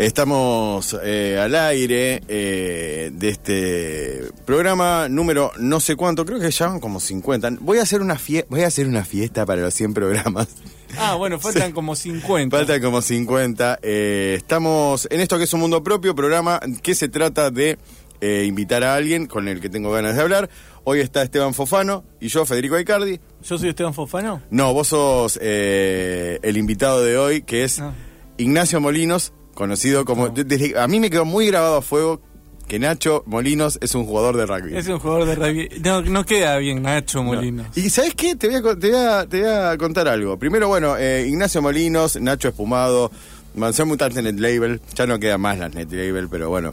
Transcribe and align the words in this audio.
Estamos 0.00 0.96
eh, 1.04 1.38
al 1.38 1.54
aire 1.54 2.22
eh, 2.26 3.10
de 3.12 3.28
este 3.28 4.22
programa 4.46 5.10
número 5.10 5.52
no 5.58 5.78
sé 5.78 5.94
cuánto, 5.94 6.24
creo 6.24 6.40
que 6.40 6.50
ya 6.50 6.68
van 6.68 6.80
como 6.80 7.00
50. 7.00 7.50
Voy 7.60 7.76
a 7.76 7.82
hacer 7.82 8.00
una 8.00 8.16
fie 8.16 8.46
voy 8.48 8.62
a 8.62 8.68
hacer 8.68 8.86
una 8.86 9.04
fiesta 9.04 9.44
para 9.44 9.60
los 9.60 9.74
100 9.74 9.92
programas. 9.92 10.48
Ah, 10.96 11.16
bueno, 11.16 11.38
faltan 11.40 11.72
como 11.72 11.94
50. 11.94 12.56
Faltan 12.56 12.80
como 12.80 13.02
50. 13.02 13.78
Eh, 13.82 14.36
estamos 14.38 15.06
en 15.10 15.20
esto 15.20 15.36
que 15.36 15.44
es 15.44 15.52
un 15.52 15.60
mundo 15.60 15.82
propio, 15.82 16.14
programa 16.14 16.60
que 16.82 16.94
se 16.94 17.10
trata 17.10 17.50
de 17.50 17.76
eh, 18.22 18.44
invitar 18.48 18.82
a 18.84 18.94
alguien 18.94 19.26
con 19.26 19.48
el 19.48 19.60
que 19.60 19.68
tengo 19.68 19.90
ganas 19.90 20.16
de 20.16 20.22
hablar. 20.22 20.48
Hoy 20.84 21.00
está 21.00 21.20
Esteban 21.22 21.52
Fofano 21.52 22.04
y 22.20 22.28
yo, 22.28 22.46
Federico 22.46 22.76
Aicardi. 22.76 23.20
¿Yo 23.42 23.58
soy 23.58 23.68
Esteban 23.68 23.92
Fofano? 23.92 24.40
No, 24.48 24.72
vos 24.72 24.88
sos 24.88 25.36
el 25.42 26.56
invitado 26.56 27.04
de 27.04 27.18
hoy, 27.18 27.42
que 27.42 27.64
es 27.64 27.80
Ah. 27.80 27.92
Ignacio 28.38 28.80
Molinos, 28.80 29.34
conocido 29.60 30.04
como... 30.04 30.26
No. 30.28 30.32
de- 30.34 30.44
desde- 30.44 30.78
a 30.78 30.88
mí 30.88 30.98
me 30.98 31.08
quedó 31.10 31.24
muy 31.24 31.46
grabado 31.46 31.76
a 31.76 31.82
fuego 31.82 32.20
que 32.66 32.78
Nacho 32.78 33.22
Molinos 33.26 33.78
es 33.82 33.94
un 33.94 34.04
jugador 34.06 34.36
de 34.36 34.46
rugby. 34.46 34.76
Es 34.76 34.86
un 34.88 34.98
jugador 34.98 35.26
de 35.26 35.34
rugby. 35.34 35.68
No, 35.84 36.02
no 36.02 36.24
queda 36.24 36.56
bien 36.58 36.82
Nacho 36.82 37.18
No. 37.18 37.24
Molinos. 37.34 37.76
Y 37.76 37.90
¿sabes 37.90 38.14
qué? 38.14 38.36
Te 38.36 38.46
voy 38.48 38.56
a, 38.56 38.76
te 38.78 38.90
voy 38.90 38.98
a- 38.98 39.26
te 39.26 39.40
voy 39.40 39.48
a 39.50 39.76
contar 39.78 40.08
algo. 40.08 40.38
Primero, 40.38 40.68
bueno, 40.68 40.96
eh, 40.96 41.26
Ignacio 41.28 41.60
Molinos, 41.62 42.20
Nacho 42.20 42.48
Espumado, 42.48 43.10
Mansión 43.54 43.88
Mutante 43.88 44.22
Net 44.22 44.38
Label. 44.38 44.80
Ya 44.94 45.06
no 45.06 45.18
queda 45.18 45.36
más 45.38 45.58
las 45.58 45.74
Net 45.74 45.90
Label, 45.90 46.28
pero 46.30 46.48
bueno, 46.48 46.72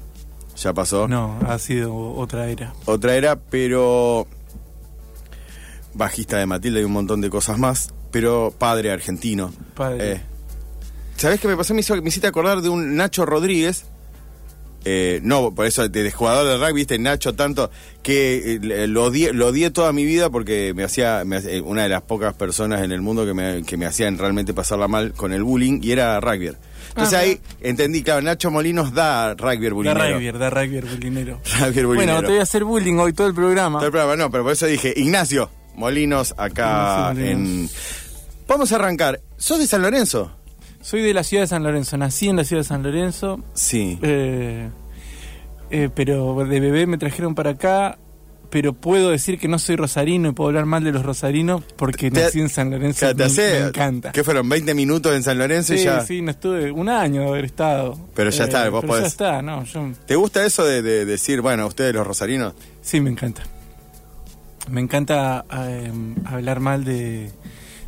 ya 0.56 0.74
pasó. 0.74 1.08
No, 1.08 1.40
ha 1.48 1.58
sido 1.60 1.96
otra 1.96 2.48
era. 2.48 2.74
Otra 2.86 3.16
era, 3.16 3.36
pero 3.36 4.28
bajista 5.94 6.38
de 6.38 6.46
Matilda 6.46 6.80
y 6.80 6.84
un 6.84 6.92
montón 6.92 7.22
de 7.22 7.30
cosas 7.30 7.58
más, 7.58 7.92
pero 8.12 8.54
padre 8.58 8.92
argentino. 8.92 9.52
Padre. 9.76 10.12
Eh, 10.14 10.22
¿Sabés 11.18 11.40
qué 11.40 11.48
me 11.48 11.58
pasó? 11.58 11.74
Me, 11.74 11.82
hizo, 11.82 11.96
me 12.02 12.08
hiciste 12.10 12.28
acordar 12.28 12.62
de 12.62 12.70
un 12.70 12.96
Nacho 12.96 13.26
Rodríguez. 13.26 13.86
eh, 14.86 15.20
no, 15.24 15.54
por 15.54 15.66
eso, 15.66 15.88
de, 15.90 16.04
de 16.04 16.12
jugador 16.12 16.48
de 16.48 16.58
rugby, 16.58 16.74
viste, 16.82 16.98
Nacho 17.00 17.34
tanto, 17.36 17.70
que 18.04 18.54
eh, 18.62 18.88
lo 18.88 19.06
odié, 19.06 19.34
lo 19.34 19.48
odié 19.48 19.70
toda 19.72 19.92
mi 19.92 20.06
vida 20.06 20.30
porque 20.30 20.74
me 20.76 20.84
hacía, 20.84 21.24
me 21.26 21.38
hacía- 21.38 21.52
eh, 21.56 21.62
una 21.62 21.84
de 21.84 21.90
las 21.90 22.04
pocas 22.04 22.34
personas 22.36 22.82
en 22.84 22.92
el 22.94 23.02
mundo 23.02 23.26
que 23.26 23.34
me, 23.34 23.64
que 23.64 23.76
me 23.76 23.86
hacían 23.86 24.18
realmente 24.18 24.54
pasarla 24.54 24.88
mal 24.88 25.12
con 25.14 25.34
el 25.34 25.44
bullying, 25.44 25.80
y 25.84 25.92
era 25.92 26.20
rugby. 26.22 26.52
Entonces 26.90 27.14
Ah, 27.16 27.20
ahí 27.22 27.40
entendí, 27.62 28.02
claro, 28.02 28.22
Nacho 28.22 28.50
Molinos 28.50 28.94
da 28.94 29.34
rugby 29.34 29.68
Da 29.68 29.74
bullying. 29.74 29.94
rugby, 29.96 30.32
da 30.32 30.50
rugby 30.50 30.80
bullinero. 30.82 31.42
Rugby 31.60 31.84
Bueno, 31.84 32.22
te 32.22 32.28
voy 32.30 32.38
a 32.40 32.44
hacer 32.44 32.64
bullying 32.64 32.96
hoy 32.98 33.12
todo 33.14 33.28
el 33.28 33.34
programa. 33.34 33.80
Todo 33.80 33.88
el 33.88 33.92
programa, 33.92 34.16
no, 34.16 34.32
pero 34.32 34.44
por 34.44 34.54
eso 34.54 34.66
dije, 34.68 34.94
Ignacio 34.96 35.50
Molinos, 35.76 36.34
acá 36.38 37.10
Ignacio 37.14 37.32
en... 37.32 37.70
Vamos 38.48 38.72
a 38.72 38.76
arrancar. 38.76 39.20
¿Sos 39.36 39.60
de 39.60 39.68
San 39.68 39.82
Lorenzo? 39.82 40.32
Soy 40.88 41.02
de 41.02 41.14
la 41.14 41.26
ciudad 41.26 41.44
de 41.44 41.48
San 41.48 41.64
Lorenzo. 41.64 41.98
Nací 41.98 42.30
en 42.30 42.38
la 42.38 42.46
ciudad 42.46 42.62
de 42.62 42.68
San 42.70 42.82
Lorenzo. 42.82 43.42
Sí. 43.54 44.00
eh, 44.02 44.70
eh, 45.70 45.90
pero 45.94 46.46
de 46.46 46.60
bebé 46.62 46.88
me 46.88 46.98
trajeron 46.98 47.36
para 47.36 47.50
acá. 47.52 47.98
Pero 48.50 48.72
puedo 48.72 49.10
decir 49.10 49.38
que 49.38 49.50
no 49.50 49.60
soy 49.60 49.76
rosarino 49.76 50.30
y 50.30 50.32
puedo 50.32 50.48
hablar 50.48 50.66
mal 50.66 50.82
de 50.82 50.94
los 50.94 51.04
rosarinos 51.06 51.62
porque 51.76 52.10
Te- 52.10 52.22
nací 52.22 52.40
en 52.40 52.48
San 52.48 52.72
Lorenzo. 52.72 53.06
Te 53.08 53.16
me, 53.16 53.24
hace- 53.26 53.60
me 53.60 53.68
encanta. 53.68 54.14
¿Qué 54.14 54.24
fueron? 54.24 54.50
¿20 54.50 54.74
minutos 54.76 55.14
en 55.14 55.24
San 55.24 55.38
Lorenzo 55.38 55.74
y 55.74 55.80
Sí, 55.80 55.84
ya? 55.84 56.00
sí, 56.00 56.22
no 56.22 56.32
estuve 56.32 56.72
un 56.72 56.88
año 56.88 57.24
de 57.24 57.28
haber 57.28 57.44
estado. 57.44 57.96
Eh, 57.96 58.12
Pero 58.16 58.30
ya 58.30 58.46
está, 58.46 58.70
vos 58.70 58.80
pero 58.80 58.94
podés- 58.94 59.02
Ya 59.02 59.08
está, 59.08 59.42
no, 59.42 59.66
yo 59.66 59.92
¿Te 60.06 60.16
gusta 60.16 60.46
eso 60.46 60.64
de, 60.64 60.82
de 60.82 61.04
decir, 61.06 61.42
bueno, 61.42 61.68
ustedes 61.68 61.94
los 61.94 62.08
rosarinos? 62.08 62.54
Sí, 62.82 63.02
me 63.02 63.10
encanta. 63.10 63.44
Me 64.72 64.80
encanta 64.80 65.44
eh, 65.54 65.92
hablar 66.24 66.62
mal 66.62 66.86
de... 66.86 67.30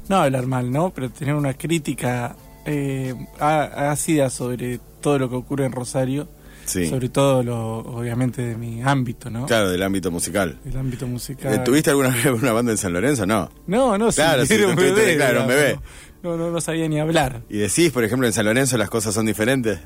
No 0.09 0.17
hablar 0.17 0.45
mal, 0.47 0.69
¿no? 0.69 0.89
Pero 0.89 1.09
tener 1.09 1.35
una 1.35 1.53
crítica 1.53 2.35
eh, 2.69 3.15
ácida 3.39 4.29
sobre 4.29 4.79
todo 5.01 5.19
lo 5.19 5.29
que 5.29 5.35
ocurre 5.35 5.65
en 5.65 5.71
Rosario. 5.71 6.27
Sí. 6.65 6.87
Sobre 6.87 7.09
todo, 7.09 7.41
lo, 7.41 7.79
obviamente, 7.79 8.43
de 8.43 8.55
mi 8.55 8.83
ámbito, 8.83 9.31
¿no? 9.31 9.47
Claro, 9.47 9.71
del 9.71 9.81
ámbito 9.81 10.11
musical. 10.11 10.59
El 10.63 10.77
ámbito 10.77 11.07
musical. 11.07 11.51
Eh, 11.51 11.59
¿Tuviste 11.65 11.89
alguna 11.89 12.09
vez 12.09 12.27
una 12.27 12.51
banda 12.53 12.71
en 12.71 12.77
San 12.77 12.93
Lorenzo? 12.93 13.25
No. 13.25 13.49
No, 13.65 13.97
no, 13.97 14.09
Claro, 14.09 14.45
sí, 14.45 14.53
era 14.53 14.67
un 14.67 14.75
bebé. 14.75 15.15
claro, 15.15 15.41
un 15.41 15.47
bebé. 15.47 15.79
No, 16.21 16.37
no, 16.37 16.51
no 16.51 16.61
sabía 16.61 16.87
ni 16.87 16.99
hablar. 16.99 17.41
¿Y 17.49 17.57
decís, 17.57 17.91
por 17.91 18.03
ejemplo, 18.03 18.27
en 18.27 18.33
San 18.33 18.45
Lorenzo 18.45 18.77
las 18.77 18.89
cosas 18.89 19.15
son 19.15 19.25
diferentes? 19.25 19.79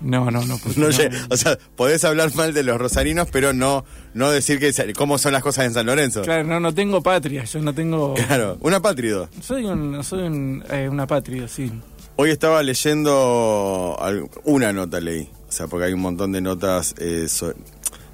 No, 0.00 0.30
no, 0.30 0.44
no. 0.44 0.58
No, 0.76 0.86
o 1.30 1.36
sea, 1.36 1.58
podés 1.74 2.04
hablar 2.04 2.32
mal 2.36 2.54
de 2.54 2.62
los 2.62 2.78
rosarinos, 2.78 3.28
pero 3.32 3.52
no, 3.52 3.84
no 4.14 4.30
decir 4.30 4.58
que 4.60 4.72
cómo 4.94 5.18
son 5.18 5.32
las 5.32 5.42
cosas 5.42 5.66
en 5.66 5.74
San 5.74 5.86
Lorenzo. 5.86 6.22
Claro, 6.22 6.44
no, 6.44 6.60
no 6.60 6.72
tengo 6.72 7.02
patria. 7.02 7.44
Yo 7.44 7.60
no 7.60 7.74
tengo... 7.74 8.14
Claro, 8.14 8.56
un 8.60 8.72
apátrido. 8.74 9.28
Soy 9.42 9.64
un, 9.64 10.02
soy 10.04 10.28
un, 10.28 10.64
eh, 10.70 10.88
una 10.88 11.06
patria, 11.06 11.48
sí. 11.48 11.72
Hoy 12.22 12.28
estaba 12.30 12.62
leyendo 12.62 13.96
una 14.44 14.74
nota 14.74 15.00
leí, 15.00 15.30
o 15.48 15.50
sea, 15.52 15.68
porque 15.68 15.86
hay 15.86 15.94
un 15.94 16.00
montón 16.00 16.32
de 16.32 16.42
notas 16.42 16.94
eh, 16.98 17.26
so- 17.28 17.54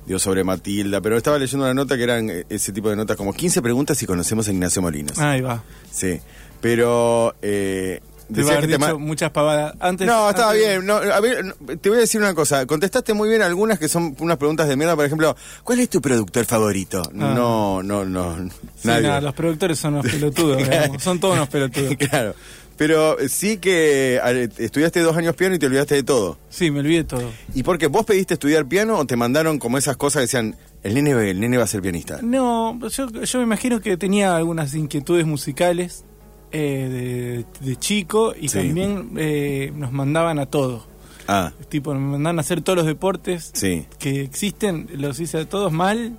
digo, 0.07 0.21
sobre 0.21 0.45
Matilda, 0.45 1.01
pero 1.01 1.17
estaba 1.17 1.41
leyendo 1.41 1.65
una 1.65 1.75
nota 1.75 1.97
que 1.97 2.05
eran 2.05 2.31
eh, 2.31 2.45
ese 2.49 2.73
tipo 2.73 2.89
de 2.89 2.95
notas 2.95 3.17
como 3.17 3.33
15 3.33 3.61
preguntas 3.63 3.99
si 3.99 4.07
conocemos 4.07 4.47
a 4.47 4.53
Ignacio 4.53 4.81
Molinos. 4.81 5.19
Ahí 5.19 5.41
va. 5.41 5.65
Sí, 5.91 6.21
pero 6.61 7.35
eh, 7.43 8.01
Te 8.29 8.43
decía 8.43 8.61
que 8.61 8.69
te 8.69 8.79
dicho 8.79 8.97
muchas 9.01 9.33
pavadas. 9.33 9.75
Antes, 9.81 10.07
No, 10.07 10.31
estaba 10.31 10.53
antes- 10.53 10.65
bien. 10.69 10.87
No, 10.87 10.95
a 10.99 11.19
ver, 11.19 11.45
no, 11.45 11.55
te 11.77 11.89
voy 11.89 11.99
a 11.99 12.03
decir 12.03 12.21
una 12.21 12.33
cosa. 12.33 12.65
Contestaste 12.65 13.13
muy 13.13 13.29
bien 13.29 13.43
algunas 13.43 13.81
que 13.81 13.89
son 13.89 14.15
unas 14.21 14.37
preguntas 14.37 14.69
de 14.69 14.77
mierda. 14.77 14.95
Por 14.95 15.05
ejemplo, 15.05 15.35
¿cuál 15.65 15.81
es 15.81 15.89
tu 15.91 16.01
productor 16.01 16.45
favorito? 16.45 17.03
No, 17.13 17.83
no, 17.83 18.05
no. 18.05 18.37
Ah. 18.39 18.47
Sí, 18.77 18.87
nadie. 18.87 19.09
nada, 19.09 19.21
los 19.21 19.35
productores 19.35 19.81
son 19.81 19.95
unos 19.95 20.07
pelotudos, 20.13 20.63
son 21.03 21.19
todos 21.19 21.35
unos 21.35 21.49
pelotudos. 21.49 21.97
claro. 22.09 22.37
Pero 22.77 23.17
sí 23.29 23.57
que 23.57 24.21
estudiaste 24.59 25.01
dos 25.01 25.17
años 25.17 25.35
piano 25.35 25.55
y 25.55 25.59
te 25.59 25.67
olvidaste 25.67 25.95
de 25.95 26.03
todo. 26.03 26.39
Sí, 26.51 26.71
me 26.71 26.81
olvidé 26.81 27.05
todo. 27.05 27.31
¿Y 27.55 27.63
por 27.63 27.79
qué? 27.79 27.87
¿Vos 27.87 28.05
pediste 28.05 28.35
estudiar 28.35 28.67
piano 28.67 28.99
o 28.99 29.07
te 29.07 29.17
mandaron 29.17 29.59
como 29.59 29.79
esas 29.79 29.97
cosas 29.97 30.21
que 30.21 30.23
decían, 30.23 30.57
el 30.83 30.95
nene, 30.95 31.31
el 31.31 31.41
nene 31.41 31.57
va 31.57 31.65
a 31.65 31.67
ser 31.69 31.81
pianista? 31.81 32.21
No, 32.23 32.79
yo, 32.89 33.09
yo 33.11 33.39
me 33.39 33.45
imagino 33.45 33.81
que 33.81 33.97
tenía 33.97 34.37
algunas 34.37 34.75
inquietudes 34.75 35.25
musicales 35.27 36.05
eh, 36.53 37.45
de, 37.61 37.67
de 37.67 37.77
chico 37.77 38.35
y 38.39 38.49
Sí. 38.51 38.59
también 38.59 39.13
eh, 39.17 39.73
nos 39.75 39.91
mandaban 39.93 40.39
a 40.39 40.47
todo. 40.47 40.87
Ah, 41.29 41.53
Tipo, 41.71 41.93
me 41.95 42.01
mandaban 42.01 42.39
a 42.39 42.43
hacer 42.43 42.61
todos 42.61 42.77
los 42.77 42.87
deportes 42.87 43.51
sí. 43.55 43.87
que 43.99 44.21
existen, 44.23 44.89
los 44.97 45.19
hice 45.19 45.39
a 45.39 45.49
todos 45.49 45.73
mal. 45.73 46.19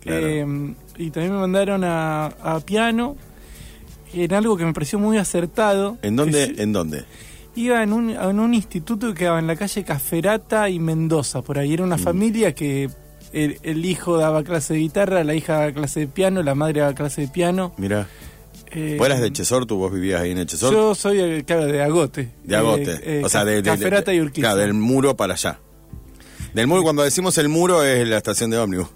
Claro. 0.00 0.26
Eh, 0.26 0.74
y 0.98 1.10
también 1.10 1.32
me 1.34 1.40
mandaron 1.40 1.82
a, 1.84 2.26
a 2.26 2.60
piano 2.60 3.16
en 4.22 4.32
algo 4.34 4.56
que 4.56 4.64
me 4.64 4.72
pareció 4.72 4.98
muy 4.98 5.18
acertado. 5.18 5.98
¿En 6.02 6.16
dónde? 6.16 6.54
¿En 6.58 6.72
dónde? 6.72 7.04
Iba 7.56 7.82
en 7.82 7.92
un, 7.92 8.10
en 8.10 8.40
un 8.40 8.54
instituto 8.54 9.08
que 9.08 9.14
quedaba 9.20 9.38
en 9.38 9.46
la 9.46 9.56
calle 9.56 9.84
Caferata 9.84 10.68
y 10.70 10.78
Mendoza, 10.78 11.42
por 11.42 11.58
ahí. 11.58 11.72
Era 11.74 11.84
una 11.84 11.96
Mm. 11.96 12.00
familia 12.00 12.54
que 12.54 12.90
el, 13.32 13.58
el 13.62 13.84
hijo 13.84 14.16
daba 14.16 14.42
clase 14.44 14.74
de 14.74 14.80
guitarra, 14.80 15.22
la 15.24 15.34
hija 15.34 15.54
daba 15.54 15.72
clase 15.72 16.00
de 16.00 16.06
piano, 16.08 16.42
la 16.42 16.54
madre 16.54 16.80
daba 16.80 16.94
clase 16.94 17.22
de 17.22 17.28
piano. 17.28 17.72
Mira. 17.76 18.06
Eh, 18.72 18.96
¿Vos 18.98 19.06
eras 19.06 19.20
de 19.20 19.32
Chesor? 19.32 19.66
¿Tú 19.66 19.76
vos 19.76 19.92
vivías 19.92 20.20
ahí 20.20 20.32
en 20.32 20.38
el? 20.38 20.46
Yo 20.48 20.94
soy, 20.96 21.20
eh, 21.20 21.44
claro, 21.46 21.66
de 21.66 21.80
Agote. 21.80 22.30
de 22.42 22.56
Agote. 22.56 22.92
Eh, 22.94 23.00
eh, 23.20 23.22
o 23.24 23.28
sea, 23.28 23.44
de, 23.44 23.52
de- 23.56 23.62
de- 23.62 23.70
Caferata 23.70 24.12
y 24.12 24.20
Urquiza. 24.20 24.48
Claro, 24.48 24.60
del 24.60 24.74
muro 24.74 25.16
para 25.16 25.34
allá. 25.34 25.60
Del 26.54 26.66
muro, 26.66 26.82
cuando 26.82 27.02
decimos 27.04 27.38
el 27.38 27.48
muro, 27.48 27.84
es 27.84 28.06
la 28.08 28.16
estación 28.16 28.50
de 28.50 28.58
ómnibus. 28.58 28.88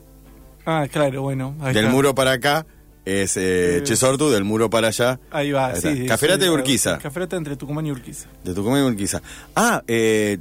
Ah, 0.67 0.87
claro, 0.91 1.23
bueno. 1.23 1.55
Del 1.73 1.89
muro 1.89 2.15
para 2.15 2.33
acá 2.33 2.67
es 3.09 3.37
eh, 3.37 3.81
Chesortu, 3.85 4.31
del 4.31 4.45
muro 4.45 4.71
para 4.71 4.89
allá. 4.89 5.19
Ahí 5.31 5.53
va, 5.53 5.69
Ahí 5.69 5.81
sí. 5.81 6.07
Caferata 6.07 6.45
y 6.45 6.49
Urquiza. 6.49 6.99
Caferata 6.99 7.37
entre 7.37 7.57
Tucumán 7.57 7.87
y 7.87 7.91
Urquiza. 7.91 8.29
De 8.45 8.55
Tucumán 8.55 8.83
y 8.85 8.87
Urquiza. 8.87 9.23
Ah, 9.57 9.83
eh, 9.87 10.39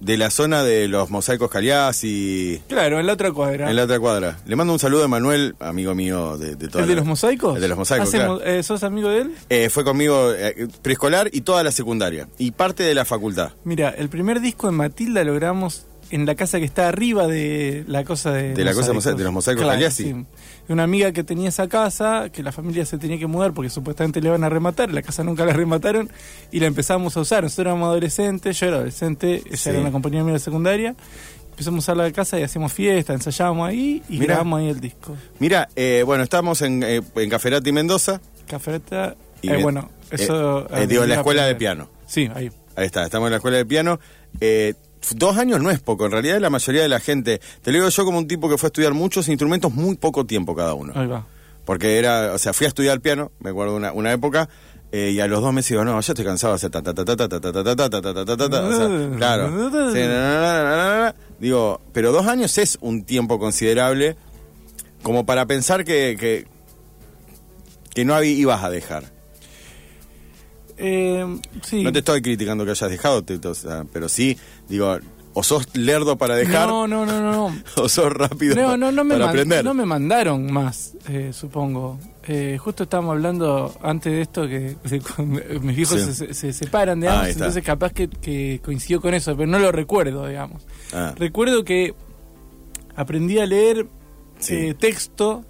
de 0.00 0.16
la 0.16 0.30
zona 0.30 0.62
de 0.64 0.88
los 0.88 1.10
mosaicos 1.10 1.50
Caliás 1.50 2.04
y 2.04 2.58
Claro, 2.68 2.98
en 3.00 3.06
la 3.06 3.12
otra 3.12 3.32
cuadra. 3.32 3.68
en 3.68 3.76
la 3.76 3.84
otra 3.84 4.00
cuadra. 4.00 4.38
Le 4.46 4.56
mando 4.56 4.72
un 4.72 4.78
saludo 4.78 5.04
a 5.04 5.08
Manuel, 5.08 5.54
amigo 5.60 5.94
mío 5.94 6.38
de, 6.38 6.56
de 6.56 6.68
toda 6.68 6.84
¿El 6.84 6.88
de 6.88 6.94
los 6.96 7.04
mosaicos? 7.04 7.56
El 7.56 7.60
de 7.60 7.68
los 7.68 7.76
mosaicos, 7.76 8.08
¿Hacemos- 8.08 8.38
claro. 8.40 8.50
eh, 8.58 8.62
¿Sos 8.62 8.82
amigo 8.82 9.10
de 9.10 9.18
él? 9.20 9.34
Eh, 9.50 9.68
fue 9.68 9.84
conmigo 9.84 10.32
eh, 10.32 10.68
preescolar 10.80 11.28
y 11.32 11.42
toda 11.42 11.62
la 11.62 11.70
secundaria. 11.70 12.28
Y 12.38 12.52
parte 12.52 12.82
de 12.82 12.94
la 12.94 13.04
facultad. 13.04 13.50
Mira, 13.64 13.90
el 13.90 14.08
primer 14.08 14.40
disco 14.40 14.68
de 14.68 14.72
Matilda 14.72 15.22
lo 15.22 15.34
grabamos 15.34 15.84
en 16.10 16.26
la 16.26 16.34
casa 16.34 16.58
que 16.58 16.64
está 16.64 16.88
arriba 16.88 17.26
de 17.26 17.84
la 17.86 18.04
cosa 18.04 18.32
de... 18.32 18.54
De 18.54 18.64
la 18.64 18.74
cosa 18.74 18.92
de 19.14 19.22
los 19.24 19.32
mosaicos 19.32 19.64
Cagliasi. 19.66 20.04
sí. 20.04 20.26
Una 20.68 20.84
amiga 20.84 21.10
que 21.12 21.24
tenía 21.24 21.48
esa 21.48 21.68
casa, 21.68 22.28
que 22.32 22.42
la 22.42 22.52
familia 22.52 22.84
se 22.86 22.96
tenía 22.98 23.18
que 23.18 23.26
mudar 23.26 23.52
porque 23.52 23.70
supuestamente 23.70 24.20
le 24.20 24.28
iban 24.28 24.44
a 24.44 24.48
rematar, 24.48 24.92
la 24.92 25.02
casa 25.02 25.24
nunca 25.24 25.44
la 25.44 25.52
remataron, 25.54 26.10
y 26.52 26.60
la 26.60 26.66
empezamos 26.66 27.16
a 27.16 27.20
usar. 27.20 27.42
Nosotros 27.42 27.66
éramos 27.66 27.86
adolescentes, 27.88 28.58
yo 28.60 28.66
era 28.66 28.76
adolescente, 28.76 29.42
ella 29.46 29.56
Sí. 29.56 29.70
era 29.70 29.80
una 29.80 29.90
compañera 29.90 30.22
mía 30.24 30.34
de 30.34 30.38
secundaria, 30.40 30.94
empezamos 31.50 31.78
a 31.78 31.92
usar 31.92 31.96
la 31.96 32.12
casa 32.12 32.38
y 32.38 32.42
hacíamos 32.44 32.72
fiesta, 32.72 33.12
ensayábamos 33.12 33.68
ahí 33.68 34.02
y 34.08 34.14
Mirá. 34.14 34.34
grabamos 34.34 34.60
ahí 34.60 34.68
el 34.68 34.80
disco. 34.80 35.16
Mira, 35.40 35.68
eh, 35.76 36.02
bueno, 36.06 36.22
estamos 36.22 36.62
en, 36.62 36.82
eh, 36.84 37.00
en 37.16 37.30
Caferati 37.30 37.72
Mendoza. 37.72 38.20
Cafereta, 38.46 39.16
Y 39.42 39.50
eh, 39.50 39.56
bueno, 39.62 39.90
eso... 40.10 40.62
eh, 40.70 40.82
eh, 40.82 40.86
digo, 40.86 41.02
en 41.02 41.08
la 41.10 41.16
escuela 41.16 41.46
de 41.46 41.54
piano. 41.56 41.88
Sí, 42.06 42.28
ahí. 42.34 42.50
Ahí 42.76 42.86
está, 42.86 43.04
estamos 43.04 43.26
en 43.26 43.30
la 43.32 43.36
escuela 43.38 43.56
de 43.58 43.66
piano. 43.66 43.98
Eh, 44.40 44.74
dos 45.14 45.36
años 45.38 45.60
no 45.60 45.70
es 45.70 45.80
poco, 45.80 46.06
en 46.06 46.12
realidad 46.12 46.38
la 46.40 46.50
mayoría 46.50 46.82
de 46.82 46.88
la 46.88 47.00
gente, 47.00 47.40
te 47.62 47.70
lo 47.72 47.78
digo 47.78 47.88
yo 47.88 48.04
como 48.04 48.18
un 48.18 48.28
tipo 48.28 48.48
que 48.48 48.58
fue 48.58 48.66
a 48.66 48.70
estudiar 48.70 48.94
muchos 48.94 49.28
instrumentos, 49.28 49.72
muy 49.72 49.96
poco 49.96 50.24
tiempo 50.26 50.54
cada 50.54 50.74
uno. 50.74 50.92
Ahí 50.94 51.06
va. 51.06 51.26
Porque 51.64 51.98
era, 51.98 52.32
o 52.32 52.38
sea, 52.38 52.52
fui 52.52 52.64
a 52.66 52.68
estudiar 52.68 53.00
piano, 53.00 53.32
me 53.40 53.50
acuerdo 53.50 53.76
una, 53.76 53.92
una 53.92 54.12
época, 54.12 54.48
eh, 54.92 55.10
y 55.10 55.20
a 55.20 55.26
los 55.28 55.40
dos 55.40 55.52
meses 55.52 55.70
digo, 55.70 55.84
no, 55.84 56.00
ya 56.00 56.12
estoy 56.12 56.24
cansado 56.24 56.52
de 56.52 56.56
hacer 56.56 56.70
ta 56.70 56.82
ta 56.82 56.92
ta 56.92 57.04
ta 57.04 57.16
ta 57.16 57.28
ta 57.28 57.40
ta 57.40 57.52
ta 57.52 57.62
ta 57.64 57.74
ta 57.74 57.90
ta 57.90 58.02
ta 58.02 58.24
ta 58.24 58.36
ta 58.36 58.50
ta, 58.50 58.62
o 58.64 58.72
sea, 58.72 59.16
claro. 59.16 59.70
Sí, 59.92 59.98
na, 60.00 60.08
na, 60.08 60.40
na, 60.40 60.62
na, 60.62 60.76
na, 60.76 61.00
na. 61.00 61.14
Digo, 61.38 61.80
pero 61.92 62.12
dos 62.12 62.26
años 62.26 62.58
es 62.58 62.76
un 62.80 63.04
tiempo 63.04 63.38
considerable 63.38 64.16
como 65.02 65.24
para 65.24 65.46
pensar 65.46 65.84
que, 65.84 66.16
que, 66.18 66.46
que 67.94 68.04
no 68.04 68.20
ibas 68.22 68.64
a 68.64 68.70
dejar. 68.70 69.04
Eh, 70.82 71.40
sí. 71.62 71.82
No 71.82 71.92
te 71.92 71.98
estoy 72.00 72.22
criticando 72.22 72.64
que 72.64 72.70
hayas 72.72 72.90
dejado, 72.90 73.22
te- 73.22 73.46
o 73.46 73.54
sea, 73.54 73.84
pero 73.92 74.08
sí, 74.08 74.36
digo, 74.68 74.98
o 75.32 75.42
sos 75.44 75.68
lerdo 75.76 76.16
para 76.16 76.34
dejar, 76.34 76.68
No, 76.68 76.88
no, 76.88 77.06
no, 77.06 77.20
no. 77.20 77.56
o 77.76 77.88
sos 77.88 78.12
rápido 78.12 78.56
No, 78.56 78.76
no, 78.76 78.90
no 78.90 79.04
me, 79.04 79.14
para 79.14 79.28
aprender. 79.28 79.64
no 79.64 79.74
me 79.74 79.84
mandaron 79.86 80.50
más, 80.52 80.94
eh, 81.08 81.30
supongo. 81.32 81.98
Eh, 82.26 82.58
justo 82.58 82.82
estábamos 82.84 83.12
hablando 83.12 83.74
antes 83.82 84.12
de 84.12 84.20
esto 84.22 84.42
que 84.48 84.76
de 84.84 85.02
mis 85.60 85.76
viejos 85.76 86.00
Sí. 86.00 86.12
se, 86.14 86.34
se 86.34 86.52
separan, 86.52 86.98
Ah, 86.98 87.00
digamos, 87.02 87.26
está. 87.28 87.38
entonces 87.44 87.64
capaz 87.64 87.92
que, 87.92 88.08
que 88.08 88.60
coincidió 88.64 89.00
con 89.00 89.14
eso, 89.14 89.36
pero 89.36 89.46
no 89.48 89.58
lo 89.58 89.70
recuerdo, 89.72 90.26
digamos. 90.26 90.66
Ah, 90.92 91.14
Recuerdo 91.16 91.64
que 91.64 91.94
aprendí 92.96 93.38
a 93.38 93.46
leer 93.46 93.86
Sí. 94.38 94.54
eh, 94.54 94.74
texto 94.74 95.44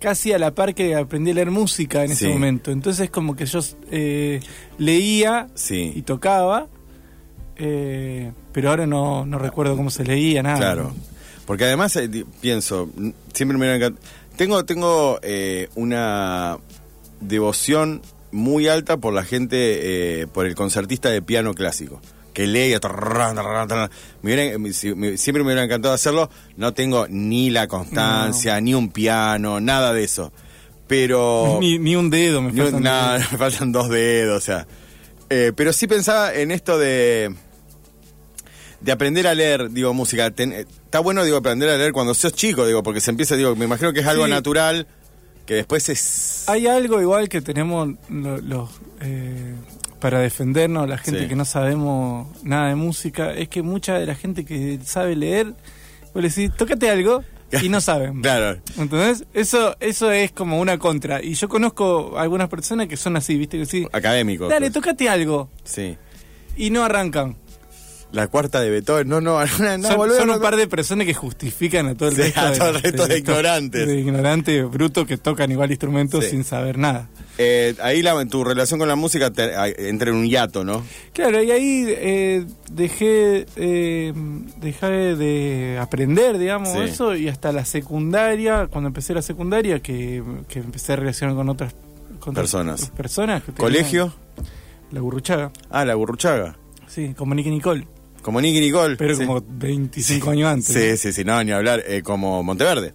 casi 0.00 0.32
a 0.32 0.38
la 0.38 0.52
par 0.54 0.74
que 0.74 0.96
aprendí 0.96 1.30
a 1.30 1.34
leer 1.34 1.50
música 1.52 2.04
en 2.04 2.10
ese 2.10 2.26
Sí. 2.26 2.32
momento. 2.32 2.72
Entonces 2.72 3.10
como 3.10 3.36
que 3.36 3.46
yo 3.46 3.60
eh, 3.92 4.40
leía 4.78 5.46
y 5.70 6.02
tocaba, 6.02 6.66
eh, 7.56 8.32
pero 8.52 8.70
ahora 8.70 8.86
no, 8.86 9.24
no 9.26 9.38
recuerdo 9.38 9.76
cómo 9.76 9.90
se 9.90 10.04
leía, 10.04 10.42
nada. 10.42 10.56
claro. 10.56 10.92
Porque 11.46 11.64
además 11.64 11.94
eh, 11.96 12.08
pienso, 12.40 12.88
siempre 13.34 13.58
me. 13.58 13.92
Tengo, 14.36 14.64
tengo 14.64 15.18
eh, 15.22 15.68
una 15.74 16.58
devoción 17.20 18.02
muy 18.32 18.68
alta 18.68 18.96
por 18.98 19.12
la 19.12 19.24
gente, 19.24 20.20
eh, 20.22 20.26
por 20.28 20.46
el 20.46 20.54
concertista 20.54 21.10
de 21.10 21.20
piano 21.22 21.52
clásico. 21.54 22.00
Que 22.32 22.78
tarrán. 22.80 23.36
Me 24.22 24.34
hubiera- 24.34 24.72
siempre 25.16 25.42
me 25.42 25.46
hubiera 25.48 25.64
encantado 25.64 25.94
hacerlo. 25.94 26.30
No 26.56 26.72
tengo 26.74 27.06
ni 27.08 27.50
la 27.50 27.66
constancia, 27.66 28.60
ni 28.60 28.72
un 28.74 28.90
piano, 28.90 29.60
nada 29.60 29.92
de 29.92 30.04
eso. 30.04 30.32
Pero. 30.86 31.58
Ni, 31.60 31.78
ni 31.78 31.94
un 31.96 32.10
dedo 32.10 32.42
me 32.42 32.52
Ni 32.52 32.60
un- 32.60 32.70
faltan 32.72 32.82
no, 33.20 33.30
me 33.32 33.38
faltan 33.38 33.72
dos 33.72 33.88
dedos, 33.88 34.38
o 34.38 34.40
sea. 34.44 34.66
Eh, 35.28 35.52
pero 35.54 35.72
sí 35.72 35.86
pensaba 35.86 36.34
en 36.34 36.50
esto 36.50 36.78
de. 36.78 37.34
De 38.80 38.92
aprender 38.92 39.26
a 39.26 39.34
leer, 39.34 39.70
digo, 39.70 39.92
música. 39.92 40.30
Ten- 40.30 40.52
eh, 40.52 40.66
está 40.84 41.00
bueno, 41.00 41.22
digo, 41.24 41.36
aprender 41.36 41.68
a 41.68 41.76
leer 41.76 41.92
cuando 41.92 42.14
sos 42.14 42.32
chico, 42.32 42.66
digo, 42.66 42.82
porque 42.82 43.00
se 43.00 43.10
empieza, 43.10 43.36
digo, 43.36 43.54
me 43.54 43.66
imagino 43.66 43.92
que 43.92 44.00
es 44.00 44.06
algo 44.06 44.24
Sí. 44.24 44.30
natural, 44.30 44.86
que 45.46 45.54
después 45.54 45.88
es. 45.90 46.48
Hay 46.48 46.66
algo 46.66 47.00
igual 47.00 47.28
que 47.28 47.40
tenemos 47.42 47.88
lo- 48.08 48.38
los 48.38 48.70
eh, 49.02 49.54
para 50.00 50.18
defendernos, 50.20 50.88
la 50.88 50.98
gente 50.98 51.20
Sí. 51.22 51.28
que 51.28 51.36
no 51.36 51.44
sabemos 51.44 52.28
nada 52.42 52.68
de 52.68 52.74
música, 52.74 53.32
es 53.34 53.48
que 53.48 53.62
mucha 53.62 53.98
de 53.98 54.06
la 54.06 54.14
gente 54.14 54.44
que 54.44 54.78
sabe 54.84 55.14
leer, 55.16 55.54
vos 56.14 56.22
le 56.22 56.28
decís, 56.28 56.50
tócate 56.56 56.90
algo 56.90 57.22
y 57.62 57.68
no 57.68 57.80
saben. 57.80 58.20
Claro. 58.22 58.60
Entonces, 58.78 59.26
eso, 59.34 59.76
eso 59.80 60.10
es 60.10 60.32
como 60.32 60.58
una 60.60 60.78
contra. 60.78 61.22
Y 61.22 61.34
yo 61.34 61.48
conozco 61.48 62.18
algunas 62.18 62.48
personas 62.48 62.88
que 62.88 62.96
son 62.96 63.16
así, 63.16 63.36
viste, 63.36 63.58
que 63.58 63.66
sí, 63.66 63.86
Académico. 63.92 64.48
dale, 64.48 64.70
pues. 64.70 64.72
tócate 64.72 65.08
algo. 65.08 65.48
Sí. 65.64 65.96
Y 66.56 66.70
no 66.70 66.82
arrancan. 66.84 67.36
La 68.12 68.26
cuarta 68.26 68.60
de 68.60 68.70
Beethoven. 68.70 69.08
No, 69.08 69.20
no, 69.20 69.38
no, 69.58 69.78
no, 69.78 69.88
son 69.88 69.96
boludo, 69.96 70.18
son 70.18 70.26
no, 70.28 70.34
un 70.36 70.42
par 70.42 70.56
de 70.56 70.66
personas 70.66 71.06
que 71.06 71.14
justifican 71.14 71.86
a 71.86 71.94
todo 71.94 72.08
el 72.08 72.16
Sí, 72.16 72.22
resto, 72.22 72.40
a 72.40 72.52
todo 72.52 72.68
el 72.70 72.82
resto 72.82 73.06
de 73.06 73.18
ignorantes. 73.18 73.86
De 73.86 74.00
ignorantes 74.00 74.68
brutos 74.70 75.06
que 75.06 75.16
tocan 75.16 75.50
igual 75.52 75.70
instrumentos 75.70 76.24
Sí. 76.24 76.30
sin 76.32 76.44
saber 76.44 76.76
nada. 76.76 77.08
Eh, 77.38 77.74
ahí 77.80 78.02
la, 78.02 78.22
tu 78.26 78.44
relación 78.44 78.78
con 78.80 78.88
la 78.88 78.96
música 78.96 79.30
te- 79.30 79.54
ahí 79.56 79.72
entra 79.78 80.10
en 80.10 80.16
un 80.16 80.26
hiato, 80.26 80.62
¿no? 80.64 80.84
Claro, 81.14 81.42
y 81.42 81.50
ahí 81.52 81.84
eh, 81.86 82.44
dejé, 82.70 83.46
eh, 83.56 84.12
dejé 84.60 84.86
de 85.16 85.78
aprender, 85.80 86.36
digamos, 86.36 86.70
Sí. 86.70 86.80
eso, 86.80 87.14
y 87.16 87.28
hasta 87.28 87.52
la 87.52 87.64
secundaria, 87.64 88.66
cuando 88.66 88.88
empecé 88.88 89.14
la 89.14 89.22
secundaria, 89.22 89.80
que, 89.80 90.22
que 90.48 90.58
empecé 90.58 90.92
a 90.94 90.96
relacionar 90.96 91.34
con 91.36 91.48
otras, 91.48 91.74
con 92.18 92.34
Personas. 92.34 92.90
personas 92.90 93.42
que 93.44 93.52
¿Colegio? 93.52 94.12
La 94.90 95.00
Burruchaga, 95.00 95.50
Ah, 95.70 95.84
la 95.86 95.94
Burruchaga. 95.94 96.56
sí, 96.88 97.14
como 97.16 97.34
Nicky 97.34 97.48
Nicole, 97.50 97.86
Como 98.22 98.40
Nicky 98.40 98.60
Nicole. 98.60 98.96
pero 98.96 99.14
sí. 99.16 99.24
como 99.26 99.42
25 99.46 100.30
años 100.30 100.48
antes. 100.52 100.66
Sí, 100.66 100.96
sí, 100.96 101.12
sí, 101.12 101.24
no, 101.24 101.42
ni 101.42 101.52
hablar. 101.52 101.82
Eh, 101.86 102.02
como 102.02 102.42
Monteverde. 102.42 102.94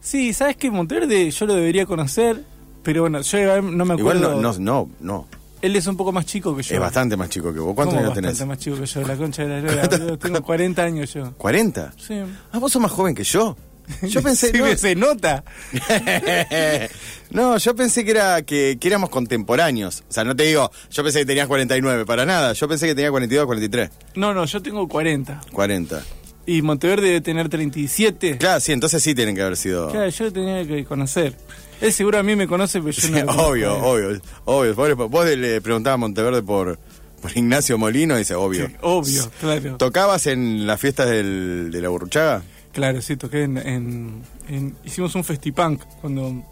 Sí, 0.00 0.32
¿sabes 0.32 0.56
qué? 0.56 0.70
Monteverde 0.70 1.30
yo 1.30 1.46
lo 1.46 1.54
debería 1.54 1.84
conocer, 1.86 2.42
pero 2.82 3.02
bueno, 3.02 3.20
yo 3.20 3.38
igual 3.38 3.76
no 3.76 3.84
me 3.84 3.94
Igual 3.96 4.18
acuerdo. 4.18 4.40
no, 4.40 4.52
no, 4.54 4.58
no, 4.58 4.90
no. 5.00 5.26
Él 5.62 5.76
es 5.76 5.86
un 5.86 5.96
poco 5.96 6.10
más 6.10 6.24
chico 6.24 6.56
que 6.56 6.62
yo. 6.62 6.74
Es 6.74 6.80
bastante 6.80 7.18
más 7.18 7.28
chico 7.28 7.52
que 7.52 7.60
vos. 7.60 7.74
¿Cuántos 7.74 7.92
¿Cómo 7.94 8.00
años 8.06 8.16
bastante 8.16 8.34
tenés? 8.38 8.48
más 8.48 8.58
chico 8.58 8.76
que 8.78 8.86
yo, 8.86 9.02
la 9.02 9.16
concha 9.16 9.44
de 9.44 9.48
la 9.48 9.60
lora? 9.88 10.16
Tengo 10.18 10.42
40 10.42 10.82
años 10.82 11.12
yo. 11.12 11.34
¿40? 11.36 11.92
Sí. 11.98 12.14
Ah, 12.52 12.58
vos 12.58 12.72
sos 12.72 12.80
más 12.80 12.90
joven 12.90 13.14
que 13.14 13.24
yo. 13.24 13.56
Yo 14.02 14.22
pensé, 14.24 14.50
Sí, 14.52 14.58
no, 14.58 14.76
se 14.76 14.94
nota. 14.94 15.44
no, 17.30 17.58
yo 17.58 17.74
pensé 17.74 18.04
que 18.04 18.10
era 18.12 18.42
que, 18.42 18.78
que 18.80 18.88
éramos 18.88 19.10
contemporáneos. 19.10 20.02
O 20.08 20.12
sea, 20.12 20.24
no 20.24 20.34
te 20.34 20.44
digo, 20.44 20.70
yo 20.90 21.02
pensé 21.02 21.20
que 21.20 21.26
tenías 21.26 21.46
49, 21.46 22.04
para 22.06 22.24
nada. 22.26 22.52
Yo 22.52 22.68
pensé 22.68 22.86
que 22.86 22.94
tenía 22.94 23.10
42, 23.10 23.46
43, 23.46 23.90
No, 24.16 24.34
no, 24.34 24.44
yo 24.44 24.62
tengo 24.62 24.88
40. 24.88 25.40
40. 25.52 26.02
Y 26.46 26.62
Monteverde 26.62 27.06
debe 27.08 27.20
tener 27.20 27.48
37. 27.48 28.38
Claro, 28.38 28.60
sí, 28.60 28.72
entonces 28.72 29.02
sí 29.02 29.14
tienen 29.14 29.36
que 29.36 29.42
haber 29.42 29.56
sido. 29.56 29.90
Claro, 29.90 30.08
yo 30.08 30.32
tenía 30.32 30.66
que 30.66 30.84
conocer. 30.84 31.36
Él 31.80 31.92
seguro 31.92 32.18
a 32.18 32.22
mí 32.22 32.34
me 32.36 32.46
conoce, 32.46 32.80
pero 32.80 32.90
yo 32.92 33.00
Sí, 33.02 33.10
no 33.12 33.20
obvio, 33.32 33.74
obvio, 33.78 34.20
obvio. 34.44 34.74
Vos, 34.74 34.88
le- 34.88 34.94
vos 34.94 35.26
le 35.26 35.60
preguntabas 35.60 35.94
a 35.94 35.98
Monteverde 35.98 36.42
por, 36.42 36.78
por 37.22 37.30
Ignacio 37.36 37.78
Molino 37.78 38.16
y 38.16 38.18
dice, 38.18 38.34
obvio. 38.34 38.66
Sí, 38.66 38.74
obvio, 38.80 39.30
claro. 39.40 39.76
¿Tocabas 39.76 40.26
en 40.26 40.66
las 40.66 40.80
fiestas 40.80 41.08
del, 41.08 41.68
de 41.70 41.80
la 41.80 41.88
Burruchaga? 41.88 42.42
Claro, 42.72 43.02
sí, 43.02 43.16
toqué 43.16 43.42
en, 43.44 43.58
en- 43.58 44.22
en- 44.48 44.76
Hicimos 44.84 45.14
un 45.16 45.24
festipunk 45.24 45.82
cuando, 46.00 46.44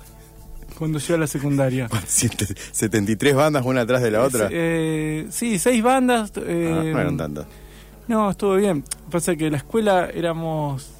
cuando 0.78 0.98
llegué 0.98 1.14
a 1.14 1.18
la 1.18 1.26
secundaria. 1.26 1.88
73 2.06 3.34
bandas 3.34 3.64
una 3.64 3.82
atrás 3.82 4.02
de 4.02 4.10
la 4.10 4.22
otra. 4.24 4.48
Eh, 4.50 5.26
sí, 5.30 5.58
seis 5.58 5.82
bandas. 5.82 6.32
eh, 6.36 6.72
Ah, 6.76 6.82
no 6.84 7.00
eran 7.00 7.16
tantas. 7.16 7.46
No, 8.08 8.30
estuvo 8.30 8.56
bien. 8.56 8.82
Pasa 9.10 9.36
que 9.36 9.50
la 9.50 9.58
escuela 9.58 10.08
éramos. 10.12 10.90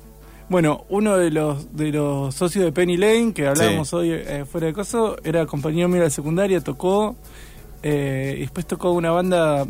Bueno, 0.50 0.84
uno 0.88 1.16
de 1.18 1.30
los 1.30 1.75
de 1.76 1.92
los 1.92 2.34
socios 2.34 2.64
de 2.64 2.72
Penny 2.72 2.96
Lane, 2.96 3.32
que 3.34 3.46
hablábamos 3.46 3.88
Sí. 3.88 3.96
hoy 3.96 4.10
eh, 4.12 4.44
fuera 4.50 4.66
de 4.68 4.72
coso, 4.72 5.16
era 5.25 5.44
compañero 5.46 5.88
mío 5.88 5.98
de 5.98 6.04
la 6.04 6.10
secundaria, 6.10 6.60
tocó. 6.60 7.16
eh, 7.82 8.34
y 8.38 8.40
después 8.40 8.66
tocó 8.66 8.92
una 8.92 9.10
banda 9.10 9.66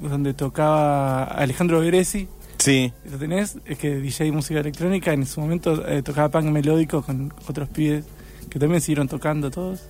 donde 0.00 0.32
tocaba 0.34 1.24
Alejandro 1.24 1.80
Gresi. 1.80 2.28
Sí. 2.62 2.92
¿Lo 3.10 3.18
tenés? 3.18 3.56
Es 3.66 3.78
que 3.78 3.96
DJ 3.96 4.26
de 4.26 4.32
música 4.32 4.60
electrónica. 4.60 5.12
En 5.12 5.26
su 5.26 5.40
momento 5.40 5.86
eh, 5.88 6.02
tocaba 6.02 6.28
punk 6.30 6.44
melódico 6.46 7.02
con 7.02 7.32
otros 7.48 7.68
pibes 7.68 8.04
que 8.48 8.58
también 8.58 8.80
siguieron 8.80 9.08
tocando 9.08 9.50
todos. 9.50 9.80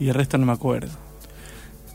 Y 0.00 0.08
el 0.08 0.14
resto 0.14 0.38
no 0.38 0.46
me 0.46 0.52
acuerdo. 0.52 0.90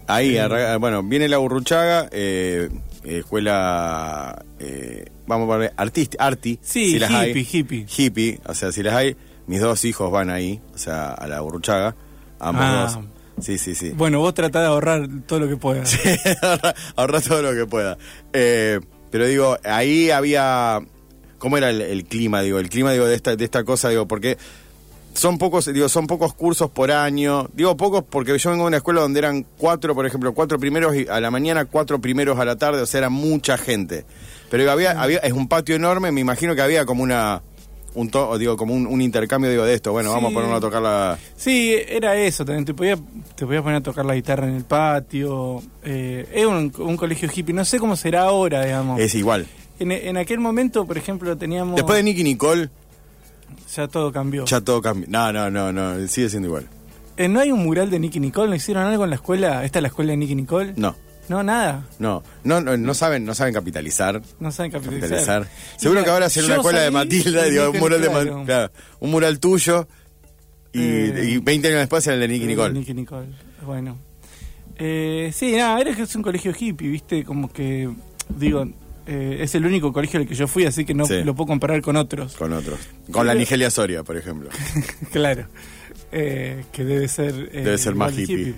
Ahí, 0.08 0.38
Eh. 0.38 0.78
bueno, 0.80 1.02
viene 1.04 1.28
la 1.30 1.38
Burruchaga, 1.38 2.10
eh, 2.12 2.70
escuela, 3.06 4.44
eh, 4.60 5.06
vamos 5.26 5.46
a 5.46 5.48
poner, 5.54 5.74
artist, 5.78 6.16
arti, 6.20 6.60
Sí, 6.62 6.92
si 6.92 7.00
las 7.00 7.10
hippie, 7.10 7.22
hay. 7.42 7.48
hippie. 7.52 7.86
Hippie, 7.98 8.40
o 8.46 8.54
sea, 8.54 8.72
si 8.72 8.84
las 8.84 8.94
hay. 8.96 9.16
mis 9.48 9.60
dos 9.62 9.84
hijos 9.86 10.10
van 10.12 10.30
ahí, 10.30 10.62
o 10.74 10.78
sea, 10.78 11.12
a 11.12 11.28
la 11.28 11.42
Burruchaga, 11.42 11.96
ambos 12.40 12.64
Ah. 12.66 12.92
dos. 12.96 13.46
Sí, 13.46 13.58
sí, 13.58 13.76
sí. 13.76 13.90
Bueno, 13.96 14.20
vos 14.20 14.34
tratá 14.34 14.62
de 14.62 14.68
ahorrar 14.68 15.08
todo 15.26 15.40
lo 15.40 15.48
que 15.50 15.58
puedas. 15.58 15.98
ahorra, 16.42 16.74
ahorra 16.96 17.22
todo 17.22 17.42
lo 17.42 17.54
que 17.54 17.66
pueda. 17.66 17.98
Eh, 18.32 18.80
pero 19.14 19.28
digo, 19.28 19.60
ahí 19.64 20.10
había. 20.10 20.82
¿Cómo 21.38 21.56
era 21.56 21.70
el, 21.70 22.04
clima? 22.06 22.42
Digo, 22.42 22.58
el 22.58 22.68
clima 22.68 22.94
digo, 22.94 23.06
de 23.06 23.14
esta, 23.14 23.36
de 23.36 23.46
esta 23.46 23.64
cosa, 23.64 23.90
digo, 23.90 24.08
porque 24.08 24.40
son 25.14 25.38
pocos, 25.38 25.72
digo, 25.72 25.88
son 25.88 26.08
pocos 26.08 26.34
cursos 26.34 26.72
por 26.72 26.90
año. 26.90 27.48
Digo 27.54 27.78
pocos 27.78 28.04
porque 28.10 28.36
yo 28.40 28.50
vengo 28.50 28.64
de 28.64 28.70
una 28.70 28.78
escuela 28.78 29.02
donde 29.02 29.20
eran 29.20 29.46
cuatro, 29.60 29.94
por 29.94 30.08
ejemplo, 30.08 30.34
cuatro 30.34 30.58
primeros 30.58 30.96
a 31.12 31.20
la 31.20 31.30
mañana, 31.30 31.66
cuatro 31.66 32.02
primeros 32.02 32.40
a 32.40 32.46
la 32.46 32.56
tarde, 32.56 32.82
o 32.82 32.88
sea, 32.88 32.98
era 32.98 33.10
mucha 33.10 33.56
gente. 33.56 34.04
Pero 34.50 34.72
había, 34.72 35.00
había, 35.00 35.20
es 35.20 35.34
un 35.34 35.48
patio 35.48 35.76
enorme, 35.76 36.12
me 36.12 36.22
imagino 36.22 36.56
que 36.56 36.64
había 36.64 36.88
como 36.88 37.04
una. 37.04 37.44
Un 37.96 38.10
to- 38.10 38.38
digo, 38.38 38.58
como 38.58 38.74
un, 38.74 38.88
un 38.88 39.02
intercambio 39.02 39.52
digo, 39.52 39.64
de 39.66 39.74
esto. 39.76 39.92
Bueno, 39.92 40.12
vamos 40.12 40.32
a 40.32 40.34
ponernos 40.34 40.58
a 40.58 40.62
tocar 40.62 40.82
la. 40.82 41.18
Sí, 41.36 41.76
era 41.88 42.16
eso, 42.16 42.44
también 42.44 42.66
te 42.66 42.74
podías 42.74 43.00
te 43.36 43.46
podías 43.46 43.62
poner 43.62 43.78
a 43.78 43.82
tocar 43.82 44.04
la 44.06 44.16
guitarra 44.16 44.48
en 44.48 44.56
el 44.56 44.64
patio. 44.64 45.62
Eh, 45.84 46.28
es 46.34 46.46
un, 46.46 46.72
un 46.80 46.98
colegio 46.98 47.30
hippie, 47.34 47.54
no 47.54 47.64
sé 47.66 47.80
cómo 47.80 47.96
será 47.96 48.24
ahora, 48.24 48.66
digamos. 48.66 49.00
Es 49.00 49.14
igual. 49.16 49.46
En, 49.80 49.92
en 49.92 50.18
aquel 50.18 50.40
momento, 50.40 50.86
por 50.86 50.98
ejemplo, 50.98 51.38
teníamos... 51.38 51.76
Después 51.76 51.98
de 51.98 52.04
Nicky 52.04 52.24
Nicole, 52.24 52.70
Ya 53.76 53.88
todo 53.88 54.12
cambió. 54.12 54.46
ya 54.46 54.62
todo 54.62 54.82
cambió. 54.82 55.08
No, 55.10 55.32
no, 55.34 55.50
no, 55.52 55.72
no, 55.74 56.08
sigue 56.08 56.30
siendo 56.30 56.48
igual. 56.48 56.68
Eh, 57.18 57.28
¿No 57.28 57.40
hay 57.40 57.52
un 57.52 57.64
mural 57.64 57.90
de 57.92 58.00
Nicky 58.00 58.20
Nicole? 58.20 58.50
¿No 58.50 58.56
hicieron 58.56 58.86
algo 58.86 59.04
en 59.04 59.12
la 59.12 59.16
escuela? 59.18 59.64
¿Esta 59.66 59.80
es 59.80 59.84
la 59.84 59.88
escuela 59.90 60.12
de 60.12 60.18
Nicky 60.18 60.36
Nicole? 60.36 60.74
No. 60.78 60.96
No, 61.30 61.42
nada. 61.44 61.86
No, 62.00 62.22
no, 62.44 62.60
no, 62.62 62.76
no 62.76 62.94
saben, 62.94 63.24
no 63.26 63.34
saben 63.34 63.54
capitalizar. 63.54 64.22
No 64.40 64.52
saben 64.52 64.72
capitalizar. 64.72 65.10
capitalizar. 65.10 65.48
Seguro 65.78 66.02
Mira, 66.02 66.04
que 66.06 66.12
ahora 66.12 66.26
hacer 66.26 66.44
una 66.46 66.56
escuela 66.56 66.82
de 66.82 66.92
Matilda, 66.92 67.44
digo, 67.46 67.70
un 67.72 67.80
mural 67.80 68.02
de 68.02 68.44
claro, 68.46 68.72
un 69.00 69.12
mural 69.12 69.40
tuyo 69.40 69.88
y, 70.74 70.82
Eh, 70.82 71.30
y 71.30 71.38
20 71.38 71.68
años 71.70 71.80
después 71.80 72.06
era 72.08 72.16
el 72.16 72.20
de 72.22 72.28
Nicky 72.28 72.46
Nicole. 72.48 72.74
Nicky 72.74 72.94
Nicole. 72.94 73.28
Bueno. 73.66 73.98
Eh, 74.78 75.32
sí, 75.34 75.54
nada, 75.56 75.80
era 75.80 75.96
que 75.96 76.02
es 76.02 76.16
un 76.16 76.24
colegio 76.24 76.52
hippie, 76.58 76.90
¿viste? 76.90 77.24
Como 77.24 77.52
que, 77.54 77.90
digo, 78.28 78.66
eh, 79.06 79.38
es 79.42 79.54
el 79.56 79.66
único 79.66 79.94
colegio 79.94 80.20
al 80.20 80.28
que 80.28 80.34
yo 80.36 80.48
fui, 80.48 80.66
así 80.66 80.84
que 80.84 80.94
no 80.94 81.06
Sí. 81.06 81.24
lo 81.24 81.36
puedo 81.36 81.48
comparar 81.48 81.82
con 81.82 81.96
otros. 81.96 82.36
Con 82.36 82.52
otros. 82.54 82.80
Con 83.12 83.28
la 83.28 83.34
Nigelia 83.36 83.70
Soria, 83.70 84.04
por 84.04 84.18
ejemplo. 84.18 84.50
claro. 85.12 85.48
Eh, 86.12 86.66
que 86.72 86.84
debe 86.84 87.08
ser... 87.08 87.50
eh, 87.54 87.62
Debe 87.64 87.78
ser 87.78 87.96
más 87.96 88.16
de 88.16 88.24
hippie. 88.24 88.56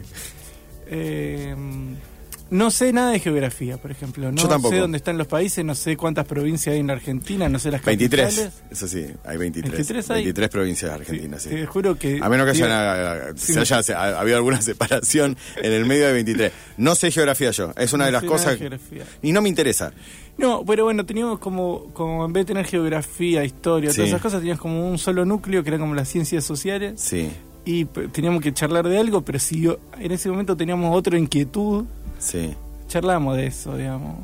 No 2.56 2.72
sé 2.72 2.94
nada 2.94 3.12
de 3.12 3.20
geografía, 3.20 3.78
por 3.78 3.92
ejemplo. 3.92 4.32
No 4.32 4.42
Yo 4.42 4.48
tampoco. 4.48 4.74
sé 4.74 4.80
dónde 4.80 4.98
están 4.98 5.18
los 5.18 5.28
países, 5.28 5.64
no 5.66 5.76
sé 5.76 5.98
cuántas 5.98 6.26
provincias 6.26 6.74
hay 6.74 6.80
en 6.80 6.88
la 6.88 6.94
Argentina, 6.94 7.50
no 7.50 7.60
sé 7.60 7.70
las 7.72 7.84
23, 7.84 8.24
capitales. 8.26 8.54
eso 8.72 8.88
sí, 8.88 9.06
hay 9.26 9.38
23. 9.38 9.72
23 9.74 10.10
hay. 10.12 10.16
23 10.24 10.50
provincias 10.50 10.92
argentinas, 10.92 11.42
sí. 11.44 11.50
Te 11.50 11.66
juro 11.66 11.96
que... 11.98 12.20
A 12.22 12.30
menos 12.30 12.46
que 12.48 12.54
digo, 12.54 12.66
haya, 12.68 13.34
sí, 13.36 13.54
se 13.54 13.60
haya 13.60 13.84
se- 13.84 13.94
habido 13.94 14.38
alguna 14.38 14.62
separación 14.62 15.36
en 15.58 15.72
el 15.74 15.86
medio 15.86 16.08
de 16.08 16.14
23. 16.14 16.52
No 16.78 16.96
sé 16.96 17.12
geografía 17.12 17.52
yo, 17.52 17.74
es 17.78 17.92
una 17.94 18.04
no 18.04 18.06
de 18.06 18.12
las 18.14 18.22
de 18.22 18.28
cosas... 18.28 18.58
geografía. 18.58 19.04
Y 19.22 19.32
no 19.34 19.42
me 19.42 19.50
interesa. 19.50 19.92
No, 20.38 20.64
pero 20.66 20.84
bueno, 20.86 21.06
teníamos 21.06 21.40
como, 21.40 21.86
como 21.94 22.26
en 22.26 22.34
vez 22.34 22.42
de 22.46 22.54
tener 22.54 22.66
geografía, 22.66 23.44
historia, 23.44 23.90
Sí. 23.92 23.98
todas 23.98 24.10
esas 24.10 24.22
cosas, 24.22 24.40
teníamos 24.40 24.62
como 24.62 24.90
un 24.90 24.98
solo 24.98 25.26
núcleo 25.26 25.64
que 25.64 25.70
era 25.70 25.78
como 25.80 25.96
las 25.96 26.10
ciencias 26.10 26.44
sociales 26.44 27.00
Sí, 27.02 27.30
y 27.64 27.86
teníamos 27.86 28.42
que 28.42 28.54
charlar 28.54 28.88
de 28.88 28.98
algo, 28.98 29.22
pero 29.24 29.40
si 29.40 29.62
yo- 29.62 29.80
en 30.00 30.12
ese 30.12 30.30
momento 30.30 30.56
teníamos 30.58 30.96
otra 30.96 31.18
inquietud, 31.18 31.86
sí. 32.20 32.54
charlamos 32.88 33.38
de 33.38 33.48
eso, 33.48 33.76
digamos. 33.78 34.18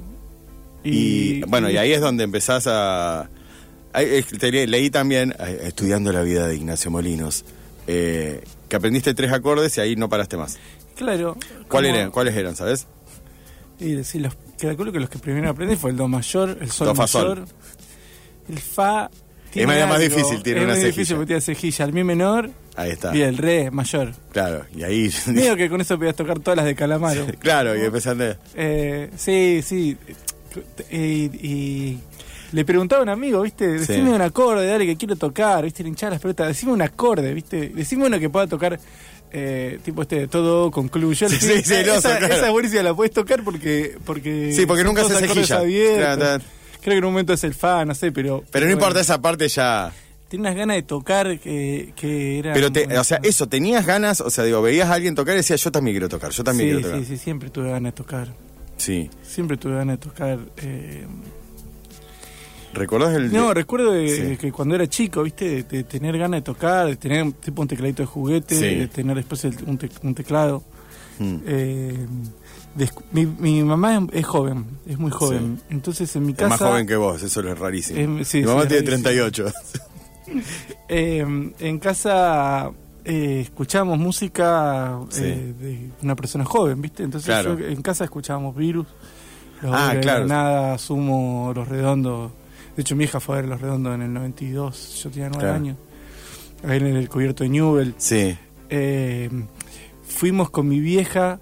Y, 0.84 1.42
bueno, 1.44 1.70
y 1.70 1.78
ahí 1.78 1.92
es 1.94 2.02
donde 2.02 2.24
empezás 2.24 2.66
a... 2.68 3.30
leí 3.94 4.90
también, 4.90 5.34
estudiando 5.64 6.12
la 6.12 6.22
vida 6.24 6.48
de 6.48 6.56
Ignacio 6.56 6.90
Molinos, 6.90 7.46
eh, 7.88 8.44
que 8.70 8.76
aprendiste 8.76 9.14
tres 9.14 9.32
acordes 9.32 9.78
y 9.78 9.82
ahí 9.82 9.96
no 9.96 10.10
paraste 10.10 10.38
más. 10.38 10.58
Claro. 10.96 11.38
¿Cuál 11.68 11.86
como- 11.86 11.96
eran, 11.98 12.12
¿Cuáles 12.12 12.36
eran, 12.36 12.56
sabes? 12.56 12.88
Y 13.80 13.92
decir, 13.94 14.22
los, 14.22 14.36
calculo 14.60 14.92
que 14.92 15.00
los 15.00 15.10
que 15.10 15.20
primero 15.20 15.50
aprendí 15.50 15.76
fue 15.76 15.92
el 15.92 15.98
do 15.98 16.08
mayor, 16.08 16.58
el 16.62 16.70
sol 16.72 16.88
Do, 16.88 16.96
fa, 16.96 17.08
sol. 17.08 17.30
mayor, 17.30 17.48
el 18.50 18.60
fa. 18.60 19.10
Es 19.54 19.68
más- 19.68 19.90
más 19.90 20.00
difícil, 20.00 20.42
tiene 20.44 20.60
es 20.62 20.64
una 20.66 20.74
muy 20.74 20.82
cejilla. 20.82 20.88
difícil 20.98 21.16
porque 21.16 21.28
tiene 21.28 21.42
cejilla, 21.42 21.86
el 21.86 21.94
mi 21.94 22.04
menor 22.04 22.50
Ahí 22.76 22.92
está. 22.92 23.16
y 23.16 23.22
el 23.22 23.38
re 23.38 23.70
mayor. 23.72 24.14
Claro, 24.32 24.66
y 24.76 24.84
ahí... 24.84 25.12
Digo 25.28 25.56
que 25.56 25.70
con 25.70 25.82
eso 25.82 25.98
podías 25.98 26.16
tocar 26.16 26.40
todas 26.40 26.58
las 26.58 26.66
de 26.66 26.76
Calamaro. 26.76 27.26
claro, 27.40 27.76
y 27.78 27.82
empezaste... 27.82 28.38
Eh, 28.56 29.10
sí, 29.18 29.62
sí. 29.64 29.98
Eh, 30.90 31.30
y, 31.42 31.48
y 31.48 32.00
le 32.52 32.66
preguntaba 32.66 33.00
a 33.02 33.04
un 33.04 33.10
amigo, 33.10 33.42
¿viste? 33.42 33.68
Decime 33.68 34.10
Sí. 34.10 34.14
un 34.16 34.22
acorde, 34.22 34.66
dale 34.68 34.86
que 34.86 34.98
quiero 34.98 35.16
tocar, 35.16 35.64
¿viste? 35.64 35.84
Le 35.84 35.90
hinchaba 35.90 36.12
las 36.12 36.22
pelotas. 36.22 36.48
Decime 36.50 36.74
un 36.74 36.82
acorde, 36.82 37.34
¿viste? 37.34 37.70
Decime 37.70 38.06
uno 38.08 38.20
que 38.20 38.30
pueda 38.30 38.48
tocar. 38.48 38.80
eh, 39.34 39.80
tipo 39.86 40.02
este 40.02 40.28
todo 40.28 40.70
concluyo 40.72 41.30
Sí, 41.30 41.38
sí, 41.40 41.62
sí, 41.64 41.74
no, 41.86 41.94
esa, 41.94 42.18
claro. 42.18 42.34
esa 42.36 42.50
buenísima 42.52 42.84
la 42.84 42.94
puedes 42.94 43.14
tocar 43.14 43.42
porque 43.46 43.96
porque 44.06 44.52
Sí, 44.54 44.66
porque 44.66 44.84
nunca 44.84 45.06
se 45.06 45.16
cejilla. 45.16 45.62
Claro, 46.16 46.44
creo 46.82 46.96
que 46.96 46.98
en 46.98 47.06
un 47.06 47.12
momento 47.14 47.32
es 47.32 47.44
el 47.46 47.54
fa 47.54 47.86
no 47.86 47.96
sé 47.96 48.12
pero 48.12 48.44
Pero 48.52 48.66
no 48.66 48.72
bueno, 48.72 48.74
importa 48.74 49.00
esa 49.00 49.22
parte 49.22 49.48
ya... 49.48 49.90
unas 50.38 50.56
ganas 50.56 50.76
de 50.78 50.84
tocar 50.84 51.40
que, 51.40 51.94
que 51.96 52.40
era 52.40 52.54
Pero, 52.54 52.72
te, 52.72 52.98
o 52.98 53.04
sea, 53.04 53.20
eso, 53.24 53.48
¿tenías 53.48 53.86
ganas? 53.86 54.22
O 54.22 54.30
sea, 54.30 54.44
digo, 54.44 54.62
veías 54.62 54.90
a 54.90 54.94
alguien 54.94 55.16
tocar 55.16 55.34
y 55.36 55.38
decías, 55.38 55.64
yo 55.64 55.72
también 55.72 55.94
quiero 55.96 56.10
tocar, 56.10 56.32
yo 56.32 56.44
también 56.44 56.70
sí, 56.70 56.76
quiero 56.76 56.88
tocar. 56.90 57.06
sí, 57.06 57.18
sí, 57.18 57.24
siempre 57.24 57.50
tuve 57.50 57.70
ganas 57.72 57.92
de 57.94 57.98
tocar 57.98 58.34
Sí. 58.78 59.10
siempre 59.24 59.58
tuve 59.58 59.76
ganas 59.76 60.00
de 60.00 60.06
tocar 60.06 60.40
eh, 60.58 61.06
¿Recordás 62.74 63.14
el...? 63.16 63.34
No, 63.34 63.54
recuerdo 63.54 63.92
de- 63.92 64.30
Sí. 64.32 64.38
que 64.38 64.52
cuando 64.52 64.76
era 64.76 64.88
chico, 64.88 65.24
¿viste? 65.24 65.64
De, 65.64 65.84
tener 65.84 66.18
ganas 66.18 66.38
de 66.40 66.42
tocar, 66.44 66.88
de 66.88 66.96
tener 66.96 67.32
tipo 67.34 67.62
un 67.62 67.68
tecladito 67.68 68.02
de 68.04 68.08
juguete, 68.08 68.56
Sí. 68.56 68.76
de 68.76 68.88
tener 68.88 69.18
después 69.18 69.44
el- 69.44 69.58
un, 69.68 69.78
te- 69.78 69.90
un 70.04 70.16
teclado. 70.16 70.64
Mm. 71.20 71.36
Eh, 71.46 72.06
de 72.74 72.90
mi, 73.12 73.26
mi 73.26 73.62
mamá 73.64 73.98
es, 74.14 74.20
es 74.22 74.26
joven, 74.26 74.66
es 74.88 74.98
muy 74.98 75.12
joven. 75.12 75.60
Entonces 75.70 76.16
en 76.16 76.26
mi 76.26 76.32
Es 76.32 76.38
casa. 76.38 76.50
más 76.50 76.60
joven 76.62 76.88
que 76.88 76.96
vos, 76.96 77.22
eso 77.22 77.42
es 77.42 77.60
rarísimo. 77.60 78.00
Es- 78.22 78.28
sí, 78.30 78.38
Mi 78.38 78.44
sí, 78.44 78.48
mamá 78.48 78.62
es 78.64 78.68
tiene 78.70 78.90
rarísimo. 78.90 79.04
38. 79.04 79.46
eh, 80.90 81.52
en 81.60 81.80
casa 81.80 82.72
eh, 83.04 83.42
escuchábamos 83.42 83.98
música 84.00 85.00
Sí. 85.10 85.24
eh, 85.26 85.54
de 85.60 85.90
una 86.04 86.16
persona 86.16 86.46
joven, 86.46 86.82
¿viste? 86.82 87.04
Entonces 87.04 87.28
Claro. 87.28 87.58
yo 87.58 87.66
en 87.68 87.82
casa 87.82 88.04
escuchábamos 88.04 88.56
Virus, 88.56 88.88
Los 89.62 89.74
Ah, 89.76 89.96
claro. 90.02 90.26
Granada, 90.26 90.78
Sumo, 90.78 91.52
Los 91.56 91.68
Redondos. 91.68 92.32
De 92.76 92.82
hecho, 92.82 92.96
mi 92.96 93.04
hija 93.04 93.20
fue 93.20 93.36
a 93.38 93.42
ver 93.42 93.50
Los 93.50 93.62
Redondos 93.62 93.94
en 93.96 94.02
el 94.04 94.14
92, 94.14 95.02
yo 95.04 95.10
tenía 95.10 95.30
nueve 95.30 95.44
Claro. 95.44 95.56
años. 95.56 95.78
Ahí 96.64 96.78
en 96.78 96.86
el 96.96 97.10
cubierto 97.10 97.44
de 97.44 97.50
Newell. 97.50 97.94
Sí. 97.98 98.38
Eh, 98.70 99.30
fuimos 100.04 100.50
con 100.52 100.68
mi 100.68 100.80
vieja 100.80 101.40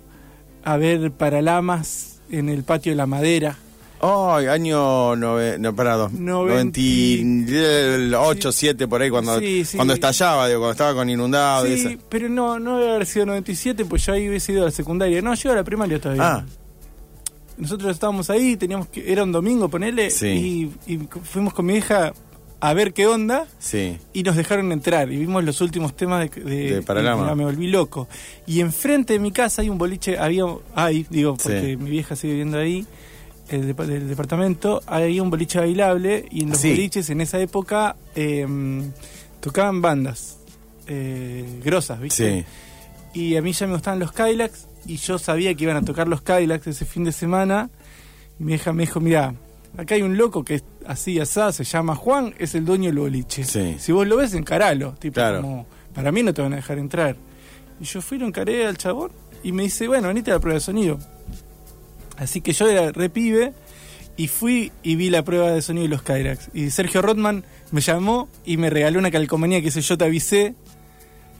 a 0.63 0.77
ver 0.77 1.11
Paralamas 1.11 2.21
en 2.31 2.47
el 2.49 2.63
patio 2.63 2.91
de 2.91 2.95
la 2.95 3.05
madera. 3.05 3.57
Ay, 4.01 4.45
año 4.47 5.15
nove, 5.17 5.57
no, 5.59 5.75
pará, 5.75 5.95
dos- 5.95 6.13
Noventi- 6.13 7.21
98, 7.21 8.51
7 8.51 8.87
por 8.87 9.01
ahí, 9.01 9.09
cuando, 9.09 9.39
Sí, 9.39 9.65
sí. 9.65 9.75
cuando 9.77 9.93
estallaba, 9.93 10.47
digo, 10.47 10.59
cuando 10.61 10.71
estaba 10.71 10.93
con 10.93 11.09
inundado 11.09 11.67
y 11.67 11.77
sí, 11.77 11.87
eso. 11.87 11.99
pero 12.09 12.29
no, 12.29 12.59
no 12.59 12.77
debe 12.79 12.91
haber 12.95 13.05
sido 13.05 13.25
97, 13.25 13.83
pues 13.85 14.05
yo 14.05 14.13
ahí 14.13 14.29
hubiese 14.29 14.53
ido 14.53 14.61
a 14.61 14.65
la 14.65 14.71
secundaria. 14.71 15.21
No, 15.21 15.33
yo 15.33 15.51
a 15.51 15.55
la 15.55 15.63
primaria 15.63 15.99
todavía. 15.99 16.23
Ah, 16.37 16.45
Nosotros 17.57 17.91
estábamos 17.91 18.29
ahí, 18.29 18.55
teníamos 18.55 18.87
que, 18.87 19.11
era 19.11 19.21
un 19.23 19.33
domingo, 19.33 19.67
ponele, 19.67 20.09
Sí. 20.11 20.71
y, 20.87 20.93
y 20.93 20.99
fuimos 21.25 21.53
con 21.53 21.65
mi 21.65 21.75
hija 21.75 22.13
a 22.61 22.73
ver 22.73 22.93
qué 22.93 23.05
onda. 23.05 23.47
sí. 23.59 23.97
y 24.13 24.23
nos 24.23 24.37
dejaron 24.37 24.71
entrar 24.71 25.11
y 25.11 25.17
vimos 25.17 25.43
los 25.43 25.59
últimos 25.59 25.93
temas 25.95 26.29
de, 26.31 26.41
de, 26.41 26.75
De 26.75 26.81
Paralama. 26.83 27.29
y 27.31 27.35
me 27.35 27.43
volví 27.45 27.67
loco 27.67 28.07
y 28.47 28.59
enfrente 28.61 29.13
de 29.13 29.19
mi 29.19 29.31
casa 29.33 29.61
hay 29.61 29.69
un 29.69 29.77
boliche 29.77 30.17
había 30.17 30.43
hay 30.75 31.05
digo 31.09 31.35
porque 31.41 31.71
Sí. 31.71 31.77
mi 31.77 31.89
vieja 31.89 32.15
sigue 32.17 32.33
viviendo 32.33 32.57
ahí 32.57 32.85
el 33.49 33.75
del 33.75 34.07
departamento 34.07 34.81
hay 34.87 35.19
un 35.19 35.29
boliche 35.29 35.59
bailable 35.59 36.25
y 36.29 36.43
en 36.43 36.49
los 36.49 36.59
Sí. 36.59 36.69
boliches 36.71 37.09
en 37.09 37.21
esa 37.21 37.39
época 37.39 37.95
eh, 38.15 38.45
tocaban 39.39 39.81
bandas 39.81 40.37
eh, 40.87 41.59
grosas 41.63 41.99
viste 41.99 42.45
Sí. 43.13 43.19
y 43.19 43.35
a 43.35 43.41
mí 43.41 43.51
ya 43.53 43.67
me 43.67 43.73
gustaban 43.73 43.99
los 43.99 44.11
Kylax 44.11 44.67
y 44.85 44.97
yo 44.97 45.17
sabía 45.19 45.53
que 45.55 45.63
iban 45.63 45.77
a 45.77 45.81
tocar 45.83 46.07
los 46.07 46.21
Kylax 46.21 46.67
ese 46.67 46.85
fin 46.85 47.03
de 47.03 47.11
semana. 47.11 47.69
Y 48.39 48.43
mi 48.43 48.53
hija 48.53 48.71
me 48.71 48.83
dijo, 48.83 48.99
mira, 49.01 49.33
acá 49.77 49.95
hay 49.95 50.01
un 50.03 50.17
loco 50.17 50.43
que 50.45 50.55
es 50.55 50.63
así, 50.87 51.19
asá, 51.19 51.51
se 51.51 51.63
llama 51.65 51.95
Juan, 51.95 52.33
es 52.39 52.55
el 52.55 52.63
dueño 52.65 52.85
del 52.85 52.99
boliche. 52.99 53.43
Sí. 53.43 53.75
Si 53.77 53.91
vos 53.91 54.07
lo 54.07 54.15
ves, 54.17 54.33
encaralo. 54.33 54.93
Tipo, 54.93 55.15
Claro. 55.15 55.41
como, 55.41 55.65
para 55.93 56.11
mí 56.13 56.23
no 56.23 56.33
te 56.33 56.41
van 56.41 56.53
a 56.53 56.55
dejar 56.55 56.77
entrar. 56.79 57.17
Y 57.81 57.83
yo 57.83 58.01
fui, 58.01 58.17
lo 58.17 58.25
encaré 58.25 58.65
al 58.65 58.77
chabón 58.77 59.11
y 59.43 59.51
me 59.51 59.63
dice, 59.63 59.87
bueno, 59.87 60.07
venite 60.07 60.31
a 60.31 60.35
la 60.35 60.39
prueba 60.39 60.55
de 60.55 60.61
sonido. 60.61 60.97
Así 62.19 62.41
que 62.41 62.51
yo 62.53 62.67
era 62.67 62.91
re 62.91 63.09
pibe 63.09 63.53
y 64.17 64.27
fui 64.27 64.71
y 64.83 64.95
vi 64.95 65.09
la 65.09 65.23
prueba 65.23 65.51
de 65.51 65.61
sonido 65.61 65.83
de 65.83 65.89
los 65.89 66.01
Kylax. 66.03 66.49
Y 66.53 66.69
Sergio 66.71 67.01
Rotman 67.01 67.43
me 67.71 67.81
llamó 67.81 68.27
y 68.45 68.57
me 68.57 68.69
regaló 68.69 68.99
una 68.99 69.11
calcomanía 69.11 69.59
que 69.59 69.65
dice 69.65 69.81
Yo 69.81 69.97
te 69.97 70.05
avisé. 70.05 70.55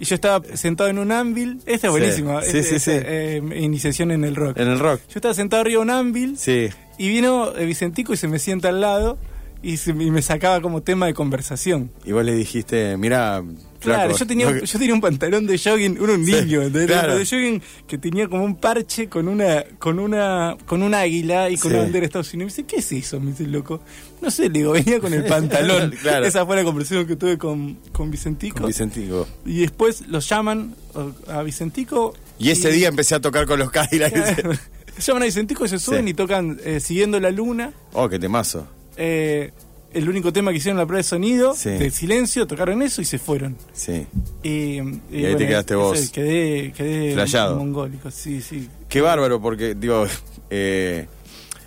Y 0.02 0.06
yo 0.06 0.16
estaba 0.16 0.42
sentado 0.56 0.90
en 0.90 0.98
un 0.98 1.12
ámbil. 1.12 1.60
Esta 1.66 1.88
es 1.88 1.92
buenísima. 1.92 2.42
Sí, 2.42 2.60
es- 2.60 2.70
sí, 2.70 2.80
sí. 2.80 2.92
eh, 2.94 3.42
iniciación 3.60 4.12
en 4.12 4.24
el 4.24 4.34
rock. 4.38 4.58
En 4.58 4.70
el 4.70 4.80
rock. 4.80 5.02
Yo 5.10 5.16
estaba 5.16 5.34
sentado 5.34 5.60
arriba 5.62 5.80
de 5.80 5.84
un 5.84 5.90
ámbil 5.90 6.38
Sí. 6.38 6.70
y 6.98 7.10
vino 7.10 7.54
eh, 7.58 7.66
Vicentico 7.66 8.14
y 8.14 8.18
se 8.18 8.30
me 8.30 8.40
sienta 8.40 8.70
al 8.70 8.80
lado. 8.82 9.18
y, 9.62 9.76
se- 9.76 9.92
y 9.92 10.10
me 10.10 10.22
sacaba 10.22 10.62
como 10.62 10.84
tema 10.84 11.06
de 11.08 11.14
conversación. 11.14 11.92
Y 12.06 12.14
vos 12.14 12.24
le 12.24 12.34
dijiste, 12.34 12.96
mira, 12.96 13.44
Claro, 13.80 14.16
yo 14.18 14.28
tenía, 14.28 14.60
yo 14.64 14.80
tenía 14.80 14.94
un 14.94 15.02
pantalón 15.02 15.48
de 15.48 15.58
jogging, 15.58 15.98
uno 16.02 16.14
un 16.14 16.26
Sí, 16.26 16.32
niño, 16.34 16.62
¿entendés? 16.64 16.88
claro. 16.88 17.18
de 17.18 17.26
jogging 17.26 17.62
que 17.88 17.98
tenía 17.98 18.28
como 18.28 18.44
un 18.44 18.56
parche 18.56 19.08
con 19.08 19.28
una, 19.28 19.64
con 19.78 20.00
una, 20.00 20.58
con 20.66 20.84
un 20.84 20.94
águila 20.94 21.50
y 21.50 21.56
con 21.58 21.72
Sí. 21.72 21.76
una 21.76 21.84
bandera 21.84 22.02
de 22.02 22.06
Estados 22.08 22.34
Unidos. 22.34 22.52
Me 22.54 22.64
dice, 22.64 22.66
¿qué 22.68 22.80
es 22.82 22.92
eso? 22.92 23.20
Me 23.20 23.32
dice 23.32 23.48
loco. 23.48 23.82
No 24.22 24.30
sé, 24.30 24.44
le 24.50 24.60
digo, 24.60 24.74
venía 24.74 25.00
con 25.00 25.14
el 25.14 25.24
pantalón. 25.26 25.92
Claro. 26.02 26.26
Esa 26.26 26.46
fue 26.46 26.56
la 26.58 26.64
conversación 26.64 27.08
que 27.08 27.16
tuve 27.16 27.38
con, 27.38 27.76
con 27.94 28.12
Vicentico. 28.12 28.58
Con 28.58 28.68
Vicentico. 28.68 29.28
Y 29.46 29.62
después 29.62 30.08
los 30.08 30.28
llaman 30.28 30.76
o- 30.94 31.14
a 31.32 31.42
Vicentico. 31.44 32.14
Y 32.38 32.50
ese 32.52 32.72
día 32.72 32.90
empecé 32.90 33.16
a 33.16 33.22
tocar 33.22 33.46
con 33.46 33.60
los 33.60 33.72
Cadillacs. 33.72 34.36
llaman 35.06 35.24
a 35.24 35.26
Vicentico 35.26 35.64
y 35.66 35.70
se 35.70 35.80
suben 35.80 36.04
Sí. 36.04 36.12
y 36.12 36.14
tocan 36.14 36.60
eh, 36.66 36.80
Siguiendo 36.82 37.20
la 37.20 37.32
Luna. 37.32 37.72
oh, 37.94 38.10
qué 38.10 38.20
temazo. 38.20 38.68
Eh, 38.98 39.52
el 39.94 40.08
único 40.10 40.32
tema 40.34 40.52
que 40.52 40.58
hicieron 40.58 40.78
en 40.78 40.84
la 40.84 40.86
prueba 40.86 41.00
de 41.00 41.04
sonido, 41.04 41.54
Sí. 41.56 41.70
de 41.72 41.90
silencio, 41.92 42.46
tocaron 42.48 42.82
eso 42.82 43.02
y 43.02 43.06
se 43.06 43.18
fueron. 43.20 43.56
Sí. 43.74 44.06
Y, 44.44 44.80
Y 45.12 45.26
ahí 45.26 45.36
te 45.36 45.48
quedaste 45.48 45.76
vos. 45.76 46.10
Quedé, 46.12 46.72
quedé 46.74 47.14
Flayado. 47.14 47.56
mongólico, 47.58 48.12
sí, 48.12 48.42
sí. 48.42 48.68
Qué 48.88 49.02
bárbaro, 49.02 49.42
porque, 49.42 49.76
digo, 49.76 50.06
eh, 50.50 51.08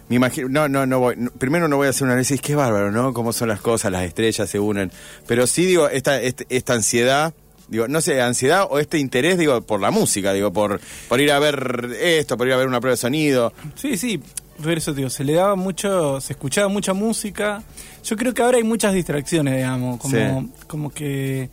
me 0.09 0.17
imagino, 0.17 0.49
no, 0.49 0.69
no, 0.69 0.87
no 0.87 0.99
voy, 1.01 1.15
primero 1.39 1.69
no 1.69 1.77
voy 1.77 1.87
a 1.87 1.91
hacer 1.91 2.05
un 2.05 2.11
análisis, 2.11 2.41
qué 2.41 2.55
bárbaro, 2.55 2.91
¿no? 2.93 3.13
Cómo 3.15 3.33
son 3.33 3.49
las 3.49 3.61
cosas, 3.61 3.91
las 3.91 4.05
estrellas 4.05 4.49
se 4.49 4.59
unen. 4.61 4.91
Pero 5.27 5.47
sí, 5.47 5.65
digo, 5.65 5.89
esta, 5.89 6.21
este- 6.21 6.47
esta 6.51 6.75
ansiedad, 6.75 7.33
digo, 7.69 7.89
no 7.89 8.01
sé, 8.03 8.21
ansiedad 8.21 8.67
o 8.69 8.79
este 8.79 8.99
interés, 8.99 9.39
digo, 9.39 9.63
por 9.63 9.81
la 9.81 9.91
música, 9.91 10.33
digo, 10.33 10.53
por, 10.53 10.81
por 11.09 11.21
ir 11.21 11.33
a 11.33 11.39
ver 11.39 11.97
esto, 12.01 12.37
por 12.37 12.47
ir 12.47 12.53
a 12.53 12.57
ver 12.57 12.67
una 12.69 12.81
prueba 12.81 12.93
de 12.93 12.99
sonido. 12.99 13.53
Sí, 13.75 13.97
sí, 13.97 14.21
digo, 14.63 15.11
se 15.11 15.25
le 15.25 15.35
daba 15.35 15.57
mucho, 15.57 16.21
se 16.21 16.33
escuchaba 16.33 16.69
mucha 16.69 16.93
música. 16.95 17.63
Yo 18.05 18.17
creo 18.17 18.33
que 18.35 18.43
ahora 18.43 18.59
hay 18.59 18.65
muchas 18.65 18.95
distracciones, 18.95 19.57
digamos, 19.57 19.99
como, 20.01 20.15
Sí. 20.41 20.49
como 20.67 20.91
que 20.91 21.51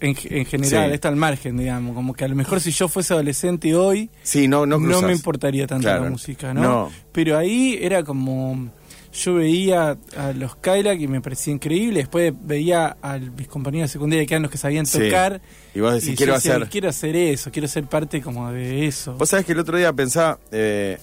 en, 0.00 0.14
en 0.24 0.44
general 0.44 0.88
Sí. 0.90 0.94
está 0.94 1.08
al 1.08 1.16
margen, 1.16 1.56
digamos, 1.56 1.94
como 1.94 2.12
que 2.14 2.24
a 2.24 2.28
lo 2.28 2.34
mejor 2.36 2.60
si 2.60 2.70
yo 2.70 2.86
fuese 2.88 3.14
adolescente 3.14 3.74
hoy, 3.74 4.10
Sí, 4.22 4.46
no, 4.46 4.66
no 4.66 4.78
no, 4.78 5.02
me 5.02 5.12
importaría 5.12 5.66
tanto 5.66 5.84
Claro. 5.84 6.04
la 6.04 6.10
música, 6.10 6.52
¿no? 6.52 6.62
No. 6.62 6.90
Pero 7.12 7.38
ahí 7.38 7.78
era 7.80 8.02
como 8.04 8.70
yo 9.14 9.34
veía 9.36 9.96
a 10.18 10.32
los 10.32 10.56
Cadillac 10.56 11.00
y 11.00 11.08
me 11.08 11.22
parecía 11.22 11.50
increíble, 11.54 12.00
después 12.00 12.34
veía 12.38 12.98
a 13.00 13.16
mis 13.16 13.48
compañeros 13.48 13.88
de 13.88 13.92
secundaria 13.94 14.26
que 14.26 14.34
eran 14.34 14.42
los 14.42 14.50
que 14.50 14.58
sabían 14.58 14.84
Sí. 14.84 14.98
tocar 14.98 15.40
Y 15.74 15.80
vos 15.80 15.94
decís, 15.94 16.10
yo 16.10 16.16
quiero 16.16 16.34
hacer. 16.34 16.68
quiero 16.68 16.88
hacer 16.90 17.16
eso, 17.16 17.50
quiero 17.50 17.66
ser 17.66 17.84
parte 17.84 18.20
como 18.20 18.52
de 18.52 18.86
eso. 18.86 19.14
Vos 19.14 19.30
sabés 19.30 19.46
que 19.46 19.52
el 19.52 19.58
otro 19.60 19.78
día 19.78 19.90
pensaba, 19.94 20.38
eh, 20.52 20.98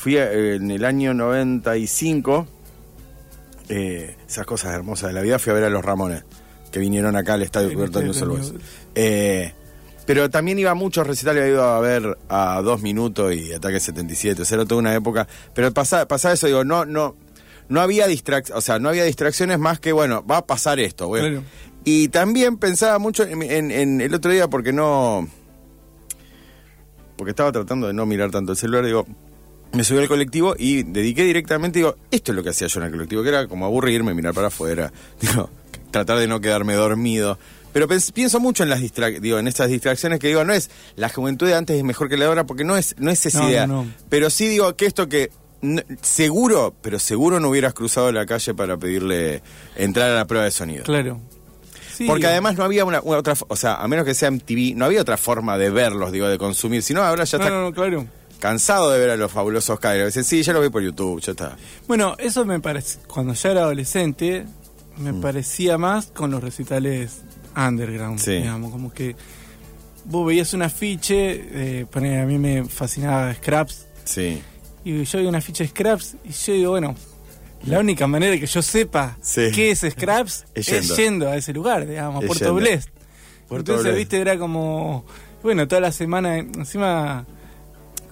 fui 0.00 0.16
a- 0.16 0.32
en 0.32 0.70
el 0.70 0.84
año 0.84 1.12
95, 1.14 2.46
eh, 3.68 4.16
esas 4.28 4.46
cosas 4.46 4.72
hermosas 4.74 5.08
de 5.08 5.14
la 5.14 5.20
vida, 5.20 5.38
fui 5.38 5.50
a 5.50 5.54
ver 5.54 5.64
a 5.64 5.70
los 5.70 5.84
Ramones, 5.84 6.24
que 6.72 6.78
vinieron 6.80 7.16
acá 7.16 7.34
al 7.34 7.42
estadio 7.42 7.72
cubierto 7.72 8.00
de. 8.00 8.08
Boys. 8.26 8.54
Eh, 8.94 9.52
pero 10.06 10.28
también 10.30 10.58
iba 10.58 10.70
a 10.70 10.74
muchos 10.74 11.06
recitales, 11.06 11.44
he 11.44 11.48
ido 11.50 11.62
a 11.62 11.78
ver 11.80 12.16
a 12.28 12.60
Dos 12.62 12.82
Minutos 12.82 13.34
y 13.34 13.52
Ataque 13.52 13.78
77, 13.78 14.42
o 14.42 14.44
sea, 14.44 14.56
era 14.56 14.64
toda 14.64 14.80
una 14.80 14.94
época. 14.94 15.28
Pero 15.54 15.72
pasaba, 15.72 16.06
pasaba 16.08 16.34
eso, 16.34 16.46
digo, 16.46 16.64
no, 16.64 16.84
no, 16.84 17.14
no 17.68 17.80
había 17.80 18.06
distrac 18.08 18.50
o 18.54 18.60
sea, 18.60 18.78
no 18.80 18.88
había 18.88 19.04
distracciones 19.04 19.58
más 19.60 19.78
que, 19.78 19.92
bueno, 19.92 20.24
va 20.26 20.38
a 20.38 20.46
pasar 20.46 20.80
esto. 20.80 21.10
Claro. 21.10 21.42
Y 21.84 22.08
también 22.08 22.56
pensaba 22.56 22.98
mucho 22.98 23.22
en, 23.24 23.42
en- 23.42 23.70
en 23.70 24.00
el 24.00 24.12
otro 24.14 24.32
día 24.32 24.48
porque 24.48 24.72
no 24.72 25.28
porque 27.16 27.30
estaba 27.30 27.52
tratando 27.52 27.86
de 27.86 27.92
no 27.92 28.06
mirar 28.06 28.30
tanto 28.30 28.52
el 28.52 28.58
celular, 28.58 28.84
digo, 28.84 29.06
me 29.72 29.84
subí 29.84 29.98
al 29.98 30.08
colectivo 30.08 30.54
y 30.58 30.82
dediqué 30.82 31.24
directamente, 31.24 31.78
digo, 31.78 31.96
esto 32.10 32.32
es 32.32 32.36
lo 32.36 32.42
que 32.42 32.50
hacía 32.50 32.66
yo 32.66 32.80
en 32.80 32.86
el 32.86 32.92
colectivo, 32.92 33.22
que 33.22 33.28
era 33.28 33.46
como 33.46 33.66
aburrirme, 33.66 34.14
mirar 34.14 34.34
para 34.34 34.48
afuera, 34.48 34.92
digo, 35.20 35.48
tratar 35.90 36.18
de 36.18 36.26
no 36.26 36.40
quedarme 36.40 36.74
dormido. 36.74 37.38
Pero 37.72 37.86
pienso 37.86 38.40
mucho 38.40 38.64
en 38.64 38.68
las 38.68 38.80
digo, 39.20 39.38
en 39.38 39.46
estas 39.46 39.68
distracciones 39.68 40.18
que 40.18 40.26
digo, 40.26 40.42
no 40.44 40.52
es 40.52 40.70
la 40.96 41.08
juventud 41.08 41.46
de 41.46 41.54
antes 41.54 41.76
es 41.76 41.84
mejor 41.84 42.08
que 42.08 42.16
la 42.16 42.24
de 42.24 42.28
ahora, 42.30 42.44
porque 42.44 42.64
no 42.64 42.76
es, 42.76 42.96
no 42.98 43.12
es 43.12 43.24
esa 43.26 43.38
No, 43.42 43.48
idea. 43.48 43.66
no, 43.68 43.84
no. 43.84 43.90
Pero 44.08 44.28
sí 44.28 44.48
digo 44.48 44.74
que 44.74 44.86
esto 44.86 45.08
que 45.08 45.30
seguro, 46.02 46.74
pero 46.82 46.98
seguro 46.98 47.38
no 47.40 47.48
hubieras 47.50 47.74
cruzado 47.74 48.10
la 48.12 48.26
calle 48.26 48.54
para 48.54 48.76
pedirle 48.76 49.42
entrar 49.76 50.10
a 50.10 50.14
la 50.14 50.24
prueba 50.26 50.44
de 50.44 50.50
sonido. 50.50 50.84
Claro. 50.84 51.20
Sí, 51.94 52.06
Porque 52.06 52.26
además 52.26 52.56
no 52.56 52.64
había 52.64 52.84
una, 52.84 53.00
una 53.02 53.18
otra, 53.18 53.34
o 53.46 53.56
sea, 53.56 53.74
a 53.74 53.86
menos 53.86 54.04
que 54.06 54.14
sea 54.14 54.30
MTV, 54.30 54.74
no 54.74 54.86
había 54.86 55.02
otra 55.02 55.16
forma 55.18 55.58
de 55.58 55.70
verlos, 55.70 56.12
digo, 56.12 56.28
de 56.28 56.38
consumir. 56.38 56.82
Si 56.82 56.94
no, 56.94 57.02
ahora 57.02 57.24
ya 57.24 57.36
está 57.36 57.50
no, 57.50 57.62
no, 57.62 57.72
claro. 57.72 58.06
Cansado 58.40 58.90
de 58.90 58.98
ver 58.98 59.10
a 59.10 59.16
los 59.16 59.30
fabulosos 59.30 59.78
Cadillacs. 59.78 60.08
Dicen, 60.14 60.24
sí, 60.24 60.42
ya 60.42 60.52
lo 60.52 60.60
vi 60.60 60.68
por 60.70 60.82
YouTube, 60.82 61.20
ya 61.20 61.32
está. 61.32 61.56
Bueno, 61.86 62.16
eso 62.18 62.44
me 62.44 62.58
parece, 62.60 62.98
cuando 63.06 63.34
ya 63.34 63.50
era 63.50 63.60
adolescente, 63.62 64.46
me 64.98 65.14
parecía 65.14 65.78
más 65.78 66.06
con 66.06 66.30
los 66.30 66.42
recitales 66.42 67.20
underground, 67.56 68.18
Sí. 68.18 68.32
digamos, 68.32 68.70
como 68.72 68.92
que 68.92 69.14
vos 70.04 70.26
veías 70.26 70.52
un 70.54 70.62
afiche, 70.62 71.80
eh, 71.82 71.86
a 71.94 72.26
mí 72.26 72.38
me 72.38 72.64
fascinaba 72.64 73.32
Scraps, 73.34 73.86
Sí. 74.04 74.42
y 74.84 75.04
yo 75.04 75.18
vi 75.20 75.26
un 75.26 75.34
afiche 75.36 75.64
de 75.64 75.70
Scraps, 75.70 76.16
y 76.24 76.30
yo 76.32 76.52
digo, 76.54 76.70
bueno, 76.72 76.94
la 77.66 77.78
única 77.78 78.06
manera 78.06 78.32
de 78.32 78.40
que 78.40 78.46
yo 78.46 78.62
sepa 78.62 79.16
Sí. 79.20 79.50
qué 79.54 79.70
es 79.70 79.80
Scraps 79.80 80.46
Es 80.54 80.68
es, 80.70 80.96
yendo. 80.96 81.28
a 81.28 81.36
ese 81.36 81.52
lugar, 81.52 81.86
digamos, 81.86 82.24
a 82.24 82.26
Puerto. 82.26 82.54
Blest. 82.54 82.88
Entonces, 83.50 83.82
Blest. 83.84 83.98
viste, 83.98 84.20
era 84.20 84.38
como, 84.38 85.04
bueno, 85.42 85.66
toda 85.68 85.80
la 85.82 85.92
semana, 85.92 86.38
encima, 86.38 87.26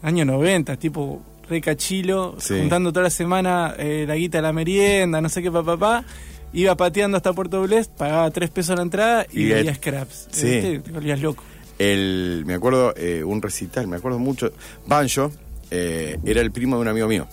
año 0.03 0.25
90, 0.25 0.77
tipo 0.77 1.23
re 1.49 1.61
cachilo, 1.61 2.37
Sí. 2.39 2.59
juntando 2.59 2.93
toda 2.93 3.05
la 3.05 3.11
semana 3.11 3.75
eh, 3.79 4.05
la 4.07 4.17
guita 4.17 4.41
la 4.43 4.53
merienda, 4.53 5.21
no 5.21 5.29
sé 5.29 5.43
qué, 5.43 5.51
papá, 5.51 5.77
papá. 5.79 6.05
Iba 6.53 6.77
pateando 6.77 7.17
hasta 7.17 7.33
Puerto 7.33 7.61
Blest, 7.63 7.91
pagaba 7.93 8.31
tres 8.31 8.51
pesos 8.51 8.77
la 8.77 8.83
entrada 8.83 9.27
y, 9.33 9.43
Y 9.43 9.45
veía 9.51 9.71
el- 9.71 9.77
scraps. 9.77 10.29
Sí. 10.31 10.47
¿viste? 10.47 10.79
Te 10.81 10.91
volvías 10.93 11.21
loco. 11.21 11.43
El, 11.79 12.43
me 12.47 12.55
acuerdo, 12.55 12.93
eh, 12.97 13.23
un 13.23 13.41
recital, 13.43 13.87
me 13.87 13.97
acuerdo 13.97 14.19
mucho. 14.19 14.51
Banjo 14.87 15.31
eh, 15.71 16.19
era 16.25 16.41
el 16.41 16.51
primo 16.51 16.77
de 16.77 16.83
un 16.83 16.89
amigo 16.89 17.07
mío. 17.07 17.27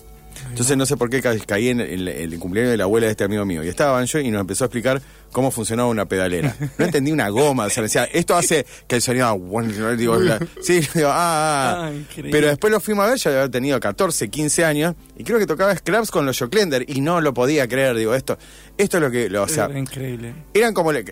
Entonces 0.49 0.75
no 0.77 0.85
sé 0.85 0.97
por 0.97 1.09
qué 1.09 1.21
ca- 1.21 1.35
caí 1.45 1.69
en 1.69 1.79
el, 1.79 2.07
el 2.07 2.39
cumpleaños 2.39 2.71
de 2.71 2.77
la 2.77 2.83
abuela 2.85 3.05
de 3.07 3.11
este 3.11 3.23
amigo 3.23 3.45
mío. 3.45 3.63
Y 3.63 3.67
estaba 3.67 3.93
Banjo 3.93 4.19
y 4.19 4.29
nos 4.31 4.41
empezó 4.41 4.63
a 4.63 4.67
explicar 4.67 5.01
cómo 5.31 5.51
funcionaba 5.51 5.89
una 5.89 6.05
pedalera. 6.05 6.55
No 6.77 6.85
entendí 6.85 7.11
una 7.11 7.29
goma. 7.29 7.65
O 7.65 7.69
sea, 7.69 7.81
me 7.81 7.85
decía, 7.87 8.05
esto 8.05 8.35
hace 8.35 8.65
que 8.87 8.95
el 8.95 9.01
sonido... 9.01 9.37
Digo, 9.97 10.17
sí, 10.61 10.81
digo, 10.95 11.09
ah, 11.09 11.13
ah, 11.13 11.87
ah. 11.87 11.91
Ah. 11.91 12.19
Pero 12.31 12.47
después 12.47 12.71
lo 12.71 12.79
fuimos 12.79 13.05
a 13.05 13.09
ver, 13.09 13.17
ya 13.17 13.31
había 13.31 13.49
tenido 13.51 13.79
14, 13.79 14.29
15 14.29 14.65
años. 14.65 14.95
Y 15.17 15.23
creo 15.23 15.39
que 15.39 15.45
tocaba 15.45 15.75
Scraps 15.75 16.11
con 16.11 16.25
los 16.25 16.37
Joclender. 16.39 16.85
Y 16.89 17.01
no 17.01 17.21
lo 17.21 17.33
podía 17.33 17.67
creer. 17.67 17.95
Digo, 17.95 18.13
esto, 18.15 18.37
esto 18.77 18.97
es 18.97 19.03
lo 19.03 19.11
que... 19.11 19.29
lo- 19.29 19.43
o 19.43 19.47
sea, 19.47 19.65
Era 19.65 19.79
increíble. 19.79 20.33
eran 20.53 20.73
como 20.73 20.91
eh, 20.93 21.03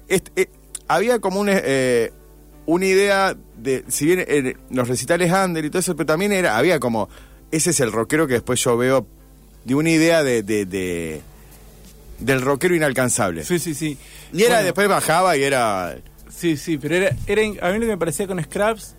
había 0.87 1.19
como 1.19 1.39
un, 1.39 1.47
eh, 1.51 2.11
una 2.65 2.85
idea 2.85 3.35
de 3.57 3.83
si 3.87 4.05
bien 4.05 4.23
eh, 4.27 4.55
los 4.69 4.87
recitales 4.87 5.31
under 5.31 5.63
y 5.63 5.69
todo 5.69 5.79
eso 5.79 5.95
pero 5.95 6.05
también 6.07 6.31
era 6.33 6.57
había 6.57 6.79
como 6.79 7.07
ese 7.55 7.69
es 7.71 7.79
el 7.79 7.91
rockero 7.91 8.27
que 8.27 8.33
después 8.33 8.63
yo 8.63 8.75
veo 8.77 9.05
de 9.65 9.75
una 9.75 9.89
idea 9.89 10.23
de, 10.23 10.43
de- 10.43 10.65
de- 10.65 11.21
del 12.19 12.41
rockero 12.41 12.75
inalcanzable 12.75 13.43
Sí, 13.43 13.59
sí, 13.59 13.73
sí. 13.73 13.97
y 14.33 14.41
era 14.43 14.55
Bueno, 14.55 14.63
después 14.65 14.87
bajaba 14.87 15.35
y 15.37 15.43
era 15.43 15.97
Sí, 16.29 16.57
sí, 16.57 16.77
pero 16.77 16.95
era, 16.95 17.09
a 17.09 17.71
mí 17.71 17.75
lo 17.75 17.81
que 17.81 17.87
me 17.87 17.97
parecía 17.97 18.25
con 18.27 18.41
Scraps, 18.43 18.95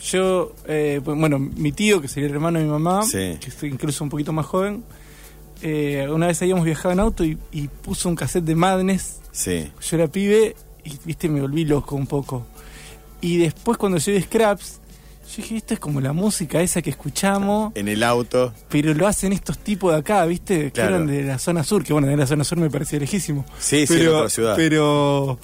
yo, 0.00 0.54
eh, 0.66 1.00
pues, 1.04 1.16
bueno, 1.18 1.38
mi 1.38 1.70
tío, 1.70 2.00
que 2.00 2.08
sería 2.08 2.28
el 2.28 2.34
hermano 2.34 2.58
de 2.58 2.64
mi 2.64 2.70
mamá, 2.70 3.02
Sí. 3.04 3.36
que 3.40 3.48
es 3.48 3.62
incluso 3.62 4.02
un 4.02 4.10
poquito 4.10 4.32
más 4.32 4.46
joven, 4.46 4.82
eh, 5.60 6.08
una 6.10 6.26
vez 6.26 6.40
habíamos 6.42 6.64
viajado 6.64 6.92
en 6.92 7.00
auto 7.00 7.24
y, 7.24 7.38
y 7.52 7.68
puso 7.68 8.08
un 8.08 8.16
cassette 8.16 8.44
de 8.44 8.54
Madness, 8.56 9.20
sí 9.30 9.70
yo 9.88 9.96
era 9.96 10.08
pibe 10.08 10.56
y, 10.84 10.98
viste, 11.04 11.28
me 11.28 11.40
volví 11.40 11.64
loco 11.64 11.94
un 11.94 12.06
poco. 12.06 12.46
Y 13.20 13.36
después 13.36 13.78
cuando 13.78 13.98
yo 13.98 14.12
vi 14.12 14.20
Scraps, 14.22 14.80
yo 15.34 15.42
dije, 15.42 15.56
esto 15.56 15.74
es 15.74 15.80
como 15.80 16.00
la 16.00 16.12
música 16.12 16.60
esa 16.62 16.82
que 16.82 16.90
escuchamos, 16.90 17.72
en 17.74 17.88
el 17.88 18.02
auto 18.02 18.52
pero 18.68 18.92
lo 18.94 19.06
hacen 19.06 19.32
estos 19.32 19.58
tipos 19.58 19.92
de 19.92 19.98
acá, 20.00 20.24
¿viste? 20.26 20.70
Que 20.72 20.80
eran 20.80 21.06
de 21.06 21.22
la 21.24 21.38
zona 21.38 21.64
sur, 21.64 21.82
que 21.84 21.92
bueno, 21.92 22.08
de 22.08 22.16
la 22.16 22.26
zona 22.26 22.44
sur 22.44 22.58
me 22.58 22.70
parecía 22.70 22.98
lejísimo. 22.98 23.44
Sí, 23.58 23.86
sí, 23.86 23.94
en 23.94 23.98
pero, 24.00 24.16
otra 24.18 24.30
ciudad. 24.30 24.56
Pero, 24.56 25.38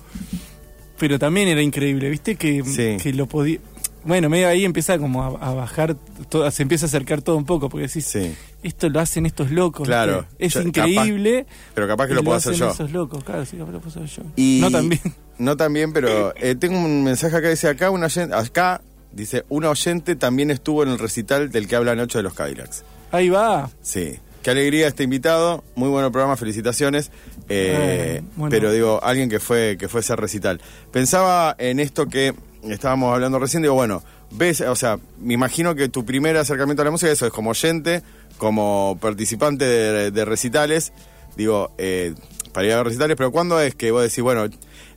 pero 0.99 1.19
también 1.19 1.49
era 1.49 1.63
increíble, 1.63 2.11
¿viste? 2.11 2.37
Que, 2.37 2.63
Sí. 2.65 2.97
que 3.03 3.13
lo 3.13 3.27
podía... 3.27 3.59
Bueno, 4.05 4.29
medio 4.29 4.49
ahí 4.49 4.65
empieza 4.65 4.97
como 4.99 5.23
a, 5.23 5.27
a 5.51 5.55
bajar, 5.55 5.97
todo, 6.29 6.49
se 6.51 6.63
empieza 6.63 6.87
a 6.87 6.89
acercar 6.89 7.21
todo 7.21 7.37
un 7.37 7.45
poco, 7.45 7.69
porque 7.69 7.87
decís, 7.89 8.07
sí 8.07 8.35
esto 8.63 8.89
lo 8.89 8.99
hacen 8.99 9.25
estos 9.27 9.51
locos. 9.53 9.87
Claro. 9.87 10.23
¿viste? 10.31 10.47
Es 10.47 10.55
Yo- 10.55 10.63
increíble. 10.63 11.47
pero 11.75 11.87
capaz 11.87 12.09
que 12.09 12.15
lo 12.15 12.25
puedo 12.25 12.37
hacer 12.37 12.55
hacen 12.55 12.67
yo 12.67 12.73
esos 12.73 12.91
locos, 12.91 13.23
claro, 13.23 13.45
sí, 13.45 13.57
capaz 13.57 13.71
lo 13.73 13.81
puedo 13.81 14.03
hacer 14.03 14.17
yo. 14.25 14.29
Y 14.37 14.59
No 14.61 14.71
también. 14.71 15.01
No 15.39 15.57
también, 15.57 15.93
pero 15.93 16.35
eh, 16.37 16.57
tengo 16.57 16.77
un 16.77 17.05
mensaje 17.05 17.37
acá, 17.37 17.49
dice 17.49 17.69
acá, 17.69 17.91
un 17.91 18.03
oyente, 18.03 18.35
acá, 18.35 18.81
dice, 19.13 19.45
un 19.49 19.65
oyente 19.65 20.17
también 20.17 20.51
estuvo 20.51 20.83
en 20.83 20.91
el 20.91 20.99
recital 20.99 21.51
del 21.51 21.69
que 21.69 21.77
habla 21.77 21.95
Nacho 21.95 22.19
de 22.19 22.23
los 22.25 22.35
Cadillacs. 22.35 22.85
Ahí 23.11 23.29
va. 23.29 23.71
Sí. 23.83 24.19
Qué 24.43 24.51
alegría 24.53 24.87
este 24.87 25.03
invitado, 25.03 25.65
muy 25.75 25.89
buen 25.89 26.11
programa, 26.13 26.37
felicitaciones. 26.37 27.11
Eh, 27.49 28.21
Eh, 28.21 28.23
bueno. 28.37 28.51
Pero 28.51 28.73
digo, 28.73 29.01
alguien 29.03 29.29
que 29.29 29.41
fue, 29.41 29.77
que 29.79 29.89
fue 29.89 30.01
ese 30.01 30.15
recital. 30.17 30.61
Pensaba 30.93 31.55
en 31.59 31.81
esto 31.81 32.07
que 32.07 32.35
estábamos 32.63 33.13
hablando 33.13 33.39
recién, 33.39 33.63
digo, 33.63 33.75
bueno, 33.75 34.03
ves, 34.31 34.61
o 34.61 34.77
sea, 34.77 34.99
me 35.19 35.35
imagino 35.35 35.75
que 35.75 35.89
tu 35.89 36.05
primer 36.05 36.37
acercamiento 36.37 36.83
a 36.83 36.85
la 36.85 36.91
música, 36.91 37.11
eso 37.11 37.27
es 37.27 37.33
como 37.33 37.51
oyente, 37.51 38.03
como 38.37 38.97
participante 39.01 39.65
de, 39.65 40.11
de 40.11 40.25
recitales, 40.25 40.93
digo, 41.37 41.73
eh, 41.79 42.15
para 42.53 42.67
ir 42.67 42.73
a 42.75 42.83
recitales, 42.85 43.17
pero 43.17 43.33
¿cuándo 43.33 43.61
es 43.61 43.75
que 43.75 43.91
vos 43.91 44.03
decís, 44.03 44.23
bueno, 44.23 44.47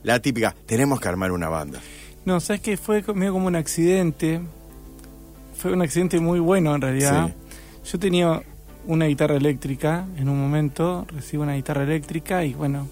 la 0.02 0.20
típica, 0.20 0.54
tenemos 0.66 1.00
que 1.00 1.08
armar 1.08 1.32
una 1.32 1.48
banda? 1.48 1.80
No, 2.24 2.40
sabes 2.40 2.62
que 2.62 2.76
fue 2.76 3.02
medio 3.14 3.32
como 3.32 3.46
un 3.48 3.56
accidente. 3.56 4.40
Fue 5.56 5.72
un 5.72 5.82
accidente 5.82 6.18
muy 6.20 6.40
bueno 6.40 6.74
en 6.74 6.80
realidad. 6.80 7.34
Yo 7.90 7.98
tenía 7.98 8.42
una 8.86 9.06
guitarra 9.06 9.36
eléctrica 9.36 10.06
en 10.16 10.28
un 10.28 10.40
momento, 10.40 11.06
recibo 11.08 11.42
una 11.44 11.54
guitarra 11.54 11.84
eléctrica 11.84 12.44
y 12.44 12.54
bueno, 12.54 12.88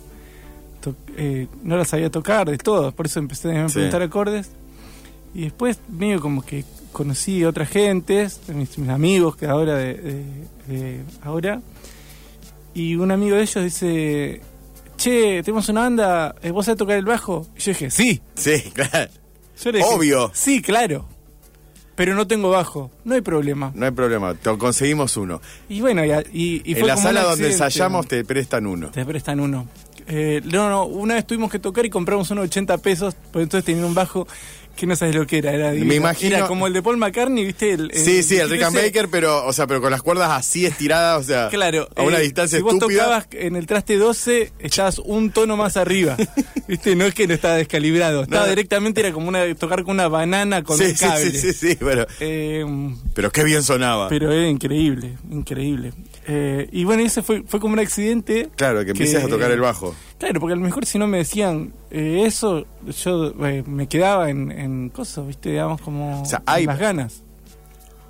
eh, 1.17 1.47
no 1.63 1.77
la 1.77 1.85
sabía 1.85 2.11
tocar 2.11 2.49
de 2.49 2.59
todo, 2.59 2.93
por 2.93 3.07
eso 3.07 3.19
empecé 3.19 3.57
a 3.57 3.69
Sí. 3.69 3.75
preguntar 3.75 4.03
acordes. 4.03 4.51
Y 5.35 5.43
después 5.43 5.79
medio 5.89 6.21
como 6.21 6.43
que 6.43 6.65
conocí 6.93 7.45
otras 7.45 7.69
gentes, 7.69 8.41
mis, 8.49 8.77
mis 8.79 8.89
amigos 8.89 9.37
que 9.37 9.47
ahora 9.47 9.77
de, 9.77 9.95
de- 9.95 10.25
de 10.69 11.01
ahora, 11.23 11.61
y 12.75 12.95
un 12.97 13.11
amigo 13.13 13.37
de 13.37 13.43
ellos 13.43 13.63
dice, 13.65 14.41
che, 14.97 15.43
tenemos 15.45 15.69
una 15.69 15.83
banda, 15.83 16.35
eh, 16.43 16.51
¿vos 16.51 16.67
sabés 16.67 16.79
tocar 16.79 16.97
el 16.99 17.05
bajo? 17.05 17.47
Y 17.57 17.61
yo 17.61 17.71
dije, 17.73 17.91
sí. 17.91 18.21
Sí, 18.35 18.61
claro. 18.75 19.11
Yo 19.63 19.73
le 19.73 19.79
dije, 19.79 19.91
Obvio. 19.93 20.31
Sí, 20.35 20.63
claro. 20.63 21.07
Pero 21.97 22.15
no 22.15 22.27
tengo 22.27 22.49
bajo. 22.51 22.91
No 23.05 23.15
hay 23.15 23.21
problema. 23.21 23.73
No 23.75 23.85
hay 23.85 23.93
problema, 23.93 24.35
te 24.35 24.57
conseguimos 24.57 25.17
uno. 25.19 25.41
Y 25.69 25.81
bueno, 25.83 26.03
y, 26.05 26.11
y- 26.33 26.63
y 26.65 26.73
en 26.73 26.79
fue 26.79 26.89
la 26.89 26.95
como 26.95 27.09
un 27.09 27.15
sala 27.15 27.21
donde 27.21 27.33
accidente. 27.47 27.53
ensayamos 27.65 28.07
te 28.07 28.25
prestan 28.25 28.67
uno. 28.67 28.91
Te 28.91 29.05
prestan 29.05 29.39
uno. 29.41 29.69
Eh, 30.07 30.41
no, 30.47 30.71
no, 30.71 30.85
una 30.87 31.15
vez 31.15 31.27
tuvimos 31.27 31.51
que 31.53 31.59
tocar 31.59 31.85
y 31.85 31.91
compramos 31.91 32.31
unos 32.31 32.45
80 32.47 32.79
pesos, 32.79 33.15
pues 33.31 33.43
entonces 33.45 33.65
tenía 33.67 33.85
un 33.85 33.95
bajo 33.95 34.27
que 34.77 34.87
no 34.87 34.97
sabes 34.97 35.15
lo 35.15 35.27
que 35.27 35.39
era. 35.39 35.53
Era, 35.53 35.73
divino. 35.73 35.95
imagino- 35.95 36.37
Era 36.37 36.47
como 36.47 36.67
el 36.67 36.73
de 36.73 36.83
Paul 36.83 36.97
McCartney, 36.97 37.45
¿viste? 37.45 37.73
El, 37.73 37.91
Sí, 37.95 38.23
sí, 38.23 38.37
el 38.37 38.49
Rick 38.49 38.63
and 38.63 38.77
Baker, 38.77 39.09
pero, 39.11 39.45
o 39.47 39.53
sea, 39.53 39.67
pero 39.67 39.81
con 39.81 39.91
las 39.91 40.03
cuerdas 40.03 40.31
así 40.31 40.65
estiradas, 40.67 41.21
o 41.21 41.23
sea, 41.27 41.49
Claro. 41.49 41.89
a 41.97 42.03
una 42.03 42.19
eh, 42.19 42.23
distancia 42.23 42.59
si 42.59 42.63
vos 42.63 42.79
tocabas 42.79 43.27
en 43.33 43.57
el 43.57 43.67
traste 43.67 43.97
12, 43.97 44.53
estabas 44.59 44.99
un 44.99 45.31
tono 45.31 45.57
más 45.57 45.77
arriba. 45.77 46.17
¿Viste? 46.69 46.95
No 46.97 47.05
es 47.05 47.15
que 47.15 47.27
no 47.27 47.35
estaba 47.35 47.55
descalibrado. 47.57 48.23
Estaba 48.23 48.45
No. 48.45 48.49
directamente, 48.51 49.01
era 49.01 49.13
como 49.13 49.29
una 49.29 49.55
tocar 49.55 49.83
con 49.83 49.95
una 49.97 50.09
banana 50.09 50.63
con 50.63 50.79
sí, 50.79 50.85
un 50.85 50.97
sí, 50.97 51.07
sí, 51.31 51.39
sí, 51.39 51.53
sí, 51.53 51.77
pero, 51.79 52.07
Eh, 52.21 52.65
pero 53.15 53.31
qué 53.31 53.45
bien 53.45 53.63
sonaba. 53.63 54.09
Pero 54.09 54.33
era 54.33 54.49
increíble, 54.49 55.19
increíble. 55.31 55.93
Eh, 56.33 56.69
y 56.71 56.85
bueno, 56.85 57.03
ese 57.03 57.23
fue, 57.23 57.43
fue 57.45 57.59
como 57.59 57.73
un 57.73 57.81
accidente. 57.81 58.51
claro, 58.55 58.85
que 58.85 58.93
empieces 58.93 59.25
a 59.25 59.27
tocar 59.27 59.51
el 59.51 59.61
bajo. 59.61 59.95
Claro, 60.19 60.39
porque 60.39 60.53
a 60.53 60.57
lo 60.57 60.63
mejor 60.63 60.87
si 60.87 60.97
no 60.99 61.09
me 61.09 61.19
decían 61.19 61.73
eh, 61.91 62.23
eso, 62.25 62.67
yo 63.03 63.35
eh, 63.47 63.65
me 63.67 63.89
quedaba 63.89 64.31
en, 64.31 64.53
en 64.53 64.91
cosas, 64.91 65.27
¿viste? 65.27 65.49
Digamos, 65.51 65.81
como 65.81 66.23
O 66.23 66.25
sea, 66.25 66.39
en 66.39 66.45
hay- 66.47 66.67
las 66.67 66.79
ganas. 66.79 67.23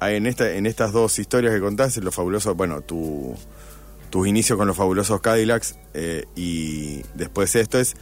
Ah, 0.01 0.11
En, 0.13 0.27
esta, 0.27 0.51
en 0.53 0.67
estas 0.67 0.93
dos 0.93 1.19
historias 1.19 1.55
que 1.55 1.61
contaste, 1.61 2.01
los 2.03 2.15
fabulosos, 2.15 2.55
bueno, 2.57 2.81
tu, 2.83 3.35
tus 4.11 4.27
inicios 4.27 4.59
con 4.59 4.67
los 4.67 4.77
fabulosos 4.77 5.21
Cadillacs 5.23 5.77
eh, 5.95 6.25
y 6.37 7.03
después 7.15 7.55
esto 7.57 7.79
es, 7.79 7.95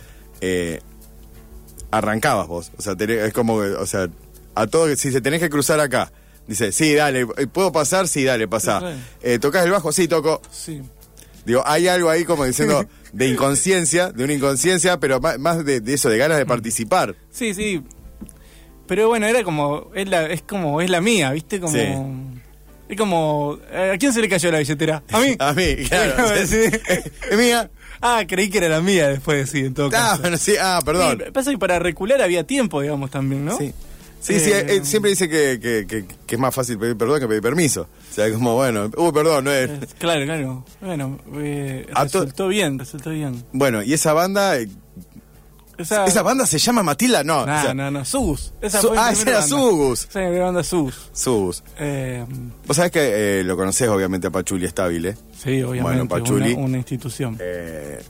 arrancabas 1.91 2.47
vos, 2.49 2.73
o 2.77 2.83
sea, 2.83 2.95
tenés- 2.95 3.19
es 3.27 3.33
como, 3.33 3.55
o 3.55 3.87
sea, 3.87 4.09
a 4.55 4.67
todo, 4.67 4.95
si 4.97 5.11
se 5.13 5.21
tenés 5.21 5.41
que 5.41 5.49
cruzar 5.51 5.81
acá, 5.81 6.13
dice, 6.49 6.73
sí, 6.73 6.95
dale, 6.95 7.27
eh, 7.37 7.47
¿puedo 7.47 7.71
pasar? 7.71 8.09
Sí, 8.09 8.25
dale, 8.25 8.49
pasá. 8.49 8.83
Eh, 9.23 9.39
¿Tocás 9.39 9.65
el 9.65 9.71
bajo? 9.71 9.93
Sí, 9.93 10.09
toco. 10.09 10.43
Sí. 10.51 10.83
Digo, 11.45 11.63
hay 11.65 11.87
algo 11.89 12.11
ahí 12.11 12.25
como 12.25 12.45
diciendo 12.45 12.85
de 13.13 13.29
inconsciencia, 13.29 14.11
de 14.11 14.25
una 14.25 14.33
inconsciencia, 14.33 14.99
pero 14.99 15.21
más 15.21 15.65
de, 15.65 15.81
de 15.81 15.95
eso, 15.95 16.09
de 16.09 16.19
ganas 16.19 16.39
de 16.39 16.47
participar. 16.47 17.15
Sí, 17.31 17.55
sí. 17.55 17.83
Pero 18.87 19.09
bueno, 19.09 19.27
era 19.27 19.45
como, 19.45 19.91
es, 19.95 20.09
la, 20.09 20.27
es 20.27 20.43
como, 20.43 20.81
es 20.81 20.91
la 20.91 21.01
mía, 21.01 21.31
¿viste? 21.33 21.61
Como... 21.61 21.73
Sí. 21.75 21.85
Es 22.89 22.97
como, 22.97 23.59
¿a 23.71 23.99
quién 23.99 24.15
se 24.15 24.23
le 24.23 24.31
cayó 24.31 24.51
la 24.51 24.59
billetera? 24.61 25.03
¿A 25.13 25.21
mí? 25.21 25.37
A 25.39 25.53
mí, 25.53 25.77
claro. 25.87 26.33
Es 26.35 27.37
mía. 27.37 27.71
Ah, 28.01 28.23
creí 28.27 28.49
que 28.49 28.57
era 28.59 28.69
la 28.71 28.81
mía 28.81 29.09
después, 29.09 29.51
sí, 29.51 29.59
en 29.59 29.75
todo 29.75 29.89
Ah, 29.89 29.91
caso. 29.91 30.21
bueno, 30.23 30.39
sí, 30.39 30.55
ah, 30.59 30.81
perdón. 30.83 31.19
Sí, 31.23 31.31
pasa 31.31 31.51
que 31.51 31.59
para 31.59 31.79
recular 31.79 32.23
había 32.23 32.45
tiempo, 32.45 32.81
digamos, 32.81 33.11
también, 33.11 33.45
¿no? 33.45 33.59
Sí. 33.59 33.75
Sí, 34.21 34.41
sí, 34.41 34.51
Eh, 34.51 34.67
él 34.77 34.85
siempre 34.85 35.11
dice 35.11 35.29
que, 35.29 35.59
que, 35.61 35.87
que- 35.87 36.05
que 36.27 36.35
es 36.35 36.41
más 36.41 36.55
fácil 36.55 36.79
pedir 36.79 36.97
perdón 36.97 37.21
que 37.21 37.29
pedir 37.29 37.43
permiso. 37.43 37.83
O 38.11 38.15
sea, 38.15 38.31
como, 38.33 38.55
bueno, 38.57 38.91
uy, 38.97 39.13
perdón, 39.13 39.45
no 39.45 39.53
es... 39.53 39.71
Claro, 39.99 40.25
claro. 40.25 40.65
Bueno, 40.81 41.19
eh, 41.37 41.87
to- 41.89 42.03
resultó 42.23 42.49
bien, 42.49 42.79
resultó 42.79 43.11
bien. 43.11 43.45
Bueno, 43.53 43.83
y 43.83 43.93
esa 43.93 44.13
banda, 44.13 44.59
eh, 44.59 44.69
Esa, 45.79 46.05
¿esa 46.07 46.23
banda 46.23 46.45
se 46.47 46.59
llama 46.59 46.83
Matilda? 46.83 47.23
No. 47.23 47.47
No, 47.47 47.57
o 47.57 47.63
sea, 47.63 47.73
no, 47.75 47.91
no, 47.93 48.05
Sugus. 48.05 48.53
Esa 48.61 48.81
Su- 48.81 48.89
fue 48.89 48.97
mi 48.97 49.03
ah, 49.03 49.13
esa 49.13 49.31
era. 49.31 49.43
Sugus. 49.43 50.07
Esa 50.11 50.21
era 50.23 50.31
mi 50.31 50.39
banda 50.41 50.65
Sugus. 50.65 51.11
Sus. 51.13 51.63
Eh, 51.79 52.25
Vos 52.67 52.77
sabés 52.77 52.91
que 52.91 53.41
eh, 53.41 53.45
lo 53.45 53.57
conocés 53.57 53.89
obviamente 53.89 54.27
a 54.27 54.31
Pachuli 54.31 54.67
Estabile. 54.67 55.15
sí, 55.41 55.63
obviamente. 55.63 55.83
Bueno, 55.83 56.09
Pachuli. 56.09 56.53
Una, 56.55 56.65
una 56.65 56.77
institución. 56.79 57.37
Eh, 57.39 58.01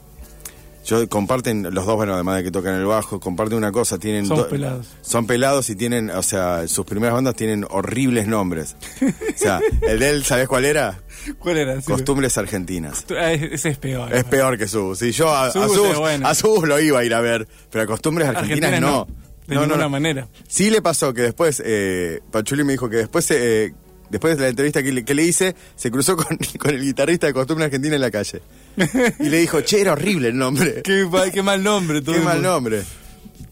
yo 0.89 1.07
comparten, 1.09 1.63
los 1.75 1.85
dos, 1.85 1.97
bueno, 1.97 2.15
además 2.15 2.37
de 2.39 2.45
que 2.45 2.51
tocan 2.51 2.75
el 2.75 2.87
bajo, 2.87 3.21
comparten 3.21 3.59
una 3.59 3.71
cosa, 3.71 3.99
tienen... 3.99 4.27
Do- 4.27 4.49
pelados. 4.49 4.87
Son 5.03 5.27
pelados 5.27 5.69
y 5.69 5.77
tienen, 5.77 6.09
o 6.09 6.23
sea, 6.23 6.67
sus 6.67 6.87
primeras 6.87 7.15
bandas 7.15 7.35
tienen 7.35 7.67
horribles 7.69 8.27
nombres. 8.27 8.75
O 9.03 9.39
sea, 9.39 9.61
el 9.83 9.99
de 9.99 10.09
él, 10.11 10.25
¿sabés 10.25 10.49
cuál 10.49 10.65
era? 10.65 10.99
¿Cuál 11.39 11.59
era? 11.59 11.79
Sí. 11.81 11.87
Costumbres 11.93 12.39
Argentinas. 12.39 13.05
Ah, 13.11 13.33
ese 13.33 13.69
es 13.69 13.77
peor. 13.77 14.15
Es 14.15 14.25
peor 14.25 14.57
que 14.57 14.67
Subus. 14.67 14.99
Sí, 15.01 15.13
yo 15.13 15.29
a, 15.29 15.51
bueno. 15.99 16.35
Subus 16.35 16.67
lo 16.67 16.81
iba 16.81 17.01
a 17.01 17.05
ir 17.05 17.13
a 17.13 17.21
ver, 17.21 17.47
pero 17.71 17.85
a 17.85 17.87
costumbres 17.87 18.27
argentinas 18.29 18.73
Argentina 18.73 18.81
no. 18.81 19.07
De 19.47 19.57
ninguna 19.57 19.89
manera. 19.91 20.27
Sí 20.47 20.71
le 20.71 20.81
pasó 20.81 21.13
que 21.13 21.21
después, 21.23 21.63
eh, 21.65 22.21
Pachuli 22.31 22.65
me 22.65 22.73
dijo 22.73 22.89
que 22.89 22.97
después, 22.97 23.31
eh, 23.31 23.75
después 24.09 24.37
de 24.37 24.43
la 24.43 24.49
entrevista 24.49 24.83
que 24.83 24.93
le, 24.93 25.05
que 25.05 25.15
le 25.15 25.25
hice, 25.25 25.55
se 25.77 25.91
cruzó 25.91 26.17
con, 26.17 26.39
con 26.59 26.71
el 26.75 26.81
guitarrista 26.83 27.27
de 27.27 27.35
Costumbre 27.35 27.67
Argentina 27.67 27.95
en 27.95 28.01
la 28.01 28.11
calle. 28.11 28.41
Y 29.21 29.29
le 29.29 29.39
dijo, 29.39 29.61
che, 29.63 29.81
era 29.81 29.93
horrible 29.93 30.29
el 30.29 30.37
nombre. 30.39 30.83
Qué, 30.83 31.05
ma- 31.11 31.31
qué 31.31 31.43
mal 31.43 31.63
nombre. 31.63 32.01
todo 32.03 32.15
Qué 32.15 32.21
mal 32.21 32.41
nombre. 32.43 32.79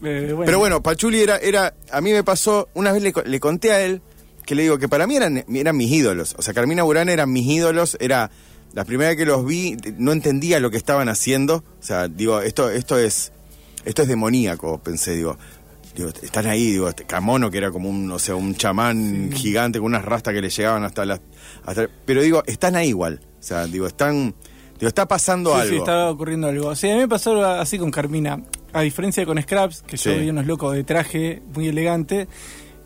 Eh, 0.03 0.31
bueno. 0.33 0.43
Pero 0.45 0.59
bueno, 0.59 0.83
Pachuli 0.83 1.21
era, 1.21 1.37
era, 1.37 1.73
a 1.91 2.01
mí 2.01 2.11
me 2.11 2.23
pasó, 2.23 2.69
una 2.73 2.91
vez 2.91 3.01
le, 3.01 3.13
le 3.25 3.39
conté 3.39 3.71
a 3.71 3.81
él 3.81 4.01
que 4.45 4.55
le 4.55 4.63
digo 4.63 4.77
que 4.77 4.87
para 4.87 5.07
mí 5.07 5.15
eran, 5.15 5.43
eran 5.53 5.75
mis 5.75 5.91
ídolos. 5.91 6.35
O 6.37 6.41
sea, 6.41 6.53
Carmina 6.53 6.83
Burana 6.83 7.11
eran 7.11 7.31
mis 7.31 7.45
ídolos, 7.47 7.97
era 7.99 8.31
la 8.73 8.85
primera 8.85 9.09
vez 9.09 9.17
que 9.17 9.25
los 9.25 9.45
vi, 9.45 9.75
no 9.97 10.11
entendía 10.13 10.59
lo 10.59 10.71
que 10.71 10.77
estaban 10.77 11.09
haciendo. 11.09 11.63
O 11.79 11.83
sea, 11.83 12.07
digo, 12.07 12.39
esto, 12.41 12.69
esto 12.69 12.97
es, 12.97 13.31
esto 13.85 14.03
es 14.03 14.07
demoníaco, 14.07 14.77
pensé, 14.81 15.15
digo. 15.15 15.37
Digo, 15.95 16.09
están 16.21 16.45
ahí, 16.45 16.71
digo, 16.71 16.87
este 16.87 17.05
Camono, 17.05 17.49
que 17.49 17.57
era 17.57 17.71
como 17.71 17.89
un, 17.89 18.11
o 18.11 18.19
sea, 18.19 18.35
un 18.35 18.53
chamán 18.55 19.31
gigante 19.33 19.79
con 19.79 19.87
unas 19.87 20.05
rastas 20.05 20.31
que 20.35 20.41
le 20.41 20.49
llegaban 20.51 20.83
hasta 20.83 21.05
las. 21.05 21.19
Hasta, 21.65 21.89
pero 22.05 22.21
digo, 22.21 22.43
están 22.45 22.75
ahí 22.75 22.89
igual. 22.89 23.19
O 23.39 23.43
sea, 23.43 23.65
digo, 23.65 23.87
están. 23.87 24.35
Digo, 24.79 24.87
está 24.87 25.07
pasando 25.07 25.51
Sí, 25.55 25.59
algo. 25.61 25.69
sí, 25.71 25.77
estaba 25.77 26.09
ocurriendo 26.11 26.47
algo. 26.47 26.75
Sí, 26.75 26.89
a 26.89 26.93
mí 26.93 26.99
me 27.01 27.07
pasó 27.07 27.43
así 27.45 27.77
con 27.79 27.91
Carmina. 27.91 28.41
A 28.73 28.81
diferencia 28.81 29.21
de 29.21 29.27
con 29.27 29.41
Scraps, 29.41 29.81
que 29.81 29.97
yo 29.97 30.13
Sí. 30.13 30.19
vi 30.19 30.29
unos 30.29 30.45
locos 30.45 30.73
de 30.75 30.83
traje 30.83 31.41
muy 31.53 31.67
elegante, 31.67 32.27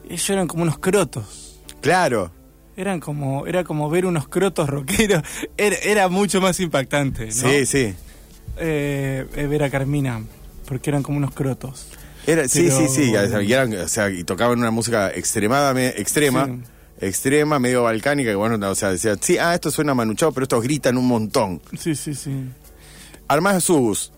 ellos 0.09 0.29
eran 0.29 0.47
como 0.47 0.63
unos 0.63 0.77
crotos. 0.79 1.59
Claro. 1.81 2.31
Eran 2.77 2.99
como, 3.01 3.45
era 3.47 3.63
como 3.65 3.89
ver 3.89 4.05
unos 4.05 4.27
crotos 4.29 4.69
rockeros. 4.69 5.21
Era, 5.57 5.75
era 5.83 6.07
mucho 6.07 6.39
más 6.39 6.59
impactante, 6.61 7.25
¿no? 7.25 7.31
Sí, 7.31 7.65
sí. 7.65 7.93
Eh, 8.57 9.25
eh, 9.35 9.47
ver 9.47 9.63
a 9.63 9.69
Carmina, 9.69 10.21
porque 10.65 10.89
eran 10.89 11.03
como 11.03 11.17
unos 11.17 11.33
crotos. 11.33 11.87
Era, 12.25 12.47
sí, 12.47 12.63
Pero- 12.67 12.77
sí, 12.77 12.87
sí, 12.87 13.15
o 13.15 13.27
sea, 13.27 13.41
y, 13.41 13.51
eran, 13.51 13.73
o 13.73 13.87
sea, 13.87 14.09
y 14.09 14.23
tocaban 14.23 14.59
una 14.59 14.71
música 14.71 15.09
extremadamente 15.11 15.99
extrema, 16.01 16.45
Sí. 16.45 16.51
Extrema, 17.01 17.59
medio 17.59 17.83
balcánica, 17.83 18.29
que 18.29 18.35
bueno, 18.35 18.69
o 18.69 18.75
sea, 18.75 18.91
decía, 18.91 19.15
sí, 19.19 19.37
ah, 19.37 19.53
esto 19.55 19.71
suena 19.71 19.93
manuchado, 19.93 20.31
pero 20.31 20.43
estos 20.43 20.63
gritan 20.63 20.97
un 20.97 21.07
montón. 21.07 21.61
Sí, 21.77 21.95
sí, 21.95 22.13
sí. 22.15 22.31
Armás 23.27 23.63
Subus. 23.63 24.11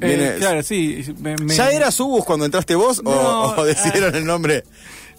Eh, 0.00 0.06
Viene- 0.06 0.34
claro, 0.36 0.62
sí. 0.62 1.04
me- 1.18 1.36
me- 1.36 1.54
¿Ya 1.54 1.70
era 1.70 1.90
Subus 1.90 2.24
cuando 2.24 2.44
entraste 2.46 2.74
vos 2.74 3.00
o- 3.00 3.02
No, 3.02 3.42
o, 3.56 3.64
decidieron 3.64 4.14
ah. 4.14 4.18
el 4.18 4.24
nombre 4.24 4.64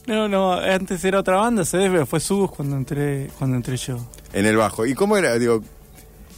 No, 0.07 0.27
no, 0.27 0.53
antes 0.53 1.03
era 1.05 1.19
otra 1.19 1.37
banda, 1.37 1.63
se 1.65 1.77
debe, 1.77 2.05
fue 2.05 2.19
Subus 2.19 2.51
cuando 2.51 2.75
entré, 2.77 3.29
cuando 3.37 3.57
entré 3.57 3.77
yo. 3.77 3.97
en 4.33 4.45
el 4.47 4.57
bajo? 4.57 4.85
¿Y 4.87 4.95
cómo 4.95 5.17
era, 5.17 5.37
digo, 5.37 5.61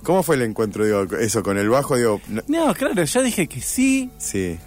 cómo 0.04 0.23
fue 0.23 0.36
el 0.36 0.41
encuentro, 0.41 0.86
digo, 0.86 1.04
eso, 1.17 1.41
con 1.43 1.58
el 1.58 1.69
bajo, 1.69 1.95
digo, 1.95 2.19
no- 2.28 2.41
No, 2.47 2.73
claro, 2.73 3.02
ya 3.04 3.21
dije 3.21 3.47
que 3.47 3.62
sí, 3.62 4.12
sí, 4.17 4.58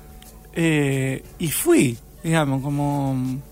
eh, 0.55 1.23
y 1.39 1.49
fui, 1.51 1.99
digamos, 2.25 2.63
como, 2.63 3.43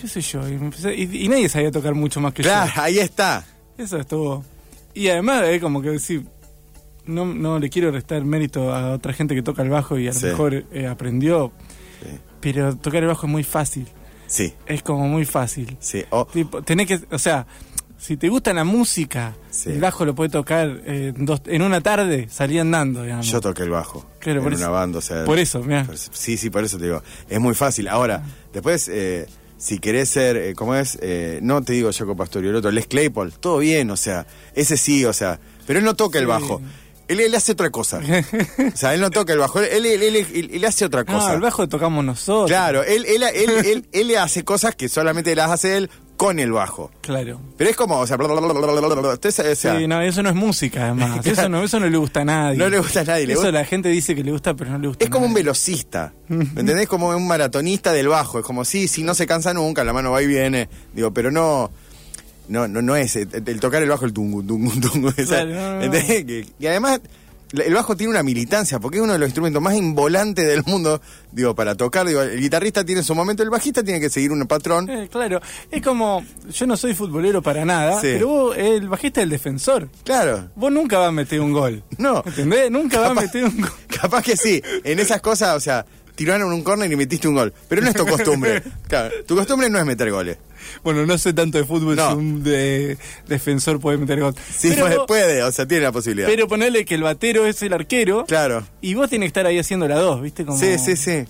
qué 0.00 0.08
sé 0.08 0.20
yo, 0.20 0.48
y, 0.48 0.52
empecé- 0.52 0.94
y- 0.96 1.24
y 1.24 1.28
nadie 1.28 1.48
sabía 1.48 1.70
tocar 1.70 1.94
mucho 1.94 2.20
más 2.20 2.32
que 2.32 2.42
claro, 2.42 2.70
ahí 2.76 2.98
está. 2.98 3.44
yo. 3.76 3.84
Eso 3.84 3.98
estuvo. 3.98 4.44
Y 4.94 5.08
además, 5.08 5.44
eh, 5.46 5.60
como 5.60 5.80
que 5.82 5.90
decir, 5.90 6.24
no, 7.06 7.24
no 7.26 7.58
le 7.58 7.70
quiero 7.70 7.90
restar 7.90 8.24
mérito 8.24 8.72
a 8.74 8.92
otra 8.92 9.12
gente 9.12 9.34
que 9.34 9.42
toca 9.42 9.62
el 9.62 9.70
bajo 9.70 9.98
y 9.98 10.08
a 10.08 10.12
lo 10.12 10.18
Sí. 10.18 10.26
mejor 10.26 10.64
eh, 10.72 10.86
aprendió, 10.86 11.52
Sí, 12.02 12.08
pero 12.40 12.76
tocar 12.76 13.02
el 13.02 13.08
bajo 13.08 13.26
es 13.26 13.32
muy 13.32 13.44
fácil, 13.44 13.86
sí, 14.26 14.52
es 14.66 14.82
como 14.82 15.06
muy 15.08 15.24
fácil. 15.24 15.76
sí. 15.80 16.04
Oh, 16.10 16.26
Tipo, 16.26 16.62
tenés 16.62 16.86
que, 16.86 17.00
o 17.10 17.18
sea, 17.18 17.46
si 17.98 18.16
te 18.16 18.28
gusta 18.28 18.52
la 18.54 18.64
música, 18.64 19.34
Sí. 19.50 19.70
el 19.70 19.80
bajo 19.80 20.04
lo 20.04 20.14
puedes 20.14 20.32
tocar 20.32 20.80
eh, 20.86 21.12
en, 21.16 21.24
dos- 21.26 21.42
en 21.46 21.62
una 21.62 21.80
tarde, 21.82 22.28
salí 22.30 22.58
andando, 22.58 23.02
digamos. 23.02 23.26
yo 23.26 23.40
toqué 23.40 23.62
el 23.64 23.70
bajo 23.70 24.06
Claro, 24.18 24.40
en 24.40 24.44
por 24.44 24.52
una 24.54 24.62
eso. 24.62 24.72
banda, 24.72 24.98
o 24.98 25.02
sea, 25.02 25.24
Por 25.24 25.38
eso, 25.38 25.62
mira. 25.62 25.86
Sí, 26.12 26.36
sí, 26.36 26.48
por 26.50 26.64
eso 26.64 26.78
te 26.78 26.84
digo. 26.86 27.02
Es 27.28 27.40
muy 27.40 27.54
fácil. 27.54 27.88
Ahora, 27.88 28.22
después, 28.52 28.88
eh, 28.88 29.26
si 29.60 29.78
querés 29.78 30.08
ser, 30.08 30.36
eh, 30.38 30.54
¿cómo 30.54 30.74
es? 30.74 30.98
Eh, 31.02 31.38
no 31.42 31.62
te 31.62 31.74
digo 31.74 31.90
Jaco 31.92 32.16
Pastorio, 32.16 32.48
el 32.50 32.56
otro, 32.56 32.70
Les 32.70 32.86
Claypool, 32.86 33.32
todo 33.34 33.58
bien, 33.58 33.90
o 33.90 33.96
sea, 33.96 34.26
ese 34.54 34.76
sí, 34.78 35.04
o 35.04 35.12
sea, 35.12 35.38
pero 35.66 35.78
él 35.78 35.84
no 35.84 35.94
toca 35.94 36.18
el 36.18 36.26
bajo. 36.26 36.60
Él, 37.08 37.18
él 37.20 37.34
hace 37.34 37.52
otra 37.52 37.70
cosa. 37.70 37.98
o 38.00 38.76
sea, 38.76 38.94
él 38.94 39.00
no 39.00 39.10
toca 39.10 39.32
el 39.32 39.38
bajo, 39.40 39.60
él, 39.60 39.84
él, 39.84 40.02
él- 40.02 40.16
él- 40.16 40.50
él 40.52 40.64
hace 40.64 40.84
otra 40.84 41.04
cosa. 41.04 41.34
el 41.34 41.40
bajo 41.40 41.68
tocamos 41.68 42.04
nosotros. 42.04 42.48
Claro, 42.48 42.82
él, 42.84 43.04
él, 43.04 43.22
él, 43.34 43.50
él, 43.66 43.86
él 43.92 44.06
le 44.08 44.16
hace 44.16 44.44
cosas 44.44 44.74
que 44.76 44.88
solamente 44.88 45.34
las 45.34 45.50
hace 45.50 45.76
él 45.76 45.90
con 46.20 46.38
el 46.38 46.52
bajo. 46.52 46.90
Claro. 47.00 47.40
Pero 47.56 47.70
es 47.70 47.76
como, 47.76 47.98
o 47.98 48.06
sea, 48.06 48.18
bla, 48.18 48.28
bla, 48.28 48.38
bla, 48.42 48.52
bla, 48.52 48.60
bla, 48.72 48.72
bla, 48.88 48.94
bla. 49.00 49.12
Entonces, 49.14 49.38
o 49.46 49.54
sea, 49.54 49.78
Sí, 49.78 49.86
no, 49.88 50.02
eso 50.02 50.22
no 50.22 50.28
es 50.28 50.34
música, 50.34 50.84
además. 50.84 51.24
Eso 51.26 51.48
no, 51.48 51.62
eso 51.64 51.80
no 51.80 51.88
le 51.88 51.96
gusta 51.96 52.20
a 52.20 52.24
nadie. 52.26 52.58
No 52.58 52.68
le 52.68 52.78
gusta 52.78 53.00
a 53.00 53.04
nadie, 53.04 53.24
Eso 53.24 53.36
gusta- 53.36 53.52
la 53.52 53.64
gente 53.64 53.88
dice 53.88 54.14
que 54.14 54.22
le 54.22 54.30
gusta, 54.30 54.54
pero 54.54 54.70
no 54.72 54.78
le 54.78 54.88
gusta 54.88 55.02
es 55.02 55.08
como 55.10 55.24
un 55.24 55.32
velocista. 55.32 56.12
¿Me 56.28 56.42
entendés? 56.60 56.88
Como 56.88 57.08
un 57.08 57.26
maratonista 57.26 57.94
del 57.94 58.08
bajo. 58.08 58.38
Es 58.38 58.44
como, 58.44 58.66
sí, 58.66 58.86
sí, 58.86 59.02
no 59.02 59.14
se 59.14 59.26
cansa 59.26 59.54
nunca, 59.54 59.82
la 59.82 59.94
mano 59.94 60.10
va 60.10 60.20
y 60.20 60.26
viene. 60.26 60.68
Digo, 60.92 61.10
pero 61.14 61.30
no. 61.30 61.70
No, 62.48 62.68
no, 62.68 62.82
no 62.82 62.96
es 62.96 63.16
el, 63.16 63.28
el 63.46 63.58
tocar 63.58 63.82
el 63.82 63.88
bajo 63.88 64.04
el 64.04 64.12
tungu, 64.12 64.42
tungu, 64.42 64.70
tungu. 64.78 65.12
Claro, 65.12 65.50
no, 65.80 65.86
no. 65.86 65.94
y 65.96 66.66
además, 66.66 67.00
el 67.52 67.74
bajo 67.74 67.96
tiene 67.96 68.10
una 68.12 68.22
militancia, 68.22 68.78
porque 68.78 68.98
es 68.98 69.02
uno 69.04 69.12
de 69.14 69.18
los 69.18 69.28
instrumentos 69.28 69.60
más 69.62 69.74
involantes 69.74 70.46
del 70.46 70.62
mundo, 70.64 71.00
digo, 71.32 71.54
para 71.54 71.74
tocar. 71.74 72.06
Digo, 72.06 72.22
el 72.22 72.40
guitarrista 72.40 72.84
tiene 72.84 73.02
su 73.02 73.14
momento, 73.14 73.42
el 73.42 73.50
bajista 73.50 73.82
tiene 73.82 74.00
que 74.00 74.08
seguir 74.10 74.30
un 74.32 74.46
patrón. 74.46 74.88
Eh, 74.88 75.08
claro, 75.10 75.40
es 75.70 75.82
como, 75.82 76.24
yo 76.52 76.66
no 76.66 76.76
soy 76.76 76.94
futbolero 76.94 77.42
para 77.42 77.64
nada, 77.64 77.94
Sí. 78.00 78.08
pero 78.12 78.28
vos, 78.28 78.56
el 78.56 78.88
bajista 78.88 79.20
es 79.20 79.24
el 79.24 79.30
defensor. 79.30 79.88
Claro. 80.04 80.48
Vos 80.54 80.70
nunca 80.70 80.98
vas 80.98 81.08
a 81.08 81.12
meter 81.12 81.40
un 81.40 81.52
gol. 81.52 81.82
No. 81.98 82.22
¿Entendés? 82.24 82.70
Nunca 82.70 83.00
vas 83.00 83.10
a 83.10 83.14
Capaz- 83.14 83.22
meter 83.22 83.44
un 83.44 83.60
gol. 83.60 83.70
Capaz 84.00 84.22
que 84.22 84.36
sí, 84.36 84.62
en 84.84 84.98
esas 85.00 85.20
cosas, 85.20 85.56
o 85.56 85.60
sea, 85.60 85.84
tiraron 86.14 86.52
un 86.52 86.62
córner 86.62 86.90
y 86.92 86.96
metiste 86.96 87.26
un 87.28 87.34
gol. 87.34 87.52
Pero 87.68 87.82
no 87.82 87.88
es 87.88 87.94
tu 87.96 88.06
costumbre. 88.06 88.62
Claro, 88.88 89.10
tu 89.26 89.36
costumbre 89.36 89.70
no 89.70 89.78
es 89.78 89.84
meter 89.86 90.10
goles. 90.10 90.36
Bueno, 90.82 91.06
no 91.06 91.16
sé 91.18 91.32
tanto 91.32 91.58
de 91.58 91.64
fútbol 91.64 91.96
No. 91.96 92.10
si 92.10 92.16
un 92.16 92.42
de- 92.42 92.96
defensor 93.28 93.80
puede 93.80 93.98
meter 93.98 94.20
gol. 94.20 94.34
Sí, 94.50 94.70
pero, 94.74 95.06
puede, 95.06 95.06
puede, 95.06 95.42
o 95.42 95.52
sea, 95.52 95.66
tiene 95.66 95.84
la 95.84 95.92
posibilidad. 95.92 96.28
pero 96.28 96.48
ponerle 96.48 96.84
que 96.84 96.94
el 96.94 97.02
batero 97.02 97.46
es 97.46 97.62
el 97.62 97.72
arquero 97.72 98.24
claro. 98.26 98.64
y 98.80 98.94
vos 98.94 99.08
tenés 99.10 99.26
que 99.26 99.28
estar 99.28 99.46
ahí 99.46 99.58
haciendo 99.58 99.86
la 99.88 99.96
dos, 99.98 100.20
¿viste? 100.22 100.44
Como, 100.44 100.58
Sí, 100.58 100.78
sí, 100.78 100.96
sí. 100.96 101.24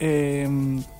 eh, 0.00 0.48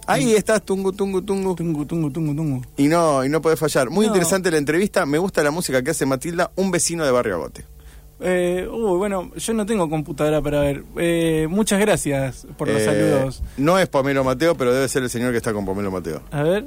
Ahí 0.06 0.32
estás, 0.34 0.62
tungu, 0.64 0.92
tungu, 0.92 1.20
tungu. 1.22 1.54
tungu, 1.54 1.84
tungu, 1.84 2.10
tungu, 2.10 2.34
tungu. 2.34 2.62
Y 2.78 2.88
no, 2.88 3.24
y 3.24 3.28
no 3.28 3.42
podés 3.42 3.58
fallar. 3.58 3.90
Muy 3.90 4.06
No. 4.06 4.12
interesante 4.12 4.50
la 4.50 4.56
entrevista. 4.56 5.04
Me 5.04 5.18
gusta 5.18 5.42
la 5.42 5.50
música 5.50 5.82
que 5.82 5.90
hace 5.90 6.06
Matilda, 6.06 6.50
un 6.56 6.70
vecino 6.70 7.04
de 7.04 7.10
Barrio 7.10 7.34
Agote. 7.34 7.64
Eh, 8.20 8.66
uy, 8.68 8.96
bueno, 8.96 9.30
yo 9.36 9.52
no 9.54 9.64
tengo 9.66 9.88
computadora 9.88 10.40
para 10.40 10.60
ver. 10.60 10.82
Eh, 10.96 11.46
muchas 11.50 11.78
gracias 11.78 12.46
por 12.56 12.68
los 12.68 12.80
Eh, 12.80 12.84
saludos. 12.86 13.42
No 13.58 13.78
es 13.78 13.86
Pomelo 13.88 14.24
Mateo, 14.24 14.56
pero 14.56 14.72
debe 14.74 14.88
ser 14.88 15.02
el 15.02 15.10
señor 15.10 15.30
que 15.30 15.36
está 15.36 15.52
con 15.52 15.64
Pomelo 15.66 15.90
Mateo. 15.90 16.22
A 16.32 16.42
ver. 16.42 16.64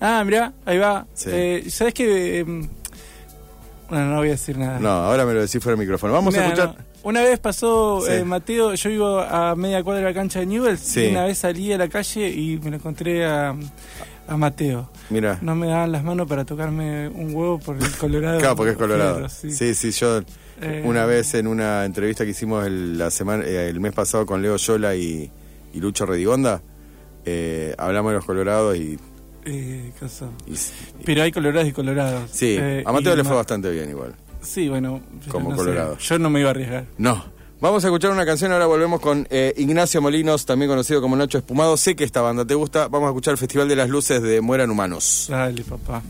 Ah, 0.00 0.22
mirá, 0.24 0.52
ahí 0.64 0.78
va. 0.78 1.06
Sí. 1.14 1.30
Eh, 1.32 1.64
¿Sabes 1.70 1.94
qué? 1.94 2.40
Eh, 2.40 2.44
bueno, 2.44 4.06
no 4.10 4.16
voy 4.16 4.28
a 4.28 4.32
decir 4.32 4.58
nada. 4.58 4.78
No, 4.80 4.88
ahora 4.88 5.24
me 5.24 5.32
lo 5.32 5.40
decís 5.40 5.62
fuera 5.62 5.76
del 5.76 5.86
micrófono. 5.86 6.12
Vamos 6.12 6.36
a 6.36 6.44
escuchar. 6.44 6.74
no. 6.76 6.86
Una 7.04 7.22
vez 7.22 7.38
pasó 7.38 8.02
Sí. 8.04 8.12
eh, 8.14 8.24
Mateo, 8.24 8.74
yo 8.74 8.90
vivo 8.90 9.20
a 9.20 9.54
media 9.54 9.82
cuadra 9.84 10.00
de 10.00 10.06
la 10.08 10.14
cancha 10.14 10.40
de 10.40 10.46
Newell's 10.46 10.80
Sí. 10.80 11.02
y 11.04 11.10
una 11.10 11.24
vez 11.24 11.38
salí 11.38 11.72
a 11.72 11.78
la 11.78 11.88
calle 11.88 12.28
y 12.28 12.58
me 12.58 12.70
lo 12.70 12.76
encontré 12.78 13.24
a, 13.24 13.54
a 14.26 14.36
Mateo. 14.36 14.90
Mira. 15.08 15.38
No 15.40 15.54
me 15.54 15.68
daban 15.68 15.92
las 15.92 16.02
manos 16.02 16.26
para 16.26 16.44
tocarme 16.44 17.06
un 17.08 17.32
huevo 17.32 17.60
por 17.60 17.76
el 17.76 17.88
Colorado. 17.92 18.38
Claro, 18.40 18.56
porque 18.56 18.72
es 18.72 18.76
colorado. 18.76 19.28
Sí, 19.28 19.74
sí, 19.74 19.90
yo 19.92 20.20
Eh, 20.60 20.82
una 20.84 21.04
vez 21.06 21.34
en 21.34 21.46
una 21.46 21.84
entrevista 21.84 22.24
que 22.24 22.30
hicimos 22.32 22.66
el, 22.66 22.98
la 22.98 23.10
semana, 23.12 23.44
eh, 23.44 23.68
el 23.68 23.78
mes 23.78 23.92
pasado 23.92 24.26
con 24.26 24.42
Leo 24.42 24.56
Yola 24.56 24.96
y, 24.96 25.30
y 25.74 25.80
Lucho 25.80 26.06
Redigonda, 26.06 26.60
eh, 27.24 27.74
hablamos 27.78 28.10
de 28.12 28.16
los 28.16 28.24
colorados 28.24 28.76
y... 28.76 28.98
eh, 29.46 29.92
y- 30.46 31.04
Pero 31.04 31.22
hay 31.22 31.32
colorados 31.32 31.68
y 31.68 31.72
colorados. 31.72 32.30
sí, 32.32 32.56
Eh, 32.58 32.82
a 32.84 32.92
Mateo 32.92 33.16
le 33.16 33.24
fue 33.24 33.36
bastante 33.36 33.70
bien 33.70 33.88
igual. 33.90 34.14
Sí, 34.42 34.68
bueno. 34.68 35.00
Como 35.30 35.50
no 35.50 35.56
sé. 35.56 35.62
colorado. 35.62 35.98
Yo 35.98 36.18
no 36.18 36.30
me 36.30 36.40
iba 36.40 36.48
a 36.48 36.52
arriesgar. 36.52 36.84
No. 36.98 37.24
Vamos 37.58 37.82
a 37.84 37.88
escuchar 37.88 38.10
una 38.10 38.26
canción, 38.26 38.52
ahora 38.52 38.66
volvemos 38.66 39.00
con 39.00 39.26
eh, 39.30 39.54
Ignacio 39.56 40.02
Molinos, 40.02 40.44
también 40.44 40.68
conocido 40.70 41.00
como 41.00 41.16
Nacho 41.16 41.38
Espumado. 41.38 41.76
Sé 41.78 41.96
que 41.96 42.04
esta 42.04 42.20
banda 42.20 42.44
te 42.44 42.54
gusta. 42.54 42.88
Vamos 42.88 43.06
a 43.06 43.10
escuchar 43.10 43.32
el 43.32 43.38
Festival 43.38 43.66
de 43.68 43.76
las 43.76 43.88
Luces 43.88 44.20
de 44.22 44.40
Mueran 44.42 44.70
Humanos. 44.70 45.26
Dale, 45.30 45.62
papá. 45.64 46.02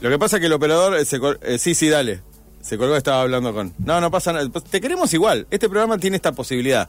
Lo 0.00 0.10
que 0.10 0.18
pasa 0.18 0.36
es 0.36 0.40
que 0.40 0.46
el 0.46 0.52
operador 0.52 0.96
eh, 0.96 1.04
se 1.04 1.18
col- 1.20 1.38
sí, 1.58 1.74
sí, 1.74 1.88
dale. 1.88 2.20
Se 2.60 2.76
colgó, 2.78 2.96
estaba 2.96 3.22
hablando 3.22 3.52
con. 3.54 3.72
No, 3.78 4.00
no 4.00 4.10
pasa 4.10 4.32
nada. 4.32 4.48
Te 4.70 4.80
queremos 4.80 5.12
igual. 5.14 5.46
Este 5.50 5.68
programa 5.68 5.96
tiene 5.98 6.16
esta 6.16 6.32
posibilidad. 6.32 6.88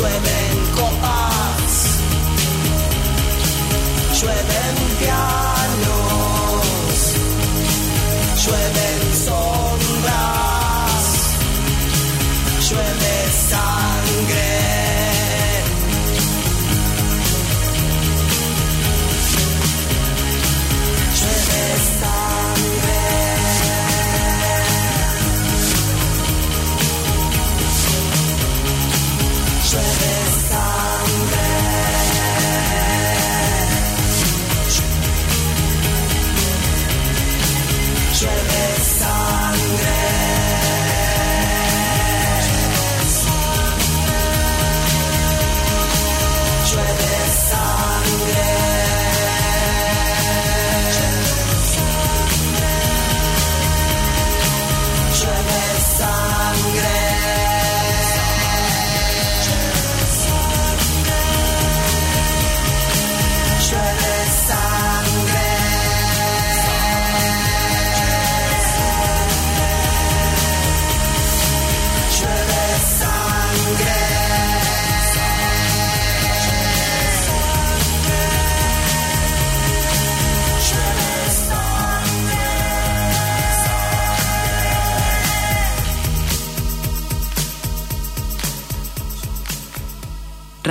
llueven 0.00 0.72
copas, 0.74 2.00
llueven 4.18 4.49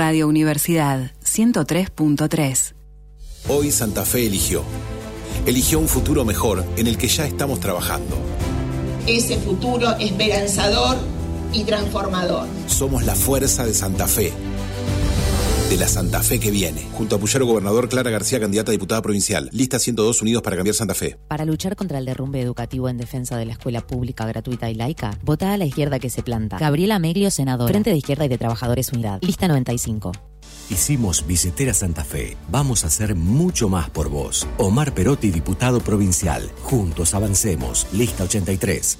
Radio 0.02 0.28
Universidad 0.28 1.10
103.3. 1.22 2.72
Hoy 3.48 3.70
Santa 3.70 4.06
Fe 4.06 4.24
eligió. 4.24 4.62
Eligió 5.44 5.78
un 5.78 5.88
futuro 5.88 6.24
mejor 6.24 6.64
en 6.78 6.86
el 6.86 6.96
que 6.96 7.06
ya 7.06 7.26
estamos 7.26 7.60
trabajando. 7.60 8.16
Ese 9.06 9.36
futuro 9.36 9.90
esperanzador 9.98 10.96
y 11.52 11.64
transformador. 11.64 12.48
Somos 12.66 13.04
la 13.04 13.14
fuerza 13.14 13.66
de 13.66 13.74
Santa 13.74 14.06
Fe. 14.06 14.32
De 15.70 15.76
la 15.76 15.86
Santa 15.86 16.20
Fe 16.20 16.40
que 16.40 16.50
viene. 16.50 16.88
Junto 16.94 17.14
a 17.14 17.20
Puyaro 17.20 17.46
Gobernador 17.46 17.88
Clara 17.88 18.10
García, 18.10 18.40
candidata 18.40 18.72
a 18.72 18.72
diputada 18.72 19.00
provincial. 19.02 19.48
Lista 19.52 19.78
102 19.78 20.20
Unidos 20.20 20.42
para 20.42 20.56
cambiar 20.56 20.74
Santa 20.74 20.94
Fe. 20.96 21.16
Para 21.28 21.44
luchar 21.44 21.76
contra 21.76 21.98
el 21.98 22.06
derrumbe 22.06 22.40
educativo 22.40 22.88
en 22.88 22.96
defensa 22.96 23.36
de 23.36 23.46
la 23.46 23.52
escuela 23.52 23.80
pública, 23.80 24.26
gratuita 24.26 24.68
y 24.68 24.74
laica, 24.74 25.16
vota 25.22 25.52
a 25.52 25.56
la 25.56 25.66
izquierda 25.66 26.00
que 26.00 26.10
se 26.10 26.24
planta. 26.24 26.58
Gabriela 26.58 26.98
Meglio, 26.98 27.30
senadora. 27.30 27.70
Frente 27.70 27.90
de 27.90 27.98
Izquierda 27.98 28.24
y 28.24 28.28
de 28.28 28.36
Trabajadores 28.36 28.92
Unidad. 28.92 29.20
Lista 29.22 29.46
95. 29.46 30.10
Hicimos 30.70 31.24
Billetera 31.24 31.72
Santa 31.72 32.02
Fe. 32.02 32.36
Vamos 32.50 32.82
a 32.82 32.88
hacer 32.88 33.14
mucho 33.14 33.68
más 33.68 33.90
por 33.90 34.08
vos. 34.08 34.48
Omar 34.58 34.92
Perotti, 34.92 35.30
diputado 35.30 35.78
provincial. 35.78 36.50
Juntos 36.64 37.14
avancemos. 37.14 37.86
Lista 37.92 38.24
83. 38.24 38.98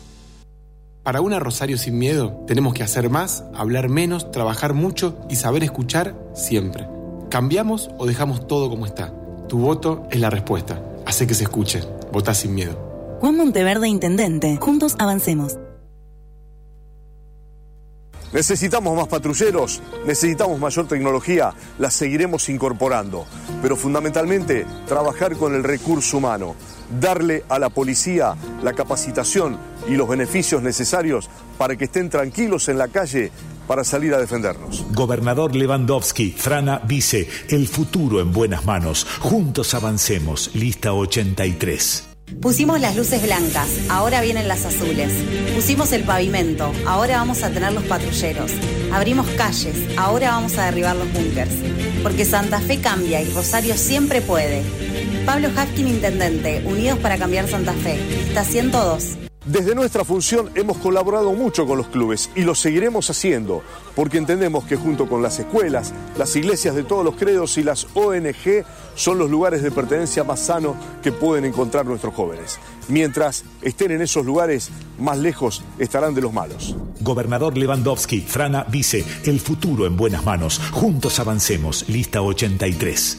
Para 1.10 1.22
una 1.22 1.40
Rosario 1.40 1.76
sin 1.76 1.98
miedo, 1.98 2.44
tenemos 2.46 2.72
que 2.72 2.84
hacer 2.84 3.10
más, 3.10 3.42
hablar 3.52 3.88
menos, 3.88 4.30
trabajar 4.30 4.74
mucho 4.74 5.18
y 5.28 5.34
saber 5.34 5.64
escuchar 5.64 6.14
siempre. 6.36 6.86
¿Cambiamos 7.28 7.90
o 7.98 8.06
dejamos 8.06 8.46
todo 8.46 8.70
como 8.70 8.86
está? 8.86 9.12
Tu 9.48 9.58
voto 9.58 10.06
es 10.12 10.20
la 10.20 10.30
respuesta. 10.30 10.80
Hace 11.06 11.26
que 11.26 11.34
se 11.34 11.42
escuche. 11.42 11.82
Vota 12.12 12.32
sin 12.32 12.54
miedo. 12.54 13.18
Juan 13.18 13.36
Monteverde, 13.36 13.88
Intendente. 13.88 14.56
Juntos 14.58 14.94
avancemos. 15.00 15.58
Necesitamos 18.32 18.96
más 18.96 19.08
patrulleros, 19.08 19.82
necesitamos 20.06 20.60
mayor 20.60 20.86
tecnología, 20.86 21.52
la 21.80 21.90
seguiremos 21.90 22.48
incorporando, 22.48 23.26
pero 23.60 23.74
fundamentalmente 23.74 24.64
trabajar 24.86 25.34
con 25.34 25.56
el 25.56 25.64
recurso 25.64 26.18
humano, 26.18 26.54
darle 27.00 27.42
a 27.48 27.58
la 27.58 27.70
policía 27.70 28.36
la 28.62 28.72
capacitación 28.72 29.58
y 29.90 29.96
los 29.96 30.08
beneficios 30.08 30.62
necesarios 30.62 31.28
para 31.58 31.76
que 31.76 31.84
estén 31.84 32.08
tranquilos 32.08 32.68
en 32.68 32.78
la 32.78 32.88
calle 32.88 33.30
para 33.66 33.84
salir 33.84 34.14
a 34.14 34.18
defendernos. 34.18 34.84
Gobernador 34.92 35.54
Lewandowski, 35.54 36.32
Frana 36.32 36.80
Vice, 36.86 37.28
el 37.48 37.68
futuro 37.68 38.20
en 38.20 38.32
buenas 38.32 38.64
manos. 38.64 39.06
Juntos 39.20 39.74
avancemos. 39.74 40.50
Lista 40.54 40.92
83. 40.92 42.08
Pusimos 42.40 42.80
las 42.80 42.96
luces 42.96 43.22
blancas, 43.22 43.68
ahora 43.88 44.20
vienen 44.20 44.46
las 44.46 44.64
azules. 44.64 45.12
Pusimos 45.54 45.92
el 45.92 46.04
pavimento, 46.04 46.72
ahora 46.86 47.18
vamos 47.18 47.42
a 47.42 47.50
tener 47.50 47.72
los 47.72 47.82
patrulleros. 47.84 48.52
Abrimos 48.92 49.26
calles, 49.36 49.76
ahora 49.96 50.30
vamos 50.30 50.56
a 50.56 50.66
derribar 50.66 50.96
los 50.96 51.12
búnkers. 51.12 51.52
Porque 52.02 52.24
Santa 52.24 52.60
Fe 52.60 52.80
cambia 52.80 53.20
y 53.20 53.30
Rosario 53.32 53.76
siempre 53.76 54.22
puede. 54.22 54.62
Pablo 55.26 55.48
Hafkin, 55.54 55.88
Intendente, 55.88 56.62
Unidos 56.64 56.98
para 57.00 57.18
Cambiar 57.18 57.48
Santa 57.48 57.72
Fe. 57.72 57.98
Está 58.28 58.44
102. 58.44 59.29
Desde 59.50 59.74
nuestra 59.74 60.04
función 60.04 60.48
hemos 60.54 60.78
colaborado 60.78 61.32
mucho 61.32 61.66
con 61.66 61.76
los 61.76 61.88
clubes 61.88 62.30
y 62.36 62.42
lo 62.42 62.54
seguiremos 62.54 63.10
haciendo, 63.10 63.64
porque 63.96 64.16
entendemos 64.16 64.62
que 64.62 64.76
junto 64.76 65.08
con 65.08 65.22
las 65.22 65.40
escuelas, 65.40 65.92
las 66.16 66.36
iglesias 66.36 66.76
de 66.76 66.84
todos 66.84 67.04
los 67.04 67.16
credos 67.16 67.58
y 67.58 67.64
las 67.64 67.88
ONG 67.94 68.64
son 68.94 69.18
los 69.18 69.28
lugares 69.28 69.64
de 69.64 69.72
pertenencia 69.72 70.22
más 70.22 70.38
sanos 70.38 70.76
que 71.02 71.10
pueden 71.10 71.44
encontrar 71.44 71.84
nuestros 71.84 72.14
jóvenes. 72.14 72.60
Mientras 72.86 73.42
estén 73.60 73.90
en 73.90 74.02
esos 74.02 74.24
lugares, 74.24 74.70
más 75.00 75.18
lejos 75.18 75.64
estarán 75.80 76.14
de 76.14 76.20
los 76.20 76.32
malos. 76.32 76.76
Gobernador 77.00 77.58
Lewandowski, 77.58 78.20
Frana 78.20 78.62
Vice, 78.68 79.04
el 79.24 79.40
futuro 79.40 79.84
en 79.84 79.96
buenas 79.96 80.24
manos. 80.24 80.60
Juntos 80.70 81.18
avancemos. 81.18 81.88
Lista 81.88 82.22
83. 82.22 83.18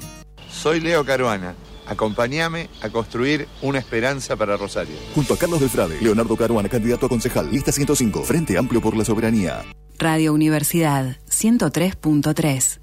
Soy 0.50 0.80
Leo 0.80 1.04
Caruana. 1.04 1.56
Acompáñame 1.92 2.70
a 2.82 2.90
construir 2.90 3.50
una 3.62 3.78
esperanza 3.78 4.38
para 4.38 4.56
Rosario. 4.56 4.96
Junto 5.14 5.34
a 5.34 5.38
Carlos 5.38 5.60
del 5.60 5.70
Frade, 5.70 6.00
Leonardo 6.02 6.38
Caruana, 6.38 6.70
candidato 6.70 7.06
a 7.06 7.10
concejal, 7.10 7.52
lista 7.52 7.74
105, 7.74 8.24
Frente 8.24 8.58
Amplio 8.58 8.82
por 8.82 8.96
la 8.96 9.04
Soberanía. 9.04 9.66
Radio 10.00 10.32
Universidad 10.34 11.18
103.3. 11.30 12.80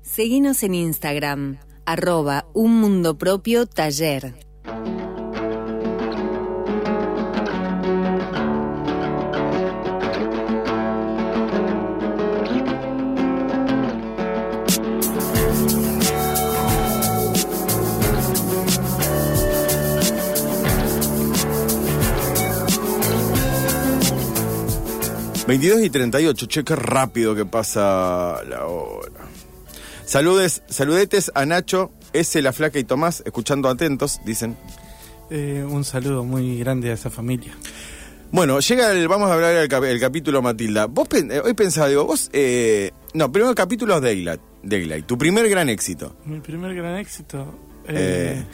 Seguinos 0.00 0.62
en 0.62 0.74
Instagram, 0.74 1.58
arroba 1.84 2.46
un 2.54 2.80
mundo 2.80 3.18
propio 3.18 3.66
taller. 3.66 4.47
...22 25.48 25.84
y 25.84 25.90
38, 25.90 26.46
che, 26.46 26.62
qué 26.64 26.76
rápido 26.76 27.34
que 27.34 27.44
pasa 27.46 28.42
la 28.48 28.66
hora. 28.66 29.24
Saludes, 30.04 30.62
saludetes 30.68 31.30
a 31.34 31.44
Nacho, 31.46 31.90
S, 32.12 32.40
La 32.42 32.52
Flaca 32.52 32.78
y 32.78 32.84
Tomás, 32.84 33.22
escuchando 33.24 33.68
atentos, 33.68 34.20
dicen. 34.24 34.56
Eh, 35.30 35.64
un 35.68 35.84
saludo 35.84 36.24
muy 36.24 36.58
grande 36.58 36.90
a 36.90 36.94
esa 36.94 37.10
familia. 37.10 37.52
Bueno, 38.30 38.60
llega 38.60 38.92
el, 38.92 39.08
vamos 39.08 39.30
a 39.30 39.34
hablar 39.34 39.54
del 39.54 39.68
cap- 39.68 39.84
el 39.84 39.98
capítulo 40.00 40.42
Matilda. 40.42 40.86
Vos 40.86 41.08
pen- 41.08 41.30
eh, 41.32 41.40
hoy 41.42 41.54
pensaba, 41.54 41.88
digo, 41.88 42.04
vos, 42.04 42.28
eh, 42.32 42.90
no, 43.14 43.32
primero 43.32 43.50
el 43.50 43.56
capítulo 43.56 43.96
es 43.96 44.02
Daylight, 44.02 44.40
Daylight, 44.62 45.06
tu 45.06 45.16
primer 45.16 45.48
gran 45.48 45.68
éxito. 45.70 46.14
Mi 46.26 46.40
primer 46.40 46.74
gran 46.74 46.96
éxito. 46.96 47.54
Eh. 47.88 48.44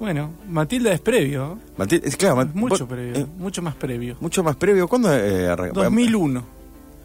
Bueno, 0.00 0.32
Matilda 0.48 0.92
es 0.92 1.00
previo. 1.00 1.58
Matilda, 1.76 2.06
es 2.08 2.16
claro, 2.16 2.36
Mat- 2.36 2.54
Mucho 2.54 2.86
vos- 2.86 2.88
previo, 2.88 3.14
eh, 3.22 3.26
mucho 3.38 3.62
más 3.62 3.74
previo. 3.74 4.16
mucho 4.20 4.42
más 4.42 4.56
previo. 4.56 4.88
¿Cuándo 4.88 5.12
eh, 5.14 5.48
arrancó? 5.48 5.82
2001. 5.82 6.44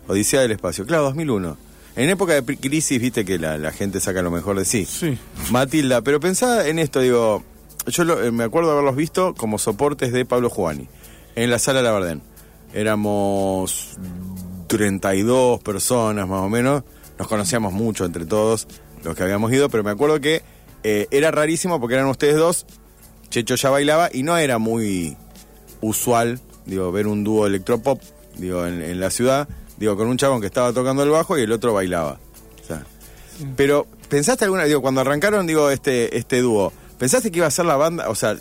Odisea 0.08 0.42
del 0.42 0.52
Espacio, 0.52 0.86
claro, 0.86 1.04
2001. 1.04 1.56
En 1.96 2.10
época 2.10 2.34
de 2.42 2.58
crisis, 2.58 3.00
viste 3.00 3.24
que 3.26 3.38
la, 3.38 3.58
la 3.58 3.72
gente 3.72 4.00
saca 4.00 4.22
lo 4.22 4.32
mejor 4.32 4.58
de 4.58 4.66
sí. 4.66 4.86
Sí. 4.86 5.18
Matilda, 5.52 6.02
pero 6.02 6.20
pensaba 6.20 6.68
en 6.68 6.80
esto, 6.80 7.00
digo, 7.02 7.44
yo 7.88 8.04
lo- 8.04 8.22
eh, 8.24 8.32
me 8.32 8.44
acuerdo 8.44 8.72
haberlos 8.72 8.96
visto 8.96 9.34
como 9.36 9.58
soportes 9.60 10.12
de 10.12 10.26
Pablo 10.26 10.50
Juani, 10.50 10.88
en 11.36 11.50
la 11.52 11.60
sala 11.60 11.82
Labardén. 11.82 12.22
Éramos 12.74 13.98
32 14.68 15.60
personas 15.62 16.28
más 16.28 16.42
o 16.42 16.50
menos, 16.50 16.84
nos 17.18 17.28
conocíamos 17.28 17.74
mucho 17.74 18.06
entre 18.06 18.26
todos 18.26 18.68
los 19.04 19.16
que 19.16 19.24
habíamos 19.24 19.52
ido, 19.52 19.70
pero 19.70 19.84
me 19.84 19.92
acuerdo 19.92 20.20
que 20.22 20.42
eh, 20.84 21.08
era 21.12 21.32
rarísimo 21.32 21.80
porque 21.80 21.96
eran 21.96 22.08
ustedes 22.08 22.36
dos, 22.38 22.66
Checho 23.30 23.56
ya 23.56 23.70
bailaba 23.70 24.10
y 24.12 24.24
no 24.24 24.38
era 24.38 24.58
muy 24.58 25.16
usual, 25.82 26.40
digo, 26.66 26.92
ver 26.92 27.08
un 27.08 27.24
dúo 27.24 27.48
electropop, 27.48 28.02
digo, 28.38 28.66
en, 28.66 28.82
en 28.82 29.00
la 29.00 29.10
ciudad, 29.10 29.48
digo, 29.78 29.96
con 29.96 30.08
un 30.08 30.18
chabón 30.18 30.42
que 30.42 30.48
estaba 30.48 30.74
tocando 30.74 31.04
el 31.04 31.10
bajo 31.10 31.38
y 31.38 31.42
el 31.42 31.52
otro 31.52 31.74
bailaba. 31.74 32.20
O 32.62 32.68
sea, 32.68 32.84
pero, 33.56 33.88
¿pensaste 34.10 34.46
alguna, 34.46 34.66
digo, 34.66 34.82
cuando 34.82 35.02
arrancaron, 35.02 35.48
digo, 35.48 35.70
este, 35.70 36.18
este 36.18 36.42
dúo, 36.42 36.74
¿pensaste 36.98 37.32
que 37.32 37.38
iba 37.38 37.48
a 37.48 37.52
ser 37.52 37.66
la 37.66 37.76
banda, 37.78 38.10
o 38.10 38.16
sea, 38.16 38.36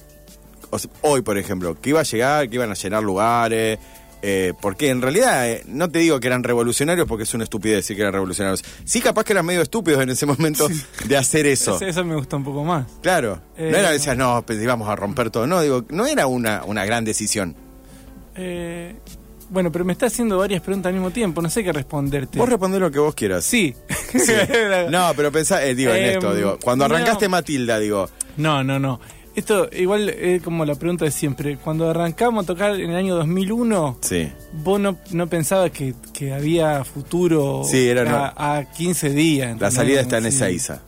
hoy, 1.02 1.22
por 1.22 1.38
ejemplo, 1.38 1.80
que 1.80 1.90
iba 1.90 2.00
a 2.00 2.04
llegar, 2.04 2.48
que 2.48 2.56
iban 2.56 2.70
a 2.70 2.74
llenar 2.74 3.02
lugares, 3.02 3.78
Eh, 4.22 4.52
porque 4.60 4.90
en 4.90 5.00
realidad, 5.00 5.48
eh, 5.48 5.62
no 5.66 5.88
te 5.88 6.00
digo 6.00 6.18
que 6.18 6.26
eran 6.26 6.42
revolucionarios 6.42 7.06
porque 7.06 7.22
es 7.22 7.34
una 7.34 7.44
estupidez 7.44 7.76
decir 7.76 7.94
que 7.96 8.02
eran 8.02 8.12
revolucionarios. 8.14 8.64
Sí, 8.84 9.00
capaz 9.00 9.24
que 9.24 9.32
eran 9.32 9.46
medio 9.46 9.62
estúpidos 9.62 10.02
en 10.02 10.10
ese 10.10 10.26
momento 10.26 10.66
de 11.04 11.16
hacer 11.16 11.46
eso. 11.46 11.76
Eso, 11.76 11.86
eso 11.86 12.04
me 12.04 12.16
gusta 12.16 12.36
un 12.36 12.44
poco 12.44 12.64
más. 12.64 12.86
Claro. 13.00 13.40
Eh, 13.56 13.68
no 13.70 13.76
era 13.76 13.90
decías, 13.92 14.16
no, 14.16 14.42
pues 14.44 14.60
íbamos 14.60 14.88
a 14.88 14.96
romper 14.96 15.30
todo. 15.30 15.46
No, 15.46 15.60
digo, 15.60 15.84
no 15.90 16.06
era 16.06 16.26
una, 16.26 16.64
una 16.64 16.84
gran 16.84 17.04
decisión. 17.04 17.54
Eh, 18.34 18.94
bueno, 19.50 19.72
pero 19.72 19.84
me 19.84 19.92
está 19.92 20.06
haciendo 20.06 20.38
varias 20.38 20.60
preguntas 20.62 20.90
al 20.90 20.94
mismo 20.94 21.10
tiempo, 21.10 21.40
no 21.40 21.48
sé 21.48 21.64
qué 21.64 21.72
responderte. 21.72 22.38
Vos 22.38 22.48
respondés 22.48 22.80
lo 22.80 22.90
que 22.90 22.98
vos 22.98 23.14
quieras. 23.14 23.44
Sí. 23.44 23.74
Sí. 24.12 24.32
No, 24.90 25.12
pero 25.16 25.30
pensá, 25.32 25.64
eh, 25.64 25.74
digo, 25.74 25.92
en 25.92 26.04
Em, 26.04 26.10
esto, 26.12 26.34
digo, 26.34 26.58
cuando 26.62 26.84
arrancaste 26.84 27.26
no. 27.26 27.30
Matilda, 27.30 27.78
digo, 27.78 28.08
No, 28.36 28.62
no, 28.64 28.78
no. 28.78 29.00
Esto 29.34 29.68
igual 29.72 30.08
es 30.08 30.42
como 30.42 30.64
la 30.64 30.74
pregunta 30.74 31.04
de 31.04 31.10
siempre. 31.12 31.56
Cuando 31.58 31.88
arrancamos 31.88 32.42
a 32.44 32.46
tocar 32.46 32.74
en 32.80 32.90
el 32.90 32.96
año 32.96 33.14
2001, 33.14 33.98
sí. 34.00 34.28
vos 34.64 34.80
no, 34.80 34.98
no 35.12 35.26
pensabas 35.28 35.70
que, 35.70 35.94
que 36.12 36.32
había 36.34 36.82
futuro 36.84 37.62
Sí, 37.64 37.88
era 37.88 38.32
a, 38.36 38.56
a 38.58 38.64
15 38.64 39.10
días. 39.10 39.60
La 39.60 39.70
salida 39.70 40.00
está 40.00 40.18
en 40.18 40.24
Sí. 40.24 40.28
Ezeiza. 40.30 40.82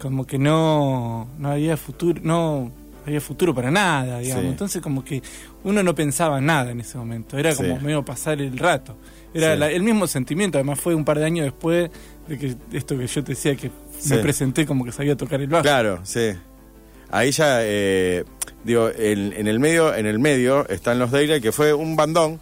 Como 0.00 0.26
que 0.26 0.38
no, 0.38 1.28
no 1.38 1.50
había 1.50 1.76
futuro, 1.76 2.18
no 2.24 2.72
había 3.06 3.20
futuro 3.20 3.54
para 3.54 3.70
nada, 3.70 4.20
digamos. 4.20 4.46
Entonces 4.46 4.80
como 4.80 5.04
que 5.04 5.22
uno 5.64 5.82
no 5.82 5.94
pensaba 5.94 6.38
en 6.38 6.46
nada 6.46 6.70
en 6.70 6.80
ese 6.80 6.96
momento. 6.98 7.36
Era 7.38 7.54
como 7.54 7.78
medio 7.80 8.02
pasar 8.04 8.40
el 8.40 8.56
rato. 8.58 8.96
Era 9.34 9.54
la- 9.54 9.70
el 9.70 9.82
mismo 9.82 10.06
sentimiento, 10.06 10.56
además 10.58 10.80
fue 10.80 10.94
un 10.94 11.04
par 11.04 11.18
de 11.18 11.24
años 11.26 11.44
después 11.44 11.90
de 12.26 12.38
que 12.38 12.56
esto 12.72 12.96
que 12.98 13.06
yo 13.06 13.22
te 13.22 13.32
decía 13.32 13.54
que 13.54 13.70
me 14.08 14.18
presenté 14.18 14.64
como 14.66 14.84
que 14.84 14.92
sabía 14.92 15.14
tocar 15.16 15.40
el 15.40 15.46
bajo. 15.48 15.62
Claro, 15.62 16.00
sí. 16.04 16.30
Ahí 17.12 17.30
ya, 17.30 17.58
eh, 17.60 18.24
digo, 18.64 18.88
en, 18.88 19.32
en 19.34 19.46
el 19.46 19.60
medio, 19.60 19.94
en 19.94 20.06
el 20.06 20.18
medio 20.18 20.68
están 20.68 20.98
los 20.98 21.10
Daylight, 21.12 21.42
que 21.42 21.52
fue 21.52 21.72
un 21.72 21.94
bandón. 21.94 22.40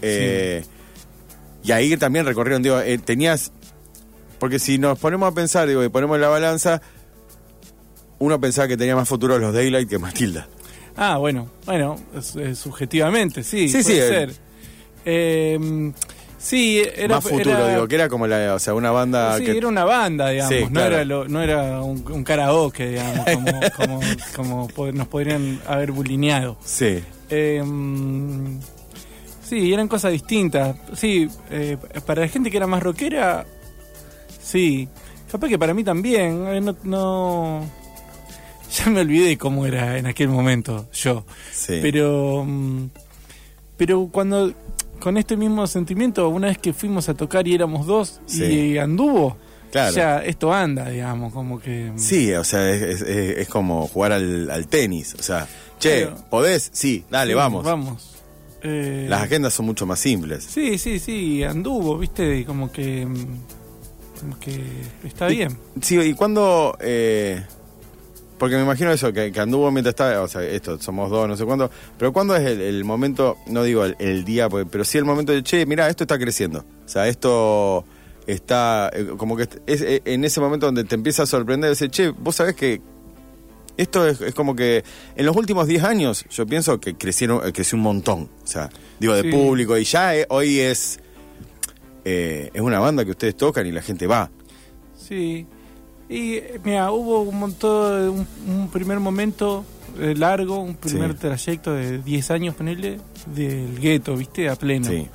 eh, 0.00 0.64
Y 1.64 1.72
ahí 1.72 1.96
también 1.96 2.24
recorrieron, 2.24 2.62
digo, 2.62 2.80
eh, 2.80 2.96
tenías. 2.98 3.52
Porque 4.38 4.58
si 4.58 4.78
nos 4.78 4.98
ponemos 4.98 5.30
a 5.30 5.34
pensar, 5.34 5.68
digo, 5.68 5.84
y 5.84 5.88
ponemos 5.88 6.18
la 6.18 6.28
balanza, 6.28 6.80
uno 8.18 8.40
pensaba 8.40 8.66
que 8.68 8.76
tenía 8.76 8.96
más 8.96 9.08
futuro 9.08 9.38
los 9.38 9.52
Daylight 9.54 9.88
que 9.88 9.98
Matilda. 9.98 10.48
Ah, 10.96 11.16
bueno, 11.18 11.48
bueno, 11.64 11.96
subjetivamente, 12.54 13.42
sí, 13.44 13.68
Sí, 13.68 13.82
puede 13.82 13.84
sí, 13.84 14.08
ser. 14.08 14.28
el- 14.30 14.36
Eh, 15.04 15.92
sí, 16.42 16.82
era 16.96 17.16
más 17.16 17.24
futuro, 17.24 17.50
era- 17.50 17.68
digo, 17.68 17.88
que 17.88 17.94
era 17.94 18.08
como 18.08 18.26
la, 18.26 18.54
o 18.54 18.58
sea, 18.58 18.74
una 18.74 18.90
banda 18.90 19.38
Sí, 19.38 19.44
que. 19.44 19.56
era 19.58 19.68
una 19.68 19.84
banda, 19.84 20.28
digamos, 20.30 20.52
Sí, 20.54 20.60
no, 20.64 20.70
claro. 20.70 20.94
era 20.96 21.04
lo- 21.04 21.28
no 21.28 21.42
era 21.42 21.80
un, 21.82 22.04
un 22.10 22.24
karaoke, 22.24 22.88
digamos, 22.90 23.24
como, 23.30 23.60
como, 23.76 24.00
como 24.36 24.68
po- 24.68 24.92
nos 24.92 25.08
podrían 25.08 25.60
haber 25.66 25.92
bulineado. 25.92 26.56
Sí. 26.64 27.02
Eh, 27.30 27.62
mm, 27.64 28.58
sí, 29.48 29.72
eran 29.72 29.88
cosas 29.88 30.12
distintas. 30.12 30.76
Sí, 30.94 31.28
eh, 31.50 31.76
para 32.06 32.22
la 32.22 32.28
gente 32.28 32.50
que 32.50 32.56
era 32.56 32.66
más 32.66 32.82
rockera, 32.82 33.46
sí. 34.42 34.88
Capaz 35.30 35.48
que 35.48 35.58
para 35.58 35.72
mí 35.72 35.82
también. 35.84 36.44
eh, 36.48 36.60
no, 36.60 36.76
no- 36.84 37.70
Ya 38.76 38.86
me 38.90 39.00
olvidé 39.02 39.36
cómo 39.36 39.66
era 39.66 39.98
en 39.98 40.06
aquel 40.06 40.28
momento 40.28 40.86
yo. 40.92 41.24
Sí. 41.52 41.78
Pero, 41.82 42.42
mm, 42.46 42.88
pero 43.76 44.08
cuando 44.10 44.52
con 45.02 45.16
este 45.16 45.36
mismo 45.36 45.66
sentimiento, 45.66 46.28
una 46.28 46.46
vez 46.48 46.58
que 46.58 46.72
fuimos 46.72 47.08
a 47.08 47.14
tocar 47.14 47.46
y 47.48 47.54
éramos 47.54 47.86
dos 47.86 48.20
Sí. 48.26 48.44
y 48.44 48.78
anduvo, 48.78 49.36
Claro. 49.70 49.94
ya 49.94 50.18
esto 50.24 50.52
anda, 50.52 50.88
digamos, 50.90 51.32
como 51.32 51.58
que... 51.58 51.92
Sí, 51.96 52.32
o 52.34 52.44
sea, 52.44 52.70
es, 52.70 52.82
es- 52.82 53.02
es- 53.02 53.38
es 53.38 53.48
como 53.48 53.88
jugar 53.88 54.12
al, 54.12 54.50
al 54.50 54.66
tenis. 54.68 55.14
O 55.18 55.22
sea, 55.22 55.46
che. 55.78 56.08
¿podés? 56.30 56.70
Sí, 56.72 57.04
dale, 57.10 57.32
sí, 57.32 57.36
vamos. 57.36 57.64
Vamos. 57.64 58.08
Eh, 58.62 59.06
Las 59.08 59.22
agendas 59.22 59.52
son 59.54 59.66
mucho 59.66 59.86
más 59.86 59.98
simples. 59.98 60.44
Sí, 60.44 60.78
sí, 60.78 60.98
sí, 61.00 61.42
anduvo, 61.42 61.98
viste, 61.98 62.38
y 62.38 62.44
como 62.44 62.70
que. 62.70 63.04
mm, 63.06 63.26
Como 64.20 64.38
que 64.38 64.62
está 65.04 65.26
bien. 65.26 65.58
Sí, 65.80 65.98
y 65.98 66.14
cuando. 66.14 66.76
eh, 66.80 67.42
porque 68.42 68.56
me 68.56 68.62
imagino 68.62 68.90
eso, 68.90 69.12
que, 69.12 69.30
que 69.30 69.38
anduvo 69.38 69.70
mientras 69.70 69.92
estaba. 69.92 70.20
O 70.20 70.26
sea, 70.26 70.42
esto, 70.42 70.76
somos 70.80 71.08
dos, 71.10 71.28
no 71.28 71.36
sé 71.36 71.44
cuándo. 71.44 71.70
Pero 71.96 72.12
¿cuándo 72.12 72.34
es 72.34 72.42
el, 72.44 72.60
el 72.60 72.84
momento? 72.84 73.36
No 73.46 73.62
digo 73.62 73.84
el, 73.84 73.94
el 74.00 74.24
día, 74.24 74.48
porque- 74.48 74.68
pero 74.68 74.82
sí 74.84 74.98
el 74.98 75.04
momento 75.04 75.30
de, 75.30 75.44
che, 75.44 75.64
mira, 75.64 75.88
esto 75.88 76.02
está 76.02 76.18
creciendo. 76.18 76.64
O 76.84 76.88
sea, 76.88 77.06
esto 77.06 77.84
está. 78.26 78.90
eh, 78.94 79.10
como 79.16 79.36
que 79.36 79.44
es 79.66 79.80
eh, 79.82 80.02
en 80.06 80.24
ese 80.24 80.40
momento 80.40 80.66
donde 80.66 80.82
te 80.82 80.96
empieza 80.96 81.22
a 81.22 81.26
sorprender, 81.26 81.70
decir, 81.70 81.88
che, 81.90 82.08
vos 82.08 82.34
sabés 82.34 82.56
que. 82.56 82.80
Esto 83.76 84.08
es, 84.08 84.20
es 84.20 84.34
como 84.34 84.56
que 84.56 84.82
en 85.14 85.24
los 85.24 85.36
últimos 85.36 85.68
10 85.68 85.84
años 85.84 86.24
yo 86.28 86.44
pienso 86.44 86.80
que 86.80 86.94
crecieron, 86.96 87.46
eh, 87.46 87.52
creció 87.52 87.76
un 87.76 87.82
montón. 87.84 88.28
O 88.42 88.46
sea, 88.48 88.70
digo, 88.98 89.14
de 89.14 89.22
Sí. 89.22 89.30
público. 89.30 89.78
Y 89.78 89.84
ya 89.84 90.16
eh, 90.16 90.26
hoy 90.30 90.58
es. 90.58 90.98
eh, 92.04 92.50
es 92.52 92.60
una 92.60 92.80
banda 92.80 93.04
que 93.04 93.12
ustedes 93.12 93.36
tocan 93.36 93.66
y 93.68 93.70
la 93.70 93.82
gente 93.82 94.08
va. 94.08 94.30
Sí. 94.96 95.46
Y 96.12 96.42
mira, 96.64 96.90
hubo 96.92 97.22
un 97.22 97.38
montón, 97.38 98.08
un, 98.10 98.26
un 98.54 98.68
primer 98.70 99.00
momento 99.00 99.64
eh, 99.98 100.14
largo, 100.16 100.58
un 100.58 100.74
primer 100.74 101.12
Sí. 101.12 101.18
trayecto 101.18 101.72
de 101.72 101.98
10 101.98 102.30
años, 102.30 102.54
ponele, 102.54 102.98
del 103.34 103.78
gueto, 103.80 104.16
viste, 104.16 104.48
a 104.48 104.56
pleno. 104.56 104.88
Sí. 104.88 105.08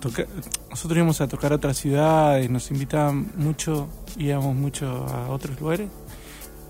Toca- 0.00 0.26
nosotros 0.70 0.96
íbamos 0.96 1.20
a 1.20 1.26
tocar 1.28 1.52
a 1.52 1.56
otras 1.56 1.76
ciudades, 1.76 2.48
nos 2.50 2.70
invitaban 2.70 3.32
mucho, 3.36 3.88
íbamos 4.16 4.54
mucho 4.54 4.86
a 5.08 5.28
otros 5.30 5.58
lugares, 5.60 5.88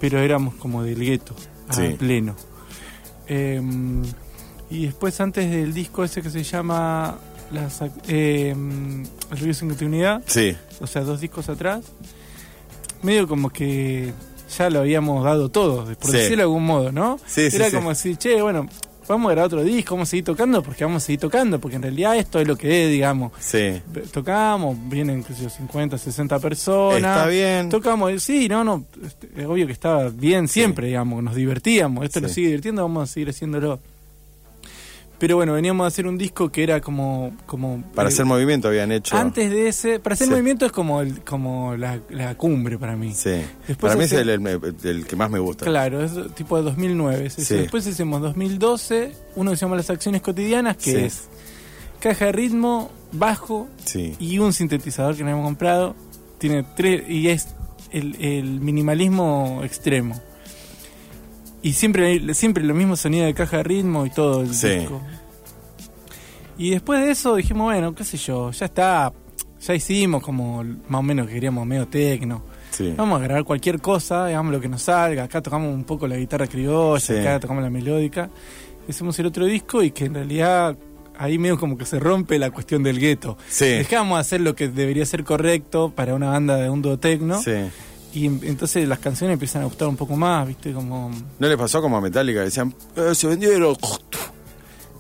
pero 0.01 0.19
éramos 0.21 0.55
como 0.55 0.83
del 0.83 0.99
gueto, 1.01 1.35
a 1.69 1.75
Sí. 1.75 1.95
pleno. 1.99 2.35
Eh, 3.27 3.61
y 4.71 4.87
después, 4.87 5.21
antes 5.21 5.51
del 5.51 5.75
disco 5.75 6.05
ese 6.05 6.23
que 6.23 6.31
se 6.31 6.43
llama 6.43 7.19
las, 7.53 7.83
eh, 8.09 8.55
El 9.31 9.39
río 9.39 9.53
sin 9.55 9.69
continuidad, 9.69 10.23
Sí. 10.27 10.57
o 10.81 10.87
sea, 10.87 11.03
dos 11.03 11.21
discos 11.21 11.49
atrás, 11.51 11.85
medio 13.03 13.27
como 13.29 13.51
que 13.51 14.13
ya 14.57 14.71
lo 14.71 14.81
habíamos 14.81 15.25
dado 15.25 15.49
todo, 15.51 15.85
por 15.97 16.11
Sí. 16.11 16.17
decirlo 16.17 16.37
de 16.39 16.43
algún 16.43 16.65
modo, 16.67 16.91
¿no? 16.93 17.19
Sí, 17.27 17.49
Era 17.53 17.69
sí. 17.71 17.77
como 17.77 17.91
decir, 17.91 18.17
che, 18.17 18.41
bueno, 18.41 18.67
vamos 19.07 19.31
a 19.31 19.33
grabar 19.35 19.47
otro 19.47 19.63
disco, 19.65 19.95
vamos 19.95 20.09
a 20.09 20.11
seguir 20.11 20.25
tocando, 20.25 20.63
porque 20.63 20.85
vamos 20.85 21.03
a 21.03 21.07
seguir 21.07 21.21
tocando, 21.21 21.59
porque 21.59 21.77
en 21.77 21.83
realidad 21.83 22.17
esto 22.17 22.41
es 22.41 22.47
lo 22.49 22.57
que 22.57 22.85
es, 22.85 22.91
digamos. 22.91 23.33
Sí. 23.41 23.81
Tocamos, 24.13 24.77
vienen 24.89 25.25
yo, 25.41 25.49
50, 25.51 25.97
60 25.99 26.39
personas. 26.39 27.17
Está 27.17 27.27
bien. 27.27 27.69
Tocamos, 27.69 28.23
sí, 28.23 28.49
no, 28.49 28.65
no, 28.65 28.85
este, 29.05 29.29
es 29.37 29.47
obvio 29.47 29.67
que 29.67 29.73
estaba 29.73 30.09
bien 30.09 30.49
siempre, 30.49 30.89
digamos, 30.89 31.23
nos 31.23 31.35
divertíamos, 31.35 32.05
esto 32.05 32.21
nos 32.21 32.31
Sí. 32.31 32.37
sigue 32.37 32.47
divirtiendo, 32.49 32.83
vamos 32.83 33.09
a 33.09 33.13
seguir 33.13 33.31
haciéndolo. 33.31 33.81
Pero 35.19 35.35
bueno, 35.35 35.53
veníamos 35.55 35.85
a 35.85 35.89
hacer 35.89 36.07
un 36.07 36.17
disco 36.17 36.49
que 36.51 36.63
era 36.63 36.81
como... 36.81 37.33
como 37.47 37.83
Para 37.95 38.09
eh, 38.09 38.13
hacer 38.13 38.25
movimiento 38.25 38.69
habían 38.69 38.93
hecho. 38.93 39.17
Antes 39.17 39.51
de 39.51 39.67
ese, 39.69 39.99
para 39.99 40.15
hacer 40.15 40.29
Sí. 40.29 40.33
movimiento 40.33 40.65
es 40.65 40.71
como 40.71 41.01
el, 41.01 41.23
como 41.25 41.75
la, 41.77 41.99
la 42.11 42.37
cumbre 42.37 42.79
para 42.79 42.95
mí. 42.97 43.13
Sí. 43.15 43.31
Después 43.67 43.93
Para 43.93 43.97
mí 43.97 44.05
es 44.05 44.13
el, 44.13 44.29
el- 44.29 44.75
el 44.85 45.07
que 45.07 45.17
más 45.17 45.29
me 45.29 45.41
gusta. 45.41 45.65
Claro, 45.65 46.05
es 46.05 46.13
tipo 46.35 46.57
de 46.57 46.63
2009. 46.63 47.27
es 47.27 47.39
eso. 47.39 47.49
Sí. 47.49 47.55
Después 47.63 47.85
hicimos 47.87 48.21
2012, 48.23 49.13
uno 49.35 49.51
que 49.51 49.57
se 49.57 49.65
llama 49.67 49.75
Las 49.77 49.91
Acciones 49.91 50.23
Cotidianas, 50.23 50.77
que 50.77 50.83
Sí. 50.93 50.97
es 50.97 51.29
caja 51.99 52.27
de 52.27 52.33
ritmo, 52.33 52.93
bajo 53.11 53.67
y 54.21 54.39
un 54.39 54.53
sintetizador 54.53 55.17
que 55.17 55.25
nos 55.25 55.33
hemos 55.33 55.45
comprado. 55.47 55.97
Tiene 56.39 56.65
tres 56.77 57.03
y 57.09 57.27
es 57.29 57.49
el, 57.91 58.15
el 58.21 58.61
minimalismo 58.61 59.63
extremo. 59.65 60.21
Y 61.63 61.73
siempre, 61.73 62.35
siempre 62.35 62.63
lo 62.65 62.75
mismo 62.75 62.97
sonido 62.97 63.27
de 63.27 63.35
caja 63.35 63.59
de 63.59 63.63
ritmo 63.65 64.07
y 64.07 64.11
todo 64.11 64.43
el 64.43 64.55
Sí. 64.55 64.69
disco. 64.69 65.01
Y 66.57 66.71
después 66.71 67.01
de 67.05 67.11
eso 67.13 67.37
dijimos, 67.37 67.65
bueno, 67.67 67.95
qué 67.95 68.05
sé 68.05 68.17
yo, 68.17 68.51
ya 68.51 68.67
está, 68.67 69.13
ya 69.61 69.75
hicimos 69.75 70.23
como 70.23 70.65
más 70.65 70.99
o 71.01 71.03
menos 71.03 71.27
que 71.27 71.35
queríamos 71.35 71.67
medio 71.67 71.87
tecno. 71.87 72.43
Sí. 72.71 72.95
Vamos 72.97 73.21
a 73.21 73.25
grabar 73.25 73.45
cualquier 73.45 73.81
cosa, 73.81 74.27
digamos 74.27 74.53
lo 74.53 74.61
que 74.61 74.69
nos 74.69 74.83
salga. 74.83 75.25
Acá 75.25 75.41
tocamos 75.41 75.73
un 75.73 75.85
poco 75.85 76.07
la 76.07 76.17
guitarra 76.17 76.47
criolla, 76.47 77.01
Sí. 77.01 77.17
acá 77.17 77.41
tocamos 77.41 77.63
la 77.63 77.71
melódica. 77.71 78.29
Hicimos 78.89 79.19
el 79.19 79.27
otro 79.27 79.45
disco 79.47 79.83
y 79.83 79.91
que 79.91 80.07
en 80.07 80.15
realidad 80.15 80.77
ahí 81.17 81.39
medio 81.39 81.59
como 81.59 81.77
que 81.77 81.85
se 81.85 81.99
rompe 81.99 82.39
la 82.39 82.51
cuestión 82.51 82.83
del 82.83 82.99
gueto. 83.01 83.37
Sí. 83.49 83.65
Dejamos 83.67 84.17
de 84.19 84.21
hacer 84.21 84.41
lo 84.41 84.55
que 84.55 84.69
debería 84.69 85.05
ser 85.07 85.25
correcto 85.25 85.93
para 85.95 86.15
una 86.15 86.31
banda 86.31 86.57
de 86.57 86.71
un 86.71 86.83
dúo 86.83 86.99
tecno. 86.99 87.41
Sí. 87.43 87.53
Y 88.15 88.27
em- 88.27 88.41
entonces 88.43 88.89
las 88.89 88.99
canciones 88.99 89.35
empiezan 89.35 89.63
a 89.63 89.65
gustar 89.67 89.87
un 89.89 89.97
poco 89.97 90.17
más, 90.17 90.47
¿viste? 90.49 90.73
Como. 90.73 91.11
¿No 91.39 91.49
le 91.49 91.57
pasó 91.59 91.81
como 91.83 91.97
a 91.99 92.01
Metallica? 92.01 92.41
Decían, 92.41 92.75
"Eh, 92.97 93.15
se 93.15 93.27
vendieron. 93.27 93.77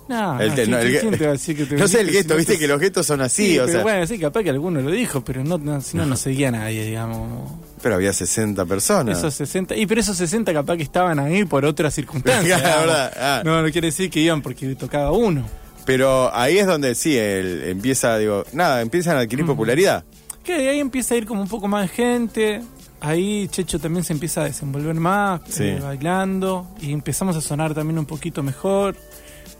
No, 0.08 0.40
El 0.40 0.48
no, 0.48 0.54
¿quién- 0.54 0.70
no, 0.70 0.78
el 0.78 1.00
quién 1.00 1.12
gue- 1.12 1.18
te 1.18 1.24
va 1.24 1.30
a 1.30 1.32
decir 1.32 1.54
que 1.56 1.66
te 1.66 1.76
No 1.76 1.86
sé 1.86 2.00
el 2.00 2.10
gueto, 2.10 2.32
si 2.34 2.38
viste 2.38 2.52
te- 2.54 2.58
que 2.60 2.66
los 2.68 2.80
guetos 2.80 3.04
son 3.06 3.20
así, 3.20 3.44
Sí, 3.52 3.58
o 3.58 3.62
pero 3.66 3.72
sea. 3.74 3.82
bueno, 3.82 4.06
sí, 4.06 4.18
capaz 4.18 4.42
que 4.42 4.48
alguno 4.50 4.80
lo 4.80 4.90
dijo, 4.90 5.22
pero 5.22 5.44
no, 5.44 5.58
no, 5.58 5.80
si 5.82 5.96
no, 5.98 6.06
no 6.06 6.16
seguía 6.16 6.50
nadie, 6.50 6.84
digamos. 6.86 7.50
Pero 7.82 7.94
había 7.96 8.12
60 8.14 8.64
personas. 8.64 9.18
Esos 9.18 9.34
60, 9.34 9.76
y 9.76 9.86
pero 9.86 10.00
esos 10.00 10.16
60 10.16 10.52
capaz 10.54 10.78
que 10.78 10.82
estaban 10.82 11.18
ahí 11.18 11.44
por 11.44 11.64
otras 11.66 11.94
circunstancias. 11.94 12.62
Verdad, 12.62 13.12
ah. 13.18 13.42
No, 13.44 13.60
no 13.62 13.70
quiere 13.70 13.88
decir 13.88 14.08
que 14.10 14.20
iban 14.20 14.40
porque 14.40 14.74
tocaba 14.76 15.12
uno. 15.12 15.44
Pero 15.84 16.34
ahí 16.34 16.58
es 16.58 16.66
donde 16.66 16.94
sí, 16.94 17.16
el, 17.16 17.64
empieza, 17.64 18.16
digo, 18.18 18.44
nada, 18.52 18.80
empiezan 18.80 19.16
a 19.16 19.20
adquirir 19.20 19.44
popularidad. 19.44 20.04
Que 20.42 20.54
de 20.56 20.68
ahí 20.70 20.80
empieza 20.80 21.14
a 21.14 21.18
ir 21.18 21.26
como 21.26 21.42
un 21.42 21.48
poco 21.48 21.68
más 21.68 21.82
de 21.82 21.88
gente. 21.88 22.62
Ahí 23.00 23.46
Checho 23.48 23.78
también 23.78 24.02
se 24.04 24.12
empieza 24.12 24.40
a 24.42 24.44
desenvolver 24.44 24.94
más, 24.96 25.40
Sí. 25.48 25.64
eh, 25.64 25.78
bailando. 25.80 26.66
Y 26.80 26.92
empezamos 26.92 27.36
a 27.36 27.40
sonar 27.40 27.74
también 27.74 27.98
un 27.98 28.06
poquito 28.06 28.42
mejor. 28.42 28.96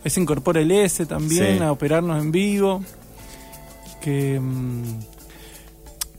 Ahí 0.04 0.10
se 0.10 0.20
incorpora 0.20 0.60
el 0.60 0.70
S 0.70 1.06
también 1.06 1.58
Sí. 1.58 1.62
a 1.64 1.70
operarnos 1.72 2.20
en 2.22 2.32
vivo. 2.32 2.82
Que. 4.00 4.38
mm, 4.40 4.82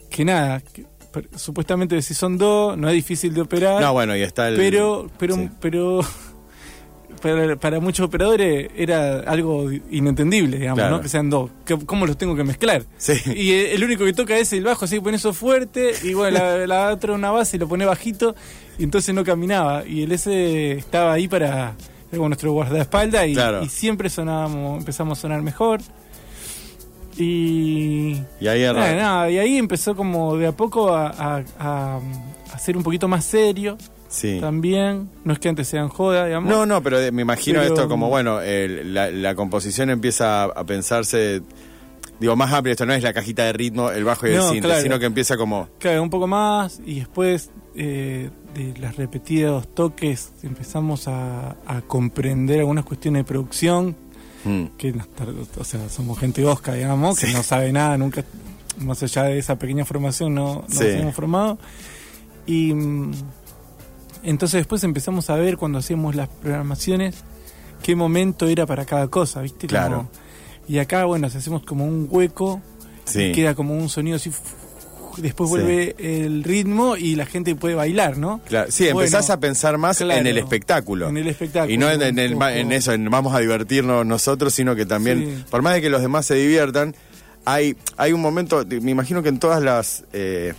que 0.09 0.25
nada. 0.25 0.59
que- 0.61 0.85
supuestamente 1.35 1.99
si 2.03 2.13
son 2.13 2.37
dos, 2.37 2.77
no 2.77 2.87
es 2.87 2.93
difícil 2.93 3.33
de 3.33 3.41
operar. 3.41 3.81
No, 3.81 3.93
bueno, 3.93 4.15
y 4.15 4.21
está 4.21 4.47
el. 4.47 4.57
Pero, 4.57 5.09
pero, 5.17 5.35
Sí. 5.35 5.49
pero 5.59 6.01
para, 7.19 7.55
para 7.55 7.79
muchos 7.79 8.05
operadores 8.07 8.69
era 8.75 9.19
algo 9.21 9.69
inentendible, 9.91 10.57
digamos, 10.57 10.79
Claro. 10.79 10.95
¿no? 10.97 11.01
Que 11.01 11.09
sean 11.09 11.29
dos. 11.29 11.49
¿Qué- 11.65 11.77
¿Cómo 11.85 12.05
los 12.05 12.17
tengo 12.17 12.35
que 12.35 12.43
mezclar? 12.43 12.83
Sí. 12.97 13.13
Y 13.35 13.51
el, 13.53 13.83
único 13.83 14.05
que 14.05 14.13
toca 14.13 14.37
es 14.37 14.51
el 14.53 14.63
bajo, 14.63 14.85
así 14.85 14.95
que 14.95 15.01
pone 15.01 15.17
eso 15.17 15.33
fuerte, 15.33 15.91
y 16.03 16.13
bueno, 16.13 16.37
la, 16.39 16.67
la 16.67 16.93
otra 16.93 17.13
una 17.13 17.31
base 17.31 17.57
y 17.57 17.59
lo 17.59 17.67
pone 17.67 17.85
bajito, 17.85 18.35
y 18.77 18.83
entonces 18.83 19.13
no 19.13 19.23
caminaba. 19.23 19.85
Y 19.85 20.03
el 20.03 20.11
S 20.11 20.71
estaba 20.73 21.13
ahí 21.13 21.27
para. 21.27 21.75
Nuestro 22.11 22.51
guardaespaldas 22.53 23.27
y, 23.27 23.33
Claro. 23.35 23.61
y 23.63 23.69
siempre 23.69 24.09
sonábamos, 24.09 24.79
empezamos 24.79 25.19
a 25.19 25.21
sonar 25.21 25.43
mejor. 25.43 25.79
Y. 27.17 28.21
Y 28.39 28.47
ahí 28.47 28.63
Nada, 28.73 29.29
y 29.29 29.37
ahí 29.37 29.57
empezó 29.57 29.95
como 29.95 30.35
de 30.37 30.47
a 30.47 30.51
poco 30.51 30.89
a, 30.93 31.09
a- 31.09 31.43
a- 31.59 31.99
a 32.53 32.59
ser 32.59 32.77
un 32.77 32.83
poquito 32.83 33.07
más 33.07 33.25
serio 33.25 33.77
Sí. 34.09 34.39
también. 34.41 35.09
No 35.23 35.31
es 35.33 35.39
que 35.39 35.47
antes 35.49 35.67
sean 35.67 35.87
joda, 35.87 36.25
digamos. 36.25 36.49
No, 36.49 36.65
no, 36.65 36.83
pero 36.83 36.99
eh, 36.99 37.11
me 37.11 37.21
imagino 37.21 37.61
Pero- 37.61 37.73
esto 37.73 37.87
como, 37.87 38.09
bueno, 38.09 38.41
el- 38.41 38.93
la, 38.93 39.09
la 39.11 39.35
composición 39.35 39.89
empieza 39.91 40.43
a, 40.43 40.45
a 40.47 40.65
pensarse, 40.65 41.41
digo, 42.19 42.35
más 42.35 42.51
amplio, 42.51 42.71
esto 42.71 42.85
no 42.85 42.93
es 42.93 43.03
la 43.03 43.13
cajita 43.13 43.45
de 43.45 43.53
ritmo, 43.53 43.91
el 43.91 44.03
bajo 44.03 44.27
y 44.27 44.31
el 44.31 44.61
claro. 44.61 44.81
sino 44.81 44.97
que 44.99 45.05
empieza 45.05 45.37
como, 45.37 45.69
Claro, 45.79 46.01
un 46.03 46.09
poco 46.09 46.27
más 46.27 46.81
y 46.85 46.99
después 46.99 47.51
eh, 47.75 48.29
de 48.55 48.73
los 48.79 48.95
repetidos 48.97 49.67
toques 49.75 50.31
empezamos 50.41 51.07
a, 51.07 51.55
a 51.67 51.81
comprender 51.87 52.59
algunas 52.59 52.83
cuestiones 52.83 53.19
de 53.21 53.23
producción 53.25 53.95
mm, 54.43 54.65
que 54.77 54.93
o 55.57 55.63
sea, 55.63 55.87
somos 55.87 56.17
gente 56.17 56.43
osca, 56.45 56.73
digamos, 56.73 57.19
que 57.19 57.31
no 57.31 57.43
sabe 57.43 57.71
nada, 57.71 57.95
nunca, 57.97 58.23
más 58.79 59.03
allá 59.03 59.25
de 59.25 59.37
esa 59.37 59.57
pequeña 59.59 59.85
formación, 59.85 60.33
no, 60.33 60.55
no 60.55 60.65
Sí. 60.67 60.83
nos 60.85 61.01
hemos 61.01 61.15
formado. 61.15 61.59
Y 62.47 62.73
mm, 62.73 63.11
entonces 64.23 64.59
después 64.59 64.83
empezamos 64.83 65.29
a 65.29 65.35
ver 65.35 65.57
cuando 65.57 65.79
hacíamos 65.79 66.15
las 66.15 66.27
programaciones 66.27 67.15
qué 67.83 67.95
momento 67.95 68.47
era 68.47 68.65
para 68.65 68.85
cada 68.85 69.07
cosa, 69.07 69.41
¿viste? 69.41 69.67
Como- 69.67 69.69
Claro. 69.69 70.09
y 70.67 70.79
acá, 70.79 71.05
bueno, 71.05 71.29
si 71.29 71.37
hacemos 71.37 71.63
como 71.63 71.85
un 71.85 72.07
hueco, 72.09 72.61
Sí. 73.05 73.31
queda 73.31 73.55
como 73.55 73.73
un 73.75 73.89
sonido 73.89 74.17
así, 74.17 74.31
después 75.17 75.49
Sí. 75.49 75.55
vuelve 75.55 75.95
el 75.97 76.43
ritmo 76.43 76.95
y 76.97 77.15
la 77.15 77.25
gente 77.25 77.55
puede 77.55 77.75
bailar, 77.75 78.17
¿no? 78.17 78.41
claro, 78.47 78.71
sí, 78.71 78.83
Bueno, 78.85 78.99
empezás 79.01 79.29
a 79.29 79.39
pensar 79.39 79.77
más 79.77 79.97
claro, 79.97 80.19
en 80.19 80.27
el 80.27 80.37
espectáculo. 80.37 81.09
En 81.09 81.17
el 81.17 81.27
espectáculo. 81.27 81.73
Y 81.73 81.77
no 81.77 81.89
en, 81.89 82.01
en 82.01 82.19
el- 82.19 82.41
en 82.41 82.71
eso, 82.71 82.93
en 82.93 83.09
vamos 83.09 83.33
a 83.33 83.39
divertirnos 83.39 84.05
nosotros, 84.05 84.53
sino 84.53 84.75
que 84.75 84.85
también, 84.85 85.19
Sí. 85.39 85.43
por 85.49 85.61
más 85.61 85.73
de 85.73 85.81
que 85.81 85.89
los 85.89 86.01
demás 86.01 86.25
se 86.25 86.35
diviertan, 86.35 86.95
hay, 87.45 87.75
hay 87.97 88.13
un 88.13 88.21
momento, 88.21 88.63
me 88.81 88.91
imagino 88.91 89.23
que 89.23 89.29
en 89.29 89.39
todas 89.39 89.63
las 89.63 90.03
eh, 90.13 90.53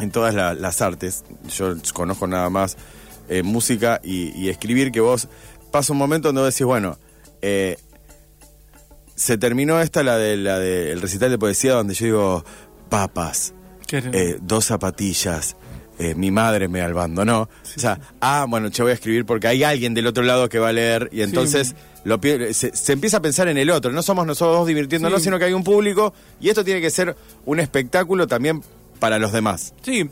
en 0.00 0.10
todas 0.10 0.34
la- 0.34 0.54
las 0.54 0.80
artes, 0.82 1.24
yo 1.56 1.74
conozco 1.92 2.26
nada 2.26 2.48
más 2.50 2.76
eh, 3.28 3.42
música 3.42 4.00
y, 4.02 4.36
y 4.38 4.48
escribir, 4.48 4.90
que 4.92 5.00
vos 5.00 5.28
pasa 5.70 5.92
un 5.92 5.98
momento 5.98 6.28
donde 6.28 6.40
vos 6.42 6.52
decís, 6.54 6.66
bueno, 6.66 6.98
eh, 7.42 7.76
se 9.14 9.38
terminó 9.38 9.80
esta, 9.80 10.02
la 10.02 10.16
de 10.16 10.36
la 10.36 10.58
del 10.58 11.00
recital 11.00 11.30
de 11.30 11.38
poesía, 11.38 11.74
donde 11.74 11.94
yo 11.94 12.06
digo, 12.06 12.44
papas, 12.88 13.52
eh, 14.12 14.38
dos 14.40 14.64
zapatillas, 14.66 15.56
eh, 15.98 16.14
mi 16.14 16.30
madre 16.30 16.68
me 16.68 16.80
abandonó. 16.80 17.42
O 17.42 17.48
sea, 17.80 18.00
ah, 18.20 18.46
bueno, 18.48 18.68
yo 18.68 18.84
voy 18.84 18.92
a 18.92 18.94
escribir 18.94 19.26
porque 19.26 19.46
hay 19.48 19.62
alguien 19.62 19.92
del 19.92 20.06
otro 20.06 20.22
lado 20.22 20.48
que 20.48 20.58
va 20.58 20.68
a 20.70 20.72
leer 20.72 21.10
y 21.12 21.20
entonces 21.22 21.74
lo 22.04 22.18
se, 22.54 22.74
se 22.74 22.92
empieza 22.94 23.18
a 23.18 23.22
pensar 23.22 23.48
en 23.48 23.58
el 23.58 23.68
otro. 23.70 23.92
No 23.92 24.02
somos 24.02 24.26
nosotros 24.26 24.56
dos 24.60 24.66
divirtiéndonos, 24.66 25.22
sino 25.22 25.38
que 25.38 25.44
hay 25.44 25.52
un 25.52 25.64
público 25.64 26.14
y 26.40 26.48
esto 26.48 26.64
tiene 26.64 26.80
que 26.80 26.88
ser 26.90 27.14
un 27.44 27.60
espectáculo 27.60 28.26
también 28.26 28.62
para 29.00 29.18
los 29.18 29.32
demás. 29.32 29.74
Sí, 29.82 30.08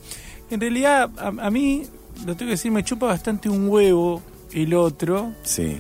en 0.50 0.60
realidad 0.60 1.10
a, 1.18 1.28
a 1.28 1.50
mí, 1.50 1.82
lo 2.26 2.34
tengo 2.36 2.48
que 2.48 2.56
decir, 2.56 2.72
me 2.72 2.82
chupa 2.82 3.06
bastante 3.06 3.48
un 3.48 3.68
huevo 3.68 4.20
el 4.52 4.74
otro, 4.74 5.32
Sí, 5.44 5.78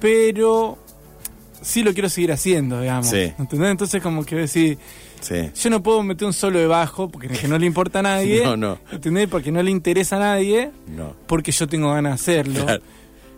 pero 0.00 0.78
sí 1.60 1.82
lo 1.82 1.92
quiero 1.92 2.08
seguir 2.08 2.32
haciendo, 2.32 2.80
digamos. 2.80 3.06
Sí. 3.08 3.32
¿Entendés? 3.38 3.70
Entonces 3.70 4.02
como 4.02 4.24
que 4.24 4.36
decir, 4.36 4.78
sí. 5.20 5.50
yo 5.54 5.70
no 5.70 5.82
puedo 5.82 6.02
meter 6.02 6.26
un 6.26 6.32
solo 6.32 6.58
de 6.58 6.66
bajo 6.66 7.08
porque 7.08 7.28
que 7.28 7.46
no 7.48 7.58
le 7.58 7.66
importa 7.66 8.00
a 8.00 8.02
nadie. 8.14 8.42
No, 8.44 8.56
no. 8.56 8.78
¿Entendés? 8.90 9.28
Porque 9.28 9.52
no 9.52 9.62
le 9.62 9.70
interesa 9.70 10.16
a 10.16 10.20
nadie, 10.20 10.70
No. 10.88 11.14
porque 11.26 11.52
yo 11.52 11.68
tengo 11.68 11.92
ganas 11.92 12.12
de 12.12 12.14
hacerlo. 12.32 12.64
Claro. 12.64 12.82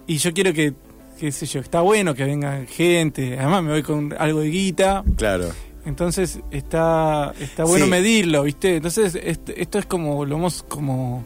Y 0.07 0.17
yo 0.19 0.33
quiero 0.33 0.53
que, 0.53 0.73
qué 1.19 1.33
sé 1.33 1.47
yo, 1.47 1.61
está 1.61 1.81
bueno 1.81 2.15
que 2.15 2.25
venga 2.25 2.65
gente. 2.67 3.39
Además 3.39 3.63
me 3.63 3.71
voy 3.73 3.83
con 3.83 4.15
algo 4.19 4.41
de 4.41 4.49
guita. 4.49 5.03
Claro. 5.17 5.51
Entonces 5.87 6.39
está 6.51 7.35
está 7.41 7.65
bueno 7.65 7.85
Sí. 7.85 7.91
medirlo, 7.91 8.43
¿viste? 8.45 8.77
Entonces 8.77 9.15
est- 9.15 9.51
esto 9.55 9.79
es 9.79 9.87
como 9.87 10.25
lo 10.25 10.37
vamos 10.37 10.65
como 10.69 11.25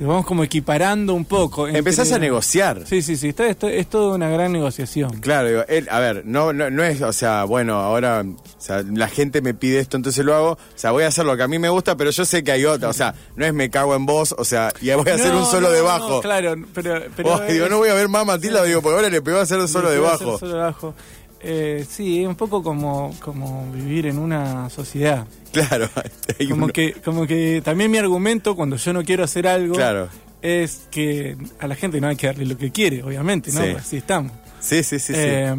lo 0.00 0.08
vamos 0.08 0.26
como 0.26 0.44
equiparando 0.44 1.14
un 1.14 1.24
poco. 1.24 1.66
entre- 1.66 1.78
Empezás 1.78 2.12
a 2.12 2.18
negociar. 2.18 2.82
Sí, 2.86 3.00
sí, 3.02 3.16
sí, 3.16 3.28
está, 3.28 3.46
es 3.48 3.86
toda 3.88 4.14
una 4.16 4.28
gran 4.28 4.52
negociación. 4.52 5.20
Claro, 5.20 5.48
digo, 5.48 5.64
él- 5.68 5.88
a 5.90 5.98
ver, 5.98 6.22
no, 6.26 6.52
no, 6.52 6.70
no 6.70 6.82
es, 6.84 7.00
o 7.02 7.12
sea, 7.12 7.44
bueno, 7.44 7.74
ahora 7.76 8.22
o 8.24 8.60
sea, 8.62 8.82
la 8.82 9.08
gente 9.08 9.40
me 9.42 9.54
pide 9.54 9.78
esto, 9.80 9.96
entonces 9.96 10.24
lo 10.24 10.34
hago. 10.34 10.50
O 10.52 10.58
sea, 10.74 10.90
voy 10.92 11.04
a 11.04 11.08
hacer 11.08 11.24
lo 11.24 11.36
que 11.36 11.42
a 11.42 11.48
mí 11.48 11.58
me 11.58 11.68
gusta, 11.70 11.96
pero 11.96 12.10
yo 12.10 12.24
sé 12.26 12.44
que 12.44 12.52
hay 12.52 12.64
otra. 12.66 12.88
O 12.90 12.92
sea, 12.92 13.14
no 13.36 13.44
es 13.46 13.54
me 13.54 13.70
cago 13.70 13.94
en 13.94 14.04
vos, 14.06 14.34
o 14.36 14.44
sea, 14.44 14.72
y 14.82 14.90
voy 14.92 15.08
a 15.10 15.14
hacer 15.14 15.32
No, 15.32 15.40
un 15.40 15.46
solo 15.46 15.68
no, 15.68 15.72
de 15.72 15.78
no, 15.80 15.84
bajo. 15.86 16.20
claro, 16.20 16.54
pero, 16.74 17.00
pero 17.16 17.34
Oh, 17.34 17.40
digo, 17.50 17.64
es- 17.64 17.70
no 17.70 17.78
voy 17.78 17.88
a 17.88 17.94
ver 17.94 18.08
más 18.08 18.26
Matilda, 18.26 18.62
digo, 18.64 18.82
porque 18.82 18.96
ahora 18.96 19.08
le 19.08 19.22
pegó 19.22 19.38
a 19.38 19.42
hacer 19.42 19.58
un 19.58 19.68
solo 19.68 19.90
de 19.90 19.98
Voy 19.98 20.08
a 20.08 20.12
hacer 20.14 20.26
bajo. 20.26 20.38
solo 20.38 20.52
de 20.54 20.60
bajo. 20.60 20.94
Eh, 21.42 21.86
sí, 21.88 22.20
es 22.22 22.28
un 22.28 22.34
poco 22.34 22.62
como, 22.62 23.14
como 23.20 23.70
vivir 23.72 24.06
en 24.06 24.18
una 24.18 24.68
sociedad. 24.70 25.26
Claro, 25.52 25.88
hay 26.38 26.48
Como 26.48 26.64
uno- 26.66 26.72
que, 26.72 26.92
como 26.94 27.26
que 27.26 27.62
también 27.64 27.90
mi 27.90 27.98
argumento 27.98 28.54
cuando 28.54 28.76
yo 28.76 28.92
no 28.92 29.02
quiero 29.04 29.24
hacer 29.24 29.46
algo 29.46 29.74
Claro. 29.74 30.08
es 30.42 30.82
que 30.90 31.36
a 31.58 31.66
la 31.66 31.74
gente 31.76 32.00
no 32.00 32.08
hay 32.08 32.16
que 32.16 32.26
darle 32.26 32.44
lo 32.46 32.58
que 32.58 32.70
quiere, 32.70 33.02
obviamente, 33.02 33.50
¿no? 33.52 33.62
Sí. 33.62 33.70
Así 33.70 33.96
estamos. 33.96 34.32
Sí, 34.60 34.82
sí, 34.82 34.98
sí, 34.98 35.14
sí. 35.14 35.18
Eh, 35.18 35.54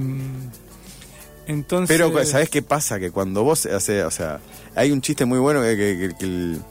entonces. 1.48 1.96
Pero, 1.98 2.24
¿sabés 2.26 2.50
qué 2.50 2.62
pasa? 2.62 3.00
Que 3.00 3.12
cuando 3.12 3.44
vos 3.44 3.66
haces, 3.66 4.04
o 4.06 4.12
sea, 4.12 4.40
hay 4.76 4.92
un 4.92 5.02
chiste 5.02 5.26
muy 5.26 5.40
bueno 5.40 5.62
que, 5.62 5.76
que- 5.76 5.98
que- 6.10 6.16
que 6.18 6.26
el- 6.26 6.62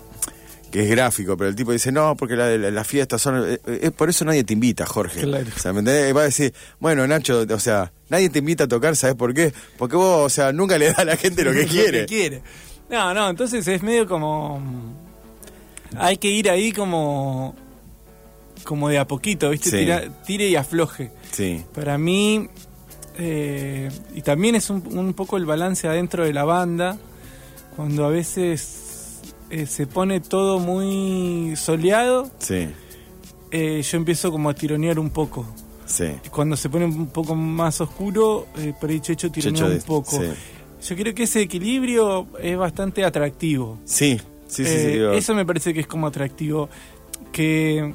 que 0.71 0.83
es 0.85 0.91
gráfico, 0.91 1.37
pero 1.37 1.51
el 1.51 1.57
tipo 1.57 1.73
dice, 1.73 1.91
no, 1.91 2.15
porque 2.17 2.37
la- 2.37 2.57
la- 2.57 2.71
las 2.71 2.87
fiestas 2.87 3.21
son... 3.21 3.45
eh, 3.45 3.59
eh, 3.67 3.91
por 3.91 4.09
eso 4.09 4.25
nadie 4.25 4.45
te 4.45 4.53
invita, 4.53 4.87
Jorge. 4.87 5.23
Claro. 5.23 5.47
O 5.55 5.59
sea, 5.59 5.73
¿me 5.73 5.81
entendés? 5.81 6.15
Va 6.17 6.21
a 6.21 6.25
decir, 6.25 6.55
bueno, 6.79 7.07
Nacho, 7.07 7.45
o 7.53 7.59
sea, 7.59 7.93
nadie 8.09 8.29
te 8.31 8.39
invita 8.39 8.65
a 8.65 8.69
tocar, 8.69 8.95
¿sabes 8.97 9.17
por 9.17 9.35
qué? 9.35 9.53
Porque 9.77 9.97
vos, 9.97 10.27
o 10.27 10.29
sea, 10.31 10.53
nunca 10.53 10.79
le 10.79 10.87
das 10.87 10.99
a 11.01 11.05
la 11.05 11.17
gente 11.17 11.43
lo 11.45 11.53
que 11.53 11.67
quiere. 11.67 12.07
quiere. 12.07 12.43
No, 12.89 13.13
no, 13.15 13.31
entonces 13.31 13.67
es 13.69 13.83
medio 13.83 14.07
como. 14.07 14.61
Hay 15.97 16.17
que 16.19 16.29
ir 16.29 16.49
ahí 16.51 16.73
como. 16.73 17.55
Como 18.65 18.89
de 18.89 18.99
a 18.99 19.07
poquito, 19.07 19.51
¿viste? 19.51 19.71
Sí. 19.71 19.77
Tira- 19.79 20.09
tire 20.25 20.49
y 20.49 20.55
afloje. 20.57 21.11
Sí, 21.33 21.65
Para 21.75 21.97
mí, 21.99 22.49
eh, 23.19 23.89
y 24.15 24.23
también 24.23 24.55
es 24.55 24.71
un, 24.71 24.83
un 24.97 25.15
poco 25.15 25.37
el 25.37 25.47
balance 25.47 25.89
adentro 25.89 26.25
de 26.25 26.33
la 26.33 26.45
banda, 26.45 26.99
cuando 27.77 28.05
a 28.05 28.09
veces 28.11 28.80
eh, 29.51 29.67
se 29.67 29.87
pone 29.87 30.21
todo 30.21 30.59
muy 30.59 31.55
soleado, 31.57 32.31
sí, 32.39 32.69
eh, 33.51 33.83
yo 33.83 33.97
empiezo 33.99 34.31
como 34.31 34.49
a 34.51 34.55
tironear 34.55 34.99
un 34.99 35.11
poco. 35.11 35.47
sí. 35.87 36.05
Cuando 36.31 36.57
se 36.57 36.69
pone 36.69 36.85
un 36.85 37.09
poco 37.09 37.35
más 37.35 37.81
oscuro, 37.81 38.47
eh, 38.57 38.73
por 38.81 38.91
ahí 38.91 39.01
Checho 39.01 39.31
tironea 39.31 39.63
Checho 39.63 39.73
un 39.75 39.83
poco. 39.83 40.13
sí. 40.13 40.29
Yo 40.89 40.97
creo 40.97 41.15
que 41.15 41.25
ese 41.25 41.43
equilibrio 41.43 42.27
es 42.41 42.57
bastante 42.57 43.05
atractivo. 43.05 43.79
Sí, 43.85 44.19
sí, 44.47 44.65
sí, 44.65 44.71
sí, 44.71 44.71
Eh, 44.77 45.11
eso 45.17 45.35
me 45.35 45.45
parece 45.45 45.75
que 45.75 45.81
es 45.81 45.87
como 45.87 46.07
atractivo. 46.07 46.71
Que, 47.33 47.93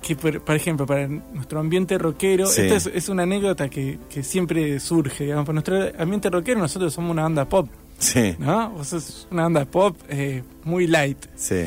que 0.00 0.14
por, 0.14 0.40
por 0.40 0.54
ejemplo, 0.54 0.86
para 0.86 1.08
nuestro 1.08 1.58
ambiente 1.58 1.98
rockero, 1.98 2.46
Sí. 2.46 2.62
esta 2.62 2.76
es, 2.76 2.86
es 2.94 3.08
una 3.08 3.24
anécdota 3.24 3.68
que, 3.68 3.98
que 4.08 4.22
siempre 4.22 4.78
surge. 4.78 5.24
Digamos, 5.24 5.44
para 5.46 5.54
nuestro 5.54 6.00
ambiente 6.00 6.30
rockero, 6.30 6.60
nosotros 6.60 6.92
somos 6.94 7.10
una 7.10 7.22
banda 7.22 7.44
pop, 7.48 7.68
Sí, 8.02 8.34
¿no? 8.38 8.70
Vos 8.70 8.88
sos 8.88 9.28
una 9.30 9.44
banda 9.44 9.64
pop 9.64 9.96
eh, 10.08 10.42
muy 10.64 10.86
light. 10.86 11.18
sí, 11.36 11.66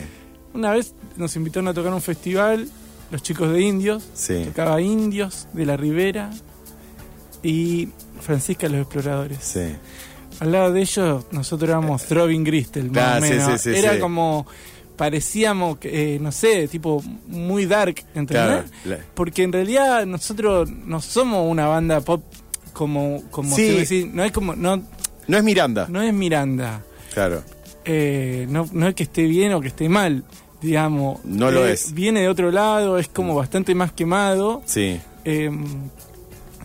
Una 0.53 0.71
vez 0.71 0.93
nos 1.17 1.36
invitaron 1.38 1.67
a 1.69 1.73
tocar 1.73 1.93
un 1.93 2.01
festival, 2.01 2.67
los 3.11 3.23
chicos 3.23 3.51
de 3.51 3.61
Indios, 3.61 4.03
sí, 4.13 4.43
tocaba 4.45 4.81
Indios 4.81 5.47
de 5.53 5.65
la 5.65 5.77
Ribera 5.77 6.29
y 7.43 7.89
Francisca 8.21 8.67
los 8.69 8.81
Exploradores. 8.81 9.38
sí. 9.41 9.75
Al 10.41 10.51
lado 10.51 10.73
de 10.73 10.81
ellos, 10.81 11.23
nosotros 11.31 11.69
éramos 11.69 12.03
Throbbing 12.07 12.43
Gristel, 12.43 12.91
más 12.91 13.03
Ah, 13.03 13.17
o 13.19 13.21
sí, 13.25 13.29
menos. 13.29 13.61
sí, 13.61 13.71
sí, 13.73 13.79
Era 13.79 13.97
como. 14.01 14.45
Parecíamos, 14.97 15.77
que, 15.77 16.15
eh, 16.15 16.19
no 16.19 16.31
sé, 16.33 16.67
tipo 16.67 17.01
muy 17.27 17.65
dark, 17.65 17.95
¿entendés? 18.15 18.27
Claro, 18.27 18.63
la- 18.86 18.99
Porque 19.13 19.43
en 19.43 19.53
realidad 19.53 20.05
nosotros 20.05 20.69
no 20.69 21.01
somos 21.01 21.49
una 21.49 21.67
banda 21.67 22.01
pop 22.01 22.21
como. 22.73 23.23
como 23.31 23.55
Sí. 23.55 23.63
decir, 23.71 24.07
no 24.13 24.23
es 24.25 24.33
como. 24.33 24.55
No, 24.57 24.81
No 25.28 25.38
es 25.38 25.43
Miranda, 25.43 25.88
no 25.89 26.01
es 26.01 26.13
Miranda. 26.13 26.82
claro. 27.13 27.43
Eh, 27.88 28.47
no, 28.49 28.67
no 28.73 28.88
es 28.88 28.95
que 28.95 29.03
esté 29.03 29.23
bien 29.23 29.53
o 29.53 29.61
que 29.61 29.67
esté 29.67 29.88
mal, 29.89 30.23
digamos. 30.61 31.23
No 31.23 31.51
lo 31.51 31.67
Eh, 31.67 31.73
es. 31.73 31.93
Viene 31.93 32.21
de 32.21 32.30
otro 32.30 32.49
lado, 32.51 32.97
es 32.97 33.07
como 33.07 33.36
bastante 33.36 33.76
más 33.76 33.91
quemado. 33.91 34.63
Sí, 34.65 34.99
Eh, 35.23 35.51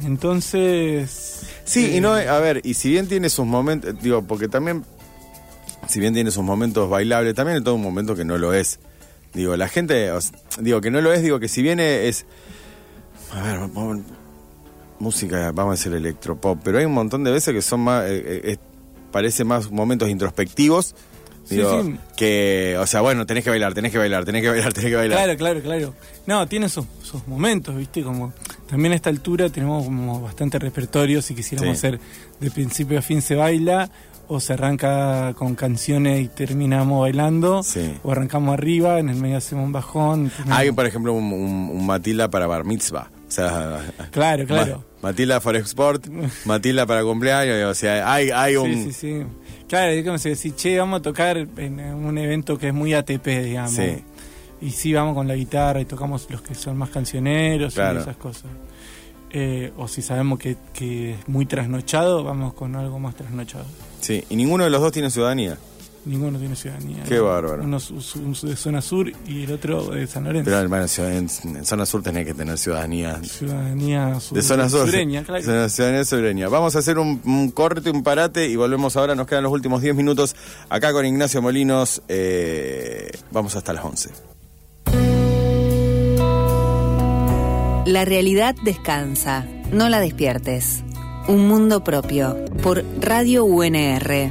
Entonces. 0.07 1.43
Sí, 1.65 1.91
y 1.93 1.97
eh, 1.99 2.01
no, 2.01 2.13
a 2.15 2.39
ver, 2.41 2.61
y 2.65 2.75
si 2.75 2.91
bien 2.91 3.07
tiene 3.07 3.29
sus 3.29 3.47
momentos, 3.47 3.95
digo, 4.03 4.23
porque 4.23 4.49
también, 4.49 4.85
si 5.89 6.01
bien 6.01 6.15
tiene 6.15 6.31
sus 6.31 6.43
momentos 6.43 6.89
bailables, 6.89 7.35
también 7.35 7.59
hay 7.59 7.63
todo 7.65 7.75
un 7.75 7.83
momento 7.83 8.15
que 8.17 8.25
no 8.25 8.39
lo 8.39 8.53
es. 8.55 8.81
Digo, 9.35 9.57
la 9.57 9.69
gente, 9.69 10.11
digo, 10.61 10.81
que 10.81 10.91
no 10.91 11.01
lo 11.01 11.13
es, 11.13 11.23
digo, 11.23 11.39
que 11.39 11.49
si 11.49 11.63
viene 11.63 12.09
es, 12.09 12.27
a 13.33 13.43
ver, 13.43 13.59
vamos- 13.61 14.01
música, 15.01 15.51
vamos 15.53 15.73
a 15.73 15.77
decir 15.77 15.93
electropop, 15.93 16.59
pero 16.63 16.79
hay 16.79 16.85
un 16.85 16.93
montón 16.93 17.25
de 17.25 17.31
veces 17.33 17.53
que 17.55 17.63
son 17.63 17.81
más, 17.81 18.05
eh, 18.07 18.23
eh, 18.53 18.57
parece 19.11 19.45
más 19.45 19.71
momentos 19.71 20.09
introspectivos, 20.09 20.95
Sí, 21.45 21.57
sí. 21.61 21.97
que, 22.17 22.77
o 22.79 22.87
sea, 22.87 23.01
bueno, 23.01 23.27
tenés 23.27 23.43
que 23.43 23.51
bailar, 23.51 23.75
tenés 23.75 23.91
que 23.91 23.99
bailar, 23.99 24.25
tenés 24.25 24.43
que 24.43 24.51
bailar, 24.51 24.73
tenés 24.75 24.91
que 24.91 24.97
bailar. 24.97 25.19
Claro, 25.19 25.37
claro, 25.39 25.61
claro. 25.63 25.95
No, 26.27 26.47
tiene 26.47 26.69
sus, 26.69 26.85
sus 27.03 27.27
momentos, 27.27 27.75
¿viste? 27.77 28.03
Como 28.05 28.33
también 28.69 28.93
a 28.93 28.97
esta 28.97 29.11
altura 29.11 29.49
tenemos 29.49 29.85
como 29.85 30.21
bastante 30.21 30.59
repertorio 30.61 31.21
si 31.23 31.35
quisiéramos 31.35 31.79
Sí. 31.81 31.87
hacer 31.87 32.01
de 32.39 32.51
principio 32.53 32.99
a 33.01 33.03
fin 33.03 33.21
se 33.21 33.35
baila 33.35 33.91
o 34.29 34.39
se 34.39 34.53
arranca 34.53 35.35
con 35.35 35.57
canciones 35.57 36.21
y 36.21 36.29
terminamos 36.29 37.01
bailando 37.01 37.65
Sí. 37.65 37.97
o 38.05 38.13
arrancamos 38.13 38.55
arriba, 38.55 39.01
en 39.01 39.09
el 39.09 39.17
medio 39.17 39.39
hacemos 39.39 39.65
un 39.65 39.73
bajón. 39.73 40.31
Hay, 40.51 40.71
por 40.71 40.87
ejemplo, 40.87 41.13
un, 41.15 41.33
un- 41.33 41.71
un 41.73 41.87
Matilda 41.87 42.31
para 42.31 42.47
Bar 42.47 42.65
Mitzvah. 42.65 43.11
O 43.27 43.31
sea, 43.33 43.81
Claro, 44.13 44.47
claro. 44.47 44.85
Ma- 45.03 45.09
Matilda 45.11 45.41
for 45.41 45.57
Export, 45.57 46.07
Matilda 46.45 46.87
para 46.87 47.03
cumpleaños. 47.03 47.71
O 47.71 47.75
sea, 47.75 48.13
hay, 48.13 48.31
hay 48.31 48.57
un. 48.57 48.73
Sí, 48.73 48.85
sí, 48.85 48.93
sí. 48.93 49.23
Claro, 49.69 49.93
es 49.93 50.05
como 50.05 50.19
si 50.19 50.31
decís, 50.31 50.55
che, 50.57 50.79
vamos 50.79 51.01
a 51.01 51.03
tocar 51.03 51.37
en 51.37 51.81
un 51.81 52.19
evento 52.19 52.59
que 52.59 52.69
es 52.69 52.75
muy 52.75 52.93
ATP, 52.95 53.27
digamos. 53.45 53.73
Sí. 53.73 54.03
Y 54.63 54.71
sí, 54.73 54.93
vamos 54.93 55.15
con 55.15 55.27
la 55.29 55.35
guitarra 55.37 55.81
y 55.81 55.85
tocamos 55.85 56.27
los 56.31 56.43
que 56.43 56.55
son 56.55 56.77
más 56.77 56.91
cancioneros 56.91 57.75
Claro. 57.75 58.01
y 58.01 58.03
esas 58.03 58.17
cosas. 58.17 58.51
Eh, 59.33 59.73
o 59.77 59.87
si 59.87 60.03
sabemos 60.03 60.39
que, 60.41 60.57
que 60.75 61.13
es 61.13 61.29
muy 61.29 61.47
trasnochado, 61.47 62.25
vamos 62.25 62.53
con 62.55 62.75
algo 62.75 62.99
más 62.99 63.15
trasnochado. 63.15 63.65
Sí, 64.01 64.25
y 64.29 64.35
ninguno 64.37 64.65
de 64.65 64.71
los 64.71 64.81
dos 64.81 64.91
tiene 64.93 65.09
ciudadanía. 65.11 65.57
Ninguno 66.07 66.39
tiene 66.39 66.57
ciudadanía. 66.57 67.03
Qué 67.07 67.19
bárbaro. 67.21 67.63
Uno 67.63 67.79
de 67.79 68.57
zona 68.57 68.81
sur 68.81 69.13
y 69.27 69.45
el 69.45 69.53
otro 69.53 69.91
de 69.91 70.07
San 70.07 70.25
Lorenzo. 70.25 70.51
Pero 70.51 70.67
bueno, 70.69 70.89
ciudad- 70.89 71.13
en, 71.13 71.29
en 71.45 71.65
zona 71.67 71.85
sur 71.85 72.03
tenés 72.03 72.25
que 72.27 72.33
tener 72.33 72.57
ciudadanía. 72.57 73.21
Ciudadanía 73.23 74.19
sur- 74.19 74.37
De 74.37 74.43
zona 74.43 74.69
sur. 74.71 74.87
sureña, 74.87 75.23
claro. 75.25 75.45
Zona- 75.45 75.69
Ciudadanía 75.69 76.05
sureña. 76.07 76.49
Vamos 76.49 76.75
a 76.75 76.79
hacer 76.79 76.99
un, 76.99 77.21
un 77.27 77.51
corte, 77.51 77.91
un 77.91 78.03
parate 78.03 78.49
y 78.49 78.57
volvemos 78.57 78.97
ahora. 78.97 79.15
Nos 79.15 79.27
quedan 79.27 79.43
los 79.45 79.53
últimos 79.53 79.83
10 79.83 79.95
minutos 79.95 80.35
acá 80.71 80.91
con 80.93 81.05
Ignacio 81.05 81.43
Molinos. 81.43 82.03
eh, 82.09 83.11
vamos 83.31 83.55
hasta 83.57 83.75
las 83.75 83.85
11. 83.85 84.09
La 87.87 88.05
realidad 88.05 88.55
descansa. 88.65 89.47
No 89.73 89.89
la 89.89 90.01
despiertes. 90.01 90.83
Un 91.29 91.47
mundo 91.47 91.85
propio. 91.85 92.37
Por 92.63 92.85
Radio 93.01 93.45
UNR. 93.45 94.31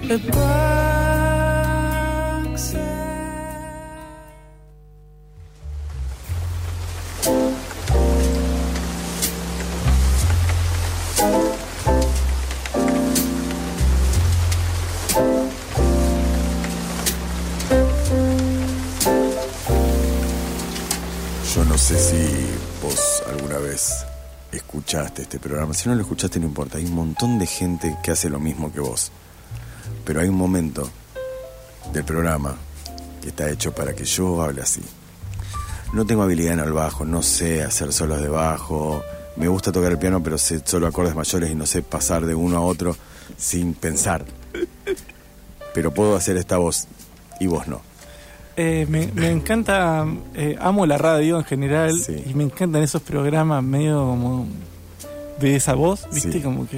Yo 2.60 2.76
no 21.64 21.78
sé 21.78 21.98
si 21.98 22.46
vos 22.84 23.24
alguna 23.30 23.58
vez 23.60 24.06
escuchaste 24.52 25.22
este 25.22 25.40
programa. 25.40 25.74
Si 25.74 25.88
no 25.88 25.96
lo 25.96 26.02
escuchaste, 26.02 26.42
no 26.42 26.48
importa. 26.48 26.78
Hay 26.78 26.86
un 26.86 26.96
montón 26.96 27.40
de 27.40 27.48
gente 27.48 27.98
que 28.04 28.12
hace 28.12 28.30
lo 28.30 28.40
mismo 28.42 28.74
que 28.74 28.82
vos. 28.82 29.14
Pero 30.04 30.20
hay 30.20 30.28
un 30.28 30.36
momento 30.36 30.90
del 31.94 32.04
programa 32.04 32.56
que 33.22 33.30
está 33.30 33.50
hecho 33.50 33.74
para 33.74 33.94
que 33.94 34.06
yo 34.06 34.42
hable 34.42 34.62
así. 34.62 34.82
No 35.94 36.06
tengo 36.06 36.24
habilidad 36.24 36.54
en 36.54 36.60
el 36.60 36.72
bajo, 36.72 37.04
no 37.04 37.24
sé 37.24 37.64
hacer 37.64 37.92
solos 37.92 38.22
de 38.22 38.30
bajo. 38.30 39.04
Me 39.36 39.48
gusta 39.48 39.72
tocar 39.72 39.92
el 39.92 39.98
piano, 39.98 40.22
pero 40.22 40.38
sé 40.38 40.62
solo 40.64 40.88
acordes 40.88 41.16
mayores 41.16 41.50
y 41.50 41.56
no 41.56 41.66
sé 41.66 41.82
pasar 41.82 42.26
de 42.26 42.36
uno 42.36 42.58
a 42.58 42.62
otro 42.62 42.96
sin 43.38 43.74
pensar. 43.74 44.26
Pero 45.74 45.94
puedo 45.94 46.16
hacer 46.16 46.38
esta 46.38 46.58
voz 46.58 46.88
y 47.40 47.48
vos 47.48 47.68
no. 47.68 47.82
Eh, 48.56 48.86
me, 48.90 49.08
me 49.14 49.32
encanta, 49.32 50.06
eh, 50.36 50.58
amo 50.60 50.86
la 50.86 50.98
radio 50.98 51.38
en 51.38 51.46
general 51.46 51.94
y 52.26 52.34
me 52.34 52.44
encantan 52.44 52.84
esos 52.84 53.02
programas 53.02 53.64
medio 53.64 54.00
como 54.00 54.48
de 55.40 55.56
esa 55.56 55.74
voz, 55.76 56.08
¿viste? 56.12 56.34
Sí. 56.34 56.42
Como 56.42 56.68
que 56.68 56.78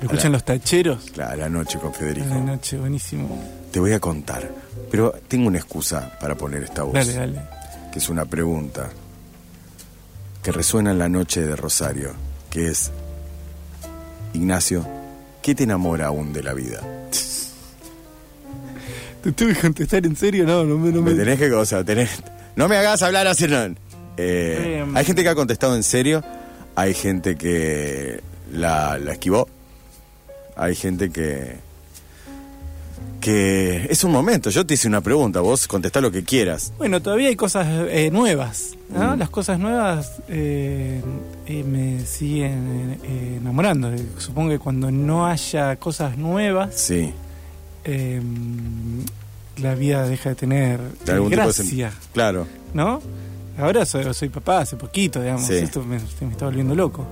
lo 0.00 0.06
escuchan 0.06 0.32
los 0.32 0.44
tacheros. 0.44 1.10
Claro, 1.12 1.36
la 1.36 1.48
noche 1.48 1.78
con 1.78 1.92
Federico. 1.92 2.28
La 2.28 2.38
noche, 2.40 2.76
buenísimo. 2.78 3.28
Te 3.70 3.80
voy 3.80 3.92
a 3.92 4.00
contar, 4.00 4.50
pero 4.90 5.12
tengo 5.28 5.48
una 5.48 5.58
excusa 5.58 6.16
para 6.20 6.34
poner 6.36 6.62
esta 6.64 6.82
voz. 6.82 6.94
Dale, 6.94 7.12
dale. 7.12 7.40
Que 7.92 7.98
es 7.98 8.08
una 8.08 8.24
pregunta 8.24 8.88
que 10.42 10.52
resuena 10.52 10.90
en 10.92 10.98
la 10.98 11.08
noche 11.08 11.42
de 11.42 11.54
Rosario, 11.56 12.12
que 12.50 12.68
es, 12.68 12.90
Ignacio, 14.32 14.86
¿qué 15.42 15.54
te 15.54 15.64
enamora 15.64 16.06
aún 16.06 16.32
de 16.32 16.42
la 16.42 16.54
vida? 16.54 16.80
¿Te 19.22 19.32
tuve 19.32 19.54
que 19.54 19.60
contestar 19.60 20.06
en 20.06 20.16
serio? 20.16 20.46
No, 20.46 20.64
no, 20.64 20.78
me- 20.78 20.90
no 20.90 21.02
Me 21.02 21.10
me... 21.12 21.16
tenés 21.18 21.38
que, 21.38 21.52
o 21.52 21.64
sea, 21.66 21.84
tenés, 21.84 22.10
no 22.56 22.68
me 22.68 22.76
hagas 22.76 23.02
hablar 23.02 23.26
así, 23.26 23.46
no. 23.46 23.74
Eh, 24.16 24.84
hay 24.94 25.04
gente 25.04 25.22
que 25.22 25.28
ha 25.28 25.34
contestado 25.34 25.76
en 25.76 25.82
serio, 25.82 26.24
hay 26.74 26.94
gente 26.94 27.36
que 27.36 28.20
la, 28.52 28.98
la 28.98 29.12
esquivó, 29.12 29.46
hay 30.60 30.74
gente 30.74 31.10
que 31.10 31.56
que 33.20 33.86
es 33.90 34.02
un 34.02 34.12
momento. 34.12 34.48
Yo 34.48 34.64
te 34.64 34.74
hice 34.74 34.88
una 34.88 35.02
pregunta, 35.02 35.40
vos 35.40 35.66
contestá 35.68 36.00
lo 36.00 36.10
que 36.10 36.24
quieras. 36.24 36.72
Bueno, 36.78 37.02
todavía 37.02 37.28
hay 37.28 37.36
cosas 37.36 37.66
eh, 37.90 38.10
nuevas, 38.10 38.76
¿no? 38.88 39.14
Mm. 39.14 39.18
Las 39.18 39.28
cosas 39.28 39.58
nuevas 39.58 40.22
eh, 40.28 41.02
eh, 41.46 41.62
me 41.64 42.06
siguen 42.06 42.98
eh, 43.04 43.36
enamorando. 43.38 43.90
Supongo 44.16 44.48
que 44.50 44.58
cuando 44.58 44.90
no 44.90 45.26
haya 45.26 45.76
cosas 45.76 46.16
nuevas, 46.16 46.74
Sí. 46.76 47.12
eh, 47.84 48.22
la 49.58 49.74
vida 49.74 50.08
deja 50.08 50.30
de 50.30 50.34
tener 50.36 50.80
De 51.04 51.12
algún 51.12 51.28
tipo 51.28 51.42
de 51.42 51.46
gracia, 51.48 51.92
Claro. 52.14 52.46
¿no? 52.72 53.02
Ahora 53.58 53.84
soy, 53.84 54.14
soy 54.14 54.30
papá 54.30 54.60
hace 54.60 54.76
poquito, 54.76 55.20
digamos. 55.20 55.46
Sí. 55.46 55.56
Esto 55.56 55.82
me, 55.84 55.98
me 56.22 56.32
está 56.32 56.46
volviendo 56.46 56.74
loco. 56.74 57.04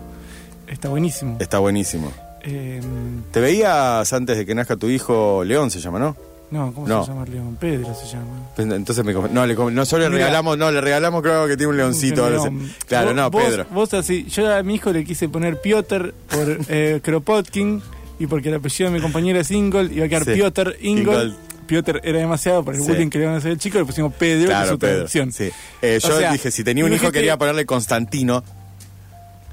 Está 0.67 0.89
buenísimo. 0.89 1.37
Está 1.39 1.59
buenísimo. 1.59 2.11
Eh, 2.45 2.81
¿Te 3.33 3.41
veías 3.41 4.13
antes 4.13 4.37
de 4.37 4.47
que 4.47 4.55
nazca 4.55 4.77
tu 4.77 4.89
hijo 4.89 5.43
León, 5.45 5.71
se 5.71 5.81
llama, 5.81 5.99
no? 5.99 6.17
no, 6.51 6.73
¿cómo 6.73 6.89
No. 6.89 7.05
se 7.05 7.11
llama 7.13 7.27
León? 7.27 7.57
Pedro 7.61 7.95
se 7.95 8.07
llama. 8.07 8.49
Entonces 8.57 9.05
me 9.05 9.13
no, 9.13 9.47
le 9.47 9.55
no 9.55 9.85
solo 9.85 10.09
le 10.09 10.17
regalamos, 10.17 10.57
no, 10.57 10.71
le 10.71 10.81
regalamos 10.81 11.21
creo 11.23 11.47
que 11.47 11.57
tiene 11.57 11.71
un 11.73 11.77
leoncito. 11.77 12.25
Un 12.25 12.33
león. 12.33 12.73
Claro, 12.87 13.13
no, 13.13 13.31
vos- 13.31 13.45
Pedro. 13.45 13.67
Vos 13.71 13.93
así, 13.95 14.25
yo 14.31 14.55
a 14.55 14.63
mi 14.63 14.77
hijo 14.77 14.91
le 14.93 15.05
quise 15.05 15.29
poner 15.29 15.61
Piotr 15.61 16.15
por 16.31 16.59
eh, 16.69 17.01
Kropotkin 17.03 17.83
y 18.19 18.27
porque 18.27 18.49
el 18.49 18.55
apellido 18.55 18.91
de 18.91 18.97
mi 18.97 19.03
compañera 19.03 19.41
es 19.41 19.51
Ingol, 19.51 19.93
iba 19.93 20.07
a 20.07 20.09
quedar 20.09 20.25
Sí. 20.25 20.33
Piotr 20.33 20.77
Ingol. 20.81 21.01
Ingold. 21.15 21.37
Piotr 21.67 22.01
era 22.03 22.19
demasiado 22.19 22.65
por 22.65 22.75
el 22.75 22.81
Sí. 22.81 22.89
bullying 22.89 23.11
que 23.11 23.19
le 23.19 23.25
iban 23.25 23.35
a 23.35 23.39
hacer 23.39 23.51
al 23.51 23.59
chico, 23.59 23.79
le 23.79 23.85
pusimos 23.85 24.15
Pedro, 24.15 24.47
Claro, 24.47 24.71
su 24.71 24.79
Pedro. 24.79 25.07
Sí. 25.07 25.21
Eh, 25.83 25.99
yo 26.03 26.17
sea, 26.19 26.33
dije, 26.33 26.51
si 26.51 26.65
tenía 26.65 26.83
un 26.87 26.95
hijo 26.95 27.13
quería 27.13 27.37
ponerle 27.37 27.67
Constantino. 27.67 28.43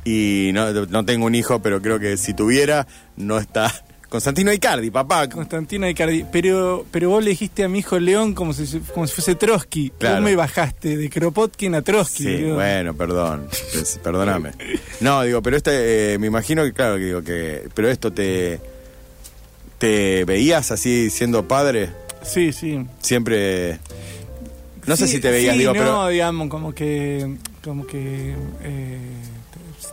Y 0.05 0.51
no, 0.53 0.71
no 0.71 1.03
tengo 1.03 1.25
un 1.25 1.35
hijo, 1.35 1.61
pero 1.61 1.81
creo 1.81 1.99
que 1.99 2.15
si 2.15 2.33
tuviera, 2.33 2.87
no 3.17 3.39
está. 3.39 3.73
Constantino 4.09 4.53
Icardi, 4.53 4.91
papá. 4.91 5.27
Constantino 5.27 5.89
Icardi. 5.89 6.25
Pero, 6.31 6.85
pero 6.91 7.09
vos 7.09 7.23
le 7.23 7.31
dijiste 7.31 7.63
a 7.63 7.67
mi 7.67 7.79
hijo 7.79 7.99
León 7.99 8.33
como 8.33 8.53
si, 8.53 8.79
como 8.93 9.07
si 9.07 9.13
fuese 9.13 9.35
Trotsky. 9.35 9.91
Claro. 9.97 10.15
Vos 10.17 10.23
me 10.23 10.35
bajaste 10.35 10.95
de 10.95 11.09
Kropotkin 11.09 11.75
a 11.75 11.81
Trotsky. 11.81 12.23
Sí, 12.23 12.35
boludo. 12.35 12.53
bueno, 12.55 12.93
perdón. 12.93 13.47
Pues, 13.73 13.99
perdóname. 14.03 14.51
No, 15.01 15.23
digo, 15.23 15.41
pero 15.41 15.57
este, 15.57 16.13
eh, 16.13 16.19
me 16.19 16.27
imagino 16.27 16.63
que, 16.63 16.71
claro, 16.71 16.95
que 16.95 17.03
digo 17.03 17.23
que. 17.23 17.67
Pero 17.73 17.89
esto 17.89 18.13
te. 18.13 18.61
¿Te 19.79 20.23
veías 20.23 20.71
así 20.71 21.09
siendo 21.09 21.47
padre? 21.47 21.89
Sí, 22.21 22.53
sí. 22.53 22.85
Siempre. 23.01 23.79
No 24.85 24.95
sé 24.95 25.07
si 25.07 25.19
te 25.19 25.31
veías, 25.31 25.53
sí, 25.53 25.59
digo, 25.59 25.73
no, 25.73 25.79
pero. 25.79 26.07
digamos, 26.07 26.47
como 26.47 26.73
que. 26.73 27.35
Como 27.63 27.85
que. 27.85 28.35
eh, 28.63 28.99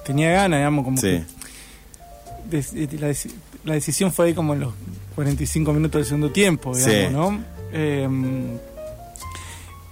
tenía 0.05 0.31
ganas, 0.33 0.61
digamos, 0.61 0.85
como 0.85 0.97
Sí. 0.99 1.23
que. 2.51 2.59
eh, 2.59 2.89
la, 3.01 3.09
deci- 3.11 3.33
la 3.65 3.75
decisión 3.75 4.13
fue 4.13 4.27
ahí 4.27 4.35
como 4.35 4.55
en 4.55 4.61
los 4.61 4.75
45 5.15 5.73
minutos 5.73 6.01
del 6.01 6.05
segundo 6.07 6.31
tiempo, 6.31 6.75
digamos, 6.77 6.95
Sí. 7.09 7.13
¿no? 7.13 7.45
Eh, 7.73 8.09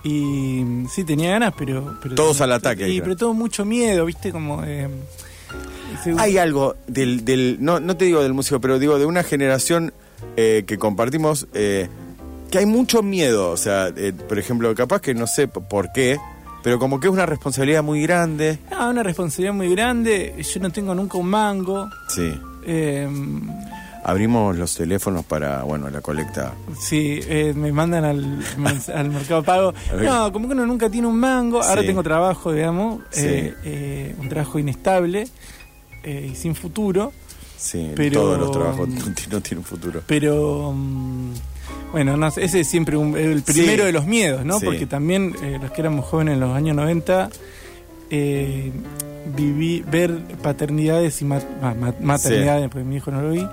y 0.03 0.64
sí, 0.90 1.05
tenía 1.05 1.30
ganas, 1.32 1.55
pero. 1.57 1.98
pero 2.03 2.14
Todos 2.14 2.40
al 2.40 2.53
ataque, 2.53 2.84
dijeron. 2.84 3.05
pero 3.05 3.16
todo 3.16 3.34
mucho 3.34 3.64
miedo, 3.64 4.07
¿viste? 4.07 4.32
Como. 4.32 4.64
eh, 4.64 4.88
Hay 6.18 6.38
algo 6.38 6.76
del, 6.86 7.24
del 7.24 7.59
no, 7.61 7.80
no 7.80 7.96
te 7.96 8.07
digo 8.07 8.22
del 8.22 8.32
músico, 8.32 8.61
pero 8.61 8.78
digo 8.78 8.98
de 8.98 9.05
una 9.07 9.22
generación 9.22 9.92
eh, 10.36 10.64
que 10.66 10.78
compartimos 10.78 11.46
que 11.53 11.88
hay 12.59 12.66
mucho 12.66 13.03
miedo. 13.03 13.51
O 13.51 13.57
sea, 13.59 13.88
eh, 13.94 14.12
por 14.12 14.38
ejemplo, 14.38 14.74
capaz 14.74 15.01
que 15.01 15.12
no 15.14 15.26
sé 15.26 15.48
por 15.48 15.92
qué, 15.92 16.18
pero 16.62 16.78
como 16.78 17.00
que 17.00 17.06
es 17.08 17.12
una 17.12 17.26
responsabilidad 17.26 17.82
muy 17.82 18.02
grande. 18.02 18.58
Ah, 18.70 18.88
una 18.88 19.02
responsabilidad 19.02 19.54
muy 19.54 19.70
grande. 19.70 20.34
Yo 20.42 20.61
no 20.61 20.70
tengo 20.70 20.94
nunca 20.94 21.18
un 21.18 21.26
mango. 21.28 21.88
Sí. 22.08 22.32
Eh, 22.64 23.08
Abrimos 24.02 24.56
los 24.56 24.74
teléfonos 24.74 25.26
para, 25.26 25.62
bueno, 25.62 25.90
la 25.90 26.00
colecta. 26.00 26.54
sí, 26.80 27.20
eh, 27.22 27.52
me 27.54 27.70
mandan 27.70 28.04
al, 28.06 28.38
al 28.94 29.11
mercado 29.11 29.42
pago. 29.42 29.74
No, 30.02 30.32
como 30.32 30.48
que 30.48 30.54
uno 30.54 30.64
nunca 30.66 30.88
tiene 30.88 31.06
un 31.06 31.18
mango. 31.18 31.62
Ahora 31.62 31.82
Sí. 31.82 31.86
tengo 31.86 32.02
trabajo, 32.02 32.50
digamos. 32.52 33.00
Sí. 33.11 33.26
eh, 33.26 33.54
eh, 33.64 34.14
un 34.18 34.28
trabajo 34.30 34.58
inestable 34.58 35.28
eh, 36.02 36.30
y 36.32 36.34
sin 36.34 36.54
futuro. 36.54 37.12
Sí, 37.58 37.92
Pero- 37.94 38.22
todos 38.22 38.38
los 38.38 38.50
trabajos 38.52 38.88
no 38.88 38.94
tienen- 38.94 39.14
no 39.30 39.40
tienen 39.42 39.64
futuro. 39.64 40.02
Pero 40.06 40.72
mm, 40.74 41.32
bueno, 41.93 42.16
no 42.16 42.28
ese 42.28 42.61
es 42.61 42.66
siempre 42.68 42.97
un- 42.97 43.16
el 43.16 43.43
primero 43.43 43.82
Sí. 43.82 43.86
de 43.86 43.93
los 43.93 44.07
miedos, 44.07 44.45
¿no? 44.45 44.59
Sí. 44.59 44.64
Porque 44.66 44.86
también 44.86 45.34
eh, 45.43 45.59
los 45.61 45.70
que 45.72 45.80
éramos 45.80 46.05
jóvenes 46.07 46.34
en 46.34 46.41
los 46.41 46.55
años 46.57 46.76
90, 46.76 47.30
eh, 48.11 48.70
viví, 49.36 49.84
ver 49.91 50.18
paternidades 50.43 51.20
y 51.22 51.24
ma- 51.24 51.43
maternidades, 52.01 52.68
porque 52.70 52.84
mi 52.84 52.97
hijo 52.97 53.11
no 53.11 53.22
lo 53.22 53.30
vi, 53.30 53.47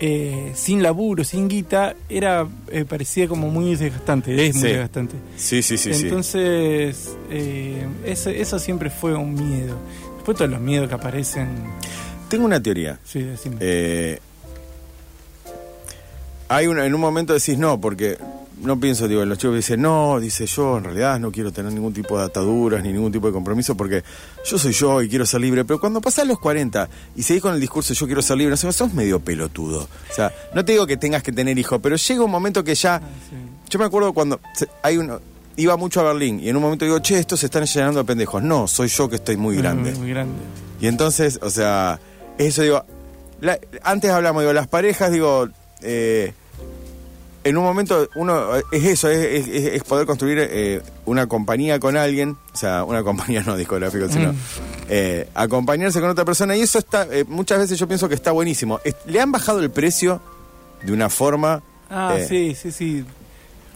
eh, 0.00 0.52
sin 0.54 0.82
laburo, 0.82 1.24
sin 1.24 1.48
guita, 1.48 1.94
era 2.08 2.46
eh, 2.70 2.84
parecía 2.84 3.28
como 3.28 3.48
muy 3.48 3.74
desgastante, 3.76 4.34
es 4.46 4.54
muy 4.54 4.62
Sí. 4.62 4.68
desgastante. 4.68 5.14
Sí, 5.36 5.62
sí, 5.62 5.78
sí, 5.78 5.94
sí. 5.94 6.04
Entonces, 6.06 7.16
eh, 7.30 7.86
eso, 8.04 8.28
eso 8.30 8.58
siempre 8.58 8.90
fue 8.90 9.14
un 9.14 9.34
miedo. 9.34 9.76
Después 10.16 10.36
todos 10.36 10.50
los 10.50 10.60
miedos 10.60 10.88
que 10.88 10.94
aparecen. 10.94 11.48
Tengo 12.28 12.44
una 12.46 12.60
teoría. 12.60 12.98
Sí, 13.04 13.20
decime. 13.22 13.56
Hay 16.54 16.66
una, 16.66 16.86
en 16.86 16.94
un 16.94 17.00
momento 17.00 17.32
decís 17.32 17.58
no, 17.58 17.80
porque 17.80 18.16
no 18.62 18.78
pienso, 18.78 19.08
digo, 19.08 19.24
los 19.24 19.36
chicos 19.38 19.56
dicen 19.56 19.82
no, 19.82 20.18
dice 20.20 20.46
yo 20.46 20.78
en 20.78 20.84
realidad 20.84 21.18
no 21.18 21.30
quiero 21.32 21.52
tener 21.52 21.72
ningún 21.72 21.92
tipo 21.92 22.16
de 22.18 22.24
ataduras 22.24 22.82
ni 22.82 22.92
ningún 22.92 23.10
tipo 23.12 23.26
de 23.26 23.32
compromiso 23.32 23.76
porque 23.76 24.02
yo 24.44 24.56
soy 24.58 24.72
yo 24.72 25.02
y 25.02 25.08
quiero 25.08 25.26
ser 25.26 25.40
libre. 25.40 25.64
Pero 25.64 25.80
cuando 25.80 26.00
pasás 26.00 26.26
los 26.26 26.38
40 26.38 26.88
y 27.16 27.22
seguís 27.22 27.42
con 27.42 27.54
el 27.54 27.60
discurso 27.60 27.92
yo 27.92 28.06
quiero 28.06 28.22
ser 28.22 28.36
libre, 28.38 28.50
no 28.52 28.56
sé, 28.56 28.72
sos 28.72 28.94
medio 28.94 29.20
pelotudo. 29.20 29.88
O 30.10 30.14
sea, 30.14 30.32
no 30.54 30.64
te 30.64 30.72
digo 30.72 30.86
que 30.86 30.96
tengas 30.96 31.22
que 31.22 31.32
tener 31.32 31.58
hijos, 31.58 31.80
pero 31.82 31.96
llega 31.96 32.22
un 32.24 32.30
momento 32.30 32.62
que 32.62 32.74
ya. 32.74 33.00
Yo 33.68 33.78
me 33.78 33.84
acuerdo 33.86 34.12
cuando 34.12 34.40
hay 34.82 34.96
uno. 34.98 35.20
Iba 35.56 35.76
mucho 35.76 36.00
a 36.00 36.04
Berlín 36.04 36.40
y 36.40 36.48
en 36.48 36.56
un 36.56 36.62
momento 36.62 36.84
digo, 36.84 36.98
che, 36.98 37.18
estos 37.18 37.38
se 37.40 37.46
están 37.46 37.64
llenando 37.64 38.00
de 38.00 38.04
pendejos. 38.04 38.42
No, 38.42 38.66
soy 38.66 38.88
yo 38.88 39.08
que 39.08 39.16
estoy 39.16 39.36
muy 39.36 39.56
grande. 39.56 39.90
Muy, 39.92 40.00
muy 40.00 40.10
grande. 40.10 40.34
Y 40.80 40.86
entonces, 40.88 41.38
o 41.42 41.50
sea, 41.50 42.00
eso 42.38 42.62
digo, 42.62 42.84
la- 43.40 43.58
antes 43.82 44.10
hablamos, 44.10 44.42
digo, 44.42 44.52
las 44.52 44.66
parejas, 44.66 45.12
digo, 45.12 45.48
eh, 45.82 46.32
en 47.44 47.56
un 47.56 47.64
momento 47.64 48.08
uno 48.16 48.56
es 48.72 48.84
eso, 48.84 49.08
es, 49.10 49.46
es- 49.46 49.72
es 49.74 49.84
poder 49.84 50.06
construir 50.06 50.38
eh, 50.40 50.82
una 51.04 51.26
compañía 51.26 51.78
con 51.78 51.96
alguien, 51.96 52.36
o 52.52 52.56
sea, 52.56 52.84
una 52.84 53.02
compañía 53.04 53.42
no 53.46 53.56
discográfica, 53.56 54.08
sino 54.08 54.32
Mm. 54.32 54.36
eh, 54.88 55.28
acompañarse 55.34 56.00
con 56.00 56.10
otra 56.10 56.24
persona 56.24 56.56
y 56.56 56.62
eso 56.62 56.78
está, 56.78 57.06
eh, 57.10 57.24
muchas 57.28 57.58
veces 57.58 57.78
yo 57.78 57.86
pienso 57.86 58.08
que 58.08 58.14
está 58.14 58.32
buenísimo. 58.32 58.80
Es- 58.84 58.96
Le 59.06 59.20
han 59.20 59.30
bajado 59.32 59.60
el 59.60 59.70
precio 59.70 60.20
de 60.82 60.92
una 60.92 61.08
forma... 61.10 61.62
Ah, 61.90 62.14
eh, 62.18 62.26
sí, 62.28 62.54
sí, 62.60 62.72
sí. 62.72 63.04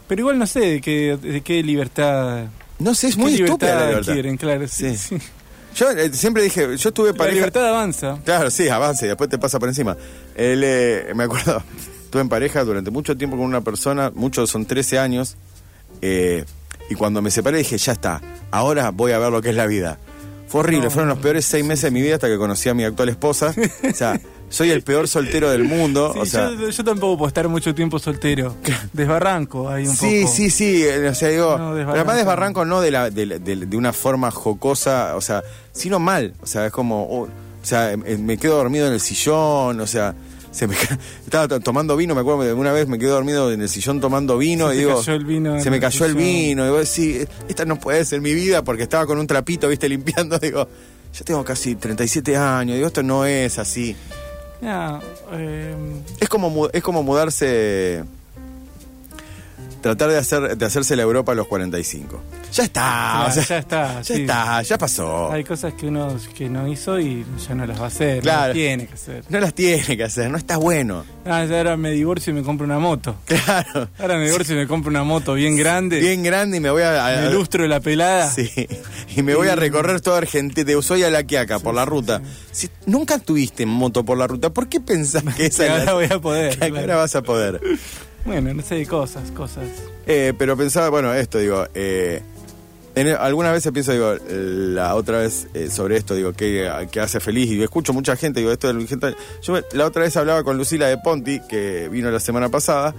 Pero 0.07 0.21
igual 0.21 0.39
no 0.39 0.47
sé 0.47 0.59
de 0.59 0.81
qué, 0.81 1.17
de 1.21 1.41
qué 1.41 1.61
libertad. 1.63 2.45
No 2.79 2.95
sé, 2.95 3.07
es 3.09 3.17
muy 3.17 3.35
estúpida 3.35 3.75
la 3.75 3.87
libertad. 3.89 4.13
quieren, 4.13 4.37
claro, 4.37 4.67
sí. 4.67 4.95
Sí. 4.97 5.17
sí. 5.19 5.25
Yo 5.75 5.91
eh, 5.91 6.11
siempre 6.13 6.41
dije, 6.41 6.75
yo 6.77 6.91
tuve 6.91 7.11
La 7.11 7.17
pareja... 7.17 7.35
libertad 7.35 7.67
avanza. 7.69 8.17
Claro, 8.25 8.49
sí, 8.49 8.67
avanza 8.67 9.05
y 9.05 9.09
después 9.09 9.29
te 9.29 9.37
pasa 9.37 9.59
por 9.59 9.69
encima. 9.69 9.95
Él, 10.35 10.63
eh, 10.65 11.11
me 11.15 11.25
acuerdo, 11.25 11.61
estuve 12.09 12.23
en 12.23 12.29
pareja 12.29 12.63
durante 12.63 12.89
mucho 12.89 13.15
tiempo 13.15 13.37
con 13.37 13.45
una 13.45 13.61
persona, 13.61 14.11
muchos 14.15 14.49
son 14.49 14.65
13 14.65 14.97
años, 14.99 15.35
eh, 16.01 16.43
y 16.89 16.95
cuando 16.95 17.21
me 17.21 17.29
separé 17.29 17.59
dije, 17.59 17.77
ya 17.77 17.91
está, 17.91 18.19
ahora 18.51 18.89
voy 18.91 19.11
a 19.11 19.19
ver 19.19 19.31
lo 19.31 19.41
que 19.41 19.49
es 19.49 19.55
la 19.55 19.67
vida. 19.67 19.99
Fue 20.47 20.61
horrible, 20.61 20.89
fueron 20.89 21.09
los 21.09 21.19
peores 21.19 21.45
seis 21.45 21.63
meses 21.63 21.83
de 21.83 21.91
mi 21.91 22.01
vida 22.01 22.15
hasta 22.15 22.27
que 22.27 22.35
conocí 22.37 22.67
a 22.69 22.73
mi 22.73 22.83
actual 22.83 23.09
esposa. 23.09 23.53
O 23.91 23.93
sea, 23.93 24.19
soy 24.49 24.71
el 24.71 24.81
peor 24.81 25.07
soltero 25.07 25.51
del 25.51 25.63
mundo. 25.63 26.09
Sí, 26.13 26.19
o 26.21 26.25
sea, 26.25 26.49
yo, 26.51 26.67
yo 26.69 26.83
tampoco 26.83 27.15
puedo 27.19 27.27
estar 27.27 27.47
mucho 27.47 27.75
tiempo 27.75 27.99
soltero. 27.99 28.55
Desbarranco 28.93 29.69
hay 29.69 29.85
un 29.87 29.95
sí, 29.95 30.21
poco. 30.23 30.33
sí, 30.35 30.49
sí, 30.49 30.83
eh, 30.83 31.07
o 31.09 31.13
sea, 31.13 31.29
digo, 31.29 31.55
No, 31.59 31.73
pero 31.75 31.91
además 31.91 32.15
desbarranco 32.15 32.65
no 32.65 32.81
de, 32.81 32.89
la, 32.89 33.11
de, 33.11 33.25
la- 33.27 33.37
de- 33.37 33.55
de 33.67 33.77
una 33.77 33.93
forma 33.93 34.31
jocosa, 34.31 35.15
o 35.15 35.21
sea, 35.21 35.43
sino 35.71 35.99
mal, 35.99 36.33
o 36.41 36.47
sea, 36.47 36.65
es 36.65 36.71
como, 36.71 37.03
oh, 37.03 37.21
o 37.25 37.29
sea, 37.65 37.95
me 37.95 38.37
quedo 38.39 38.57
dormido 38.57 38.87
en 38.87 38.93
el 38.93 39.01
sillón, 39.01 39.79
o 39.79 39.85
sea, 39.85 40.15
se 40.51 40.67
me 40.67 40.75
estaba 41.25 41.47
to- 41.47 41.59
tomando 41.59 41.95
vino, 41.95 42.15
me 42.15 42.21
acuerdo 42.21 42.55
una 42.55 42.71
vez 42.71 42.87
me 42.87 42.97
quedé 42.97 43.09
dormido 43.09 43.51
en 43.51 43.61
el 43.61 43.69
sillón 43.69 43.99
tomando 44.01 44.37
vino 44.37 44.69
Se 44.69 44.75
y 44.75 44.77
digo, 44.79 44.97
cayó 44.97 45.13
el 45.13 45.25
vino 45.25 45.55
en 45.55 45.63
se 45.63 45.69
me 45.69 45.79
cayó 45.79 46.05
el 46.05 46.15
vino, 46.15 46.65
y 46.65 47.27
esta 47.47 47.65
no 47.65 47.79
puede 47.79 48.03
ser 48.05 48.21
mi 48.21 48.33
vida 48.33 48.63
porque 48.63 48.83
estaba 48.83 49.05
con 49.05 49.19
un 49.19 49.27
trapito, 49.27 49.67
viste, 49.67 49.87
limpiando, 49.89 50.37
digo, 50.39 50.67
yo 51.13 51.25
tengo 51.25 51.43
casi 51.43 51.75
37 51.75 52.35
años, 52.37 52.75
digo, 52.75 52.87
esto 52.87 53.03
no 53.03 53.25
es 53.25 53.57
así. 53.59 53.95
Eh, 55.31 55.75
Es 56.19 56.29
como, 56.29 56.67
es 56.73 56.83
como 56.83 57.01
mudarse. 57.03 58.03
Tratar 59.81 60.09
de 60.09 60.17
hacer 60.17 60.57
de 60.57 60.65
hacerse 60.65 60.95
la 60.95 61.03
Europa 61.03 61.31
a 61.31 61.35
los 61.35 61.47
45. 61.47 62.21
Ya 62.51 62.63
está, 62.63 62.81
ya, 62.81 63.25
o 63.27 63.31
sea, 63.31 63.43
ya 63.43 63.57
está. 63.59 63.93
ya 64.01 64.03
sí. 64.03 64.13
está, 64.21 64.61
ya 64.61 64.77
pasó. 64.77 65.31
Hay 65.31 65.43
cosas 65.43 65.73
que 65.75 65.87
uno 65.87 66.17
que 66.35 66.49
no 66.49 66.67
hizo 66.67 66.99
y 66.99 67.25
ya 67.47 67.55
no 67.55 67.65
las 67.65 67.79
va 67.79 67.85
a 67.85 67.87
hacer. 67.87 68.25
No 68.25 68.31
las 68.31 68.53
tiene 68.53 68.87
que 68.87 68.93
hacer. 68.93 69.23
No 69.29 69.39
las 69.39 69.53
tiene 69.53 69.95
que 69.97 70.03
hacer, 70.03 70.29
no 70.29 70.37
está 70.37 70.57
bueno. 70.57 71.05
Ah, 71.25 71.45
ya 71.45 71.57
ahora 71.59 71.77
me 71.77 71.91
divorcio 71.91 72.31
y 72.31 72.33
me 72.33 72.43
compro 72.43 72.65
una 72.65 72.79
moto. 72.79 73.15
Claro. 73.25 73.87
Ahora 73.99 74.17
me 74.17 74.25
divorcio 74.25 74.55
y 74.55 74.59
me 74.59 74.67
compro 74.67 74.89
una 74.89 75.03
moto 75.03 75.33
bien 75.35 75.55
grande. 75.55 75.99
Bien 75.99 76.23
grande 76.23 76.57
y 76.57 76.59
me 76.59 76.69
voy 76.71 76.81
a. 76.81 77.05
a- 77.05 77.21
Me 77.21 77.29
ilustro 77.29 77.65
la 77.67 77.79
pelada. 77.79 78.29
Sí. 78.31 78.49
Y 79.15 79.21
me 79.23 79.35
voy 79.35 79.47
a 79.47 79.55
recorrer 79.55 80.01
toda 80.01 80.17
Argentina, 80.17 80.65
de 80.65 80.75
Ushuaia 80.75 81.07
a 81.07 81.09
La 81.11 81.23
Quiaca, 81.23 81.59
por 81.59 81.73
la 81.73 81.85
ruta. 81.85 82.21
Si 82.51 82.69
nunca 82.85 83.17
tuviste 83.19 83.65
moto 83.65 84.03
por 84.03 84.17
la 84.17 84.27
ruta, 84.27 84.49
¿por 84.49 84.67
qué 84.67 84.79
pensás 84.81 85.23
que 85.35 85.45
esa 85.47 85.63
Que 85.65 85.69
ahora 85.69 85.85
la- 85.85 85.93
voy 85.93 86.05
a 86.05 86.19
poder. 86.19 86.49
que 86.53 86.57
claro. 86.57 86.77
ahora 86.79 86.95
vas 86.97 87.15
a 87.15 87.21
poder? 87.21 87.61
Bueno, 88.25 88.53
no 88.53 88.61
sé, 88.61 88.85
cosas, 88.85 89.31
cosas. 89.31 89.65
Eh, 90.05 90.33
pero 90.37 90.55
pensaba, 90.57 90.89
bueno, 90.89 91.13
esto, 91.13 91.37
digo, 91.39 91.65
eh, 91.73 92.21
en, 92.95 93.07
algunas 93.09 93.53
veces 93.53 93.71
pienso, 93.71 93.91
digo, 93.93 94.15
la 94.29 94.95
otra 94.95 95.19
vez 95.19 95.47
eh, 95.53 95.69
sobre 95.69 95.97
esto, 95.97 96.15
digo, 96.15 96.33
que, 96.33 96.69
que 96.91 96.99
hace 96.99 97.19
feliz, 97.19 97.49
y 97.49 97.61
escucho 97.63 97.93
mucha 97.93 98.15
gente, 98.15 98.39
digo, 98.41 98.51
esto 98.51 98.71
de 98.73 98.87
gente. 98.87 99.15
Yo 99.41 99.57
la 99.73 99.85
otra 99.85 100.03
vez 100.03 100.15
hablaba 100.17 100.43
con 100.43 100.57
Lucila 100.57 100.87
de 100.87 100.97
Ponti, 100.97 101.39
que 101.47 101.87
vino 101.89 102.11
la 102.11 102.19
semana 102.19 102.49
pasada. 102.49 102.93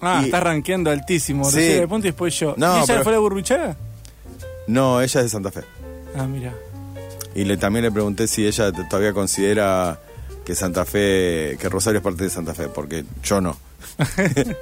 Ah, 0.00 0.20
y- 0.22 0.26
está 0.26 0.40
rankeando 0.40 0.90
altísimo. 0.90 1.44
Sí. 1.50 1.56
Recibe 1.56 1.80
de 1.80 1.88
punto 1.88 2.06
y 2.06 2.10
después 2.10 2.38
yo. 2.38 2.54
No, 2.56 2.74
¿Y 2.74 2.78
ella 2.78 2.86
pero- 2.86 3.02
fue 3.04 3.12
la 3.12 3.18
burruchada? 3.18 3.76
No, 4.66 5.00
ella 5.00 5.20
es 5.20 5.24
de 5.26 5.30
Santa 5.30 5.50
Fe. 5.50 5.62
Ah, 6.14 6.26
mira. 6.26 6.52
Y 7.34 7.44
le, 7.44 7.56
también 7.56 7.84
le 7.84 7.90
pregunté 7.90 8.26
si 8.28 8.46
ella 8.46 8.70
todavía 8.72 9.12
considera 9.12 9.98
que 10.44 10.54
Santa 10.54 10.84
Fe, 10.84 11.56
que 11.60 11.68
Rosario 11.70 11.98
es 11.98 12.04
parte 12.04 12.24
de 12.24 12.30
Santa 12.30 12.54
Fe, 12.54 12.68
porque 12.68 13.04
yo 13.22 13.40
no. 13.40 13.56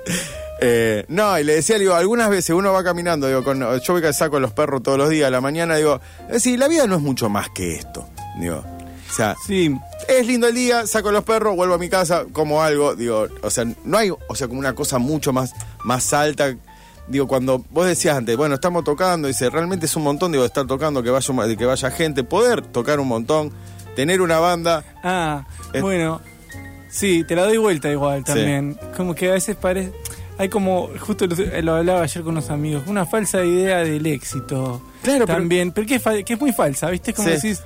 Eh, 0.58 1.04
no, 1.08 1.38
y 1.38 1.44
le 1.44 1.56
decía, 1.56 1.78
digo, 1.78 1.92
algunas 1.94 2.30
veces 2.30 2.56
uno 2.56 2.72
va 2.72 2.82
caminando, 2.82 3.26
digo, 3.26 3.44
con, 3.44 3.60
yo 3.60 3.92
voy 3.92 4.00
que 4.00 4.10
saco 4.14 4.38
a 4.38 4.40
los 4.40 4.52
perros 4.52 4.82
todos 4.82 4.96
los 4.96 5.10
días 5.10 5.26
a 5.28 5.30
la 5.30 5.42
mañana, 5.42 5.76
digo, 5.76 6.00
es 6.28 6.32
decir, 6.32 6.58
la 6.58 6.66
vida 6.66 6.86
no 6.86 6.94
es 6.96 7.02
mucho 7.02 7.28
más 7.28 7.50
que 7.50 7.74
esto, 7.76 8.08
digo. 8.40 8.64
O 9.10 9.12
sea, 9.14 9.36
Sí, 9.46 9.76
es 10.08 10.26
lindo 10.26 10.48
el 10.48 10.54
día, 10.54 10.86
saco 10.86 11.10
a 11.10 11.12
los 11.12 11.24
perros, 11.24 11.54
vuelvo 11.56 11.74
a 11.74 11.78
mi 11.78 11.90
casa, 11.90 12.24
como 12.32 12.62
algo, 12.62 12.94
digo, 12.96 13.26
o 13.42 13.50
sea, 13.50 13.66
no 13.84 13.98
hay, 13.98 14.10
o 14.10 14.34
sea, 14.34 14.48
como 14.48 14.58
una 14.58 14.74
cosa 14.74 14.96
mucho 14.98 15.30
más, 15.30 15.52
más 15.84 16.10
alta. 16.14 16.56
Digo, 17.06 17.28
cuando 17.28 17.62
vos 17.70 17.86
decías 17.86 18.16
antes, 18.16 18.34
bueno, 18.38 18.54
estamos 18.54 18.82
tocando, 18.82 19.28
dice, 19.28 19.50
realmente 19.50 19.84
es 19.84 19.94
un 19.94 20.04
montón, 20.04 20.32
digo, 20.32 20.44
estar 20.46 20.66
tocando, 20.66 21.02
que 21.02 21.10
vaya, 21.10 21.34
que 21.56 21.66
vaya 21.66 21.90
gente, 21.90 22.24
poder 22.24 22.62
tocar 22.62 22.98
un 22.98 23.08
montón, 23.08 23.52
tener 23.94 24.22
una 24.22 24.38
banda. 24.38 24.82
Ah, 25.04 25.44
Es- 25.74 25.82
bueno. 25.82 26.20
Sí, 26.88 27.24
te 27.24 27.34
la 27.36 27.44
doy 27.44 27.56
vuelta 27.58 27.90
igual 27.90 28.18
Sí. 28.20 28.24
también. 28.32 28.78
Como 28.96 29.14
que 29.14 29.28
a 29.30 29.32
veces 29.34 29.56
parece. 29.56 29.92
Hay 30.38 30.48
como, 30.50 30.90
justo 31.00 31.26
lo, 31.26 31.34
lo 31.62 31.74
hablaba 31.76 32.02
ayer 32.02 32.22
con 32.22 32.32
unos 32.32 32.50
amigos, 32.50 32.84
una 32.86 33.06
falsa 33.06 33.42
idea 33.44 33.78
del 33.78 34.04
éxito. 34.06 34.82
Claro, 35.02 35.24
pero- 35.26 35.38
también, 35.38 35.72
pero, 35.72 35.86
que, 35.86 35.94
es, 35.94 36.02
fa- 36.02 36.22
que 36.22 36.34
es 36.34 36.40
muy 36.40 36.52
falsa, 36.52 36.90
¿viste? 36.90 37.14
Como 37.14 37.28
Sí. 37.28 37.34
decís, 37.34 37.62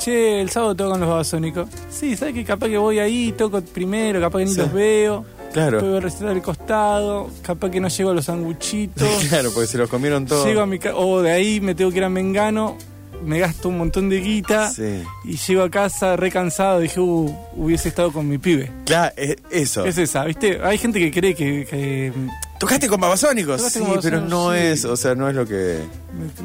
che, 0.00 0.40
el 0.40 0.50
sábado 0.50 0.74
toco 0.74 0.90
con 0.90 1.00
los 1.00 1.08
babasónicos. 1.08 1.68
Sí, 1.90 2.16
¿sabes 2.16 2.34
que 2.34 2.44
capaz 2.44 2.66
que 2.68 2.78
voy 2.78 2.98
ahí, 2.98 3.32
toco 3.38 3.60
primero, 3.60 4.20
capaz 4.20 4.40
que 4.40 4.44
ni 4.46 4.50
Sí. 4.52 4.58
los 4.58 4.72
veo. 4.72 5.24
Claro. 5.52 5.96
A 5.96 6.00
recitar 6.00 6.28
al 6.30 6.40
costado, 6.42 7.28
capaz 7.42 7.70
que 7.70 7.78
no 7.78 7.86
llego 7.88 8.10
a 8.10 8.14
los 8.14 8.24
sanguchitos. 8.24 9.06
Claro, 9.28 9.50
porque 9.52 9.68
se 9.68 9.78
los 9.78 9.88
comieron 9.88 10.26
todos. 10.26 10.44
Llego 10.46 10.62
a 10.62 10.66
mi 10.66 10.78
casa, 10.80 10.96
o 10.96 11.20
de 11.22 11.30
ahí 11.30 11.60
me 11.60 11.74
tengo 11.76 11.90
que 11.92 11.98
ir 11.98 12.04
a 12.04 12.08
Mengano, 12.08 12.78
me 13.24 13.38
gasto 13.38 13.68
un 13.68 13.78
montón 13.78 14.08
de 14.08 14.20
guita 14.20 14.70
Sí. 14.70 15.02
y 15.24 15.36
llego 15.36 15.62
a 15.62 15.70
casa 15.70 16.16
re 16.16 16.30
cansado. 16.30 16.80
Dije, 16.80 17.00
uh, 17.00 17.34
hubiese 17.56 17.88
estado 17.88 18.12
con 18.12 18.28
mi 18.28 18.38
pibe. 18.38 18.70
Claro, 18.84 19.12
es- 19.16 19.36
eso. 19.50 19.84
Es 19.86 19.98
esa, 19.98 20.24
¿viste? 20.24 20.60
Hay 20.62 20.78
gente 20.78 20.98
que 20.98 21.10
cree 21.10 21.34
que, 21.34 21.66
que 21.68 22.12
¿Tocaste 22.58 22.88
con 22.88 23.00
babasónicos? 23.00 23.56
Tocaste 23.58 23.78
Sí, 23.80 23.84
con 23.84 24.00
pero 24.00 24.20
no 24.20 24.52
sí. 24.52 24.58
es, 24.58 24.84
o 24.84 24.96
sea, 24.96 25.14
no 25.14 25.28
es 25.28 25.34
lo 25.34 25.44
que... 25.46 25.78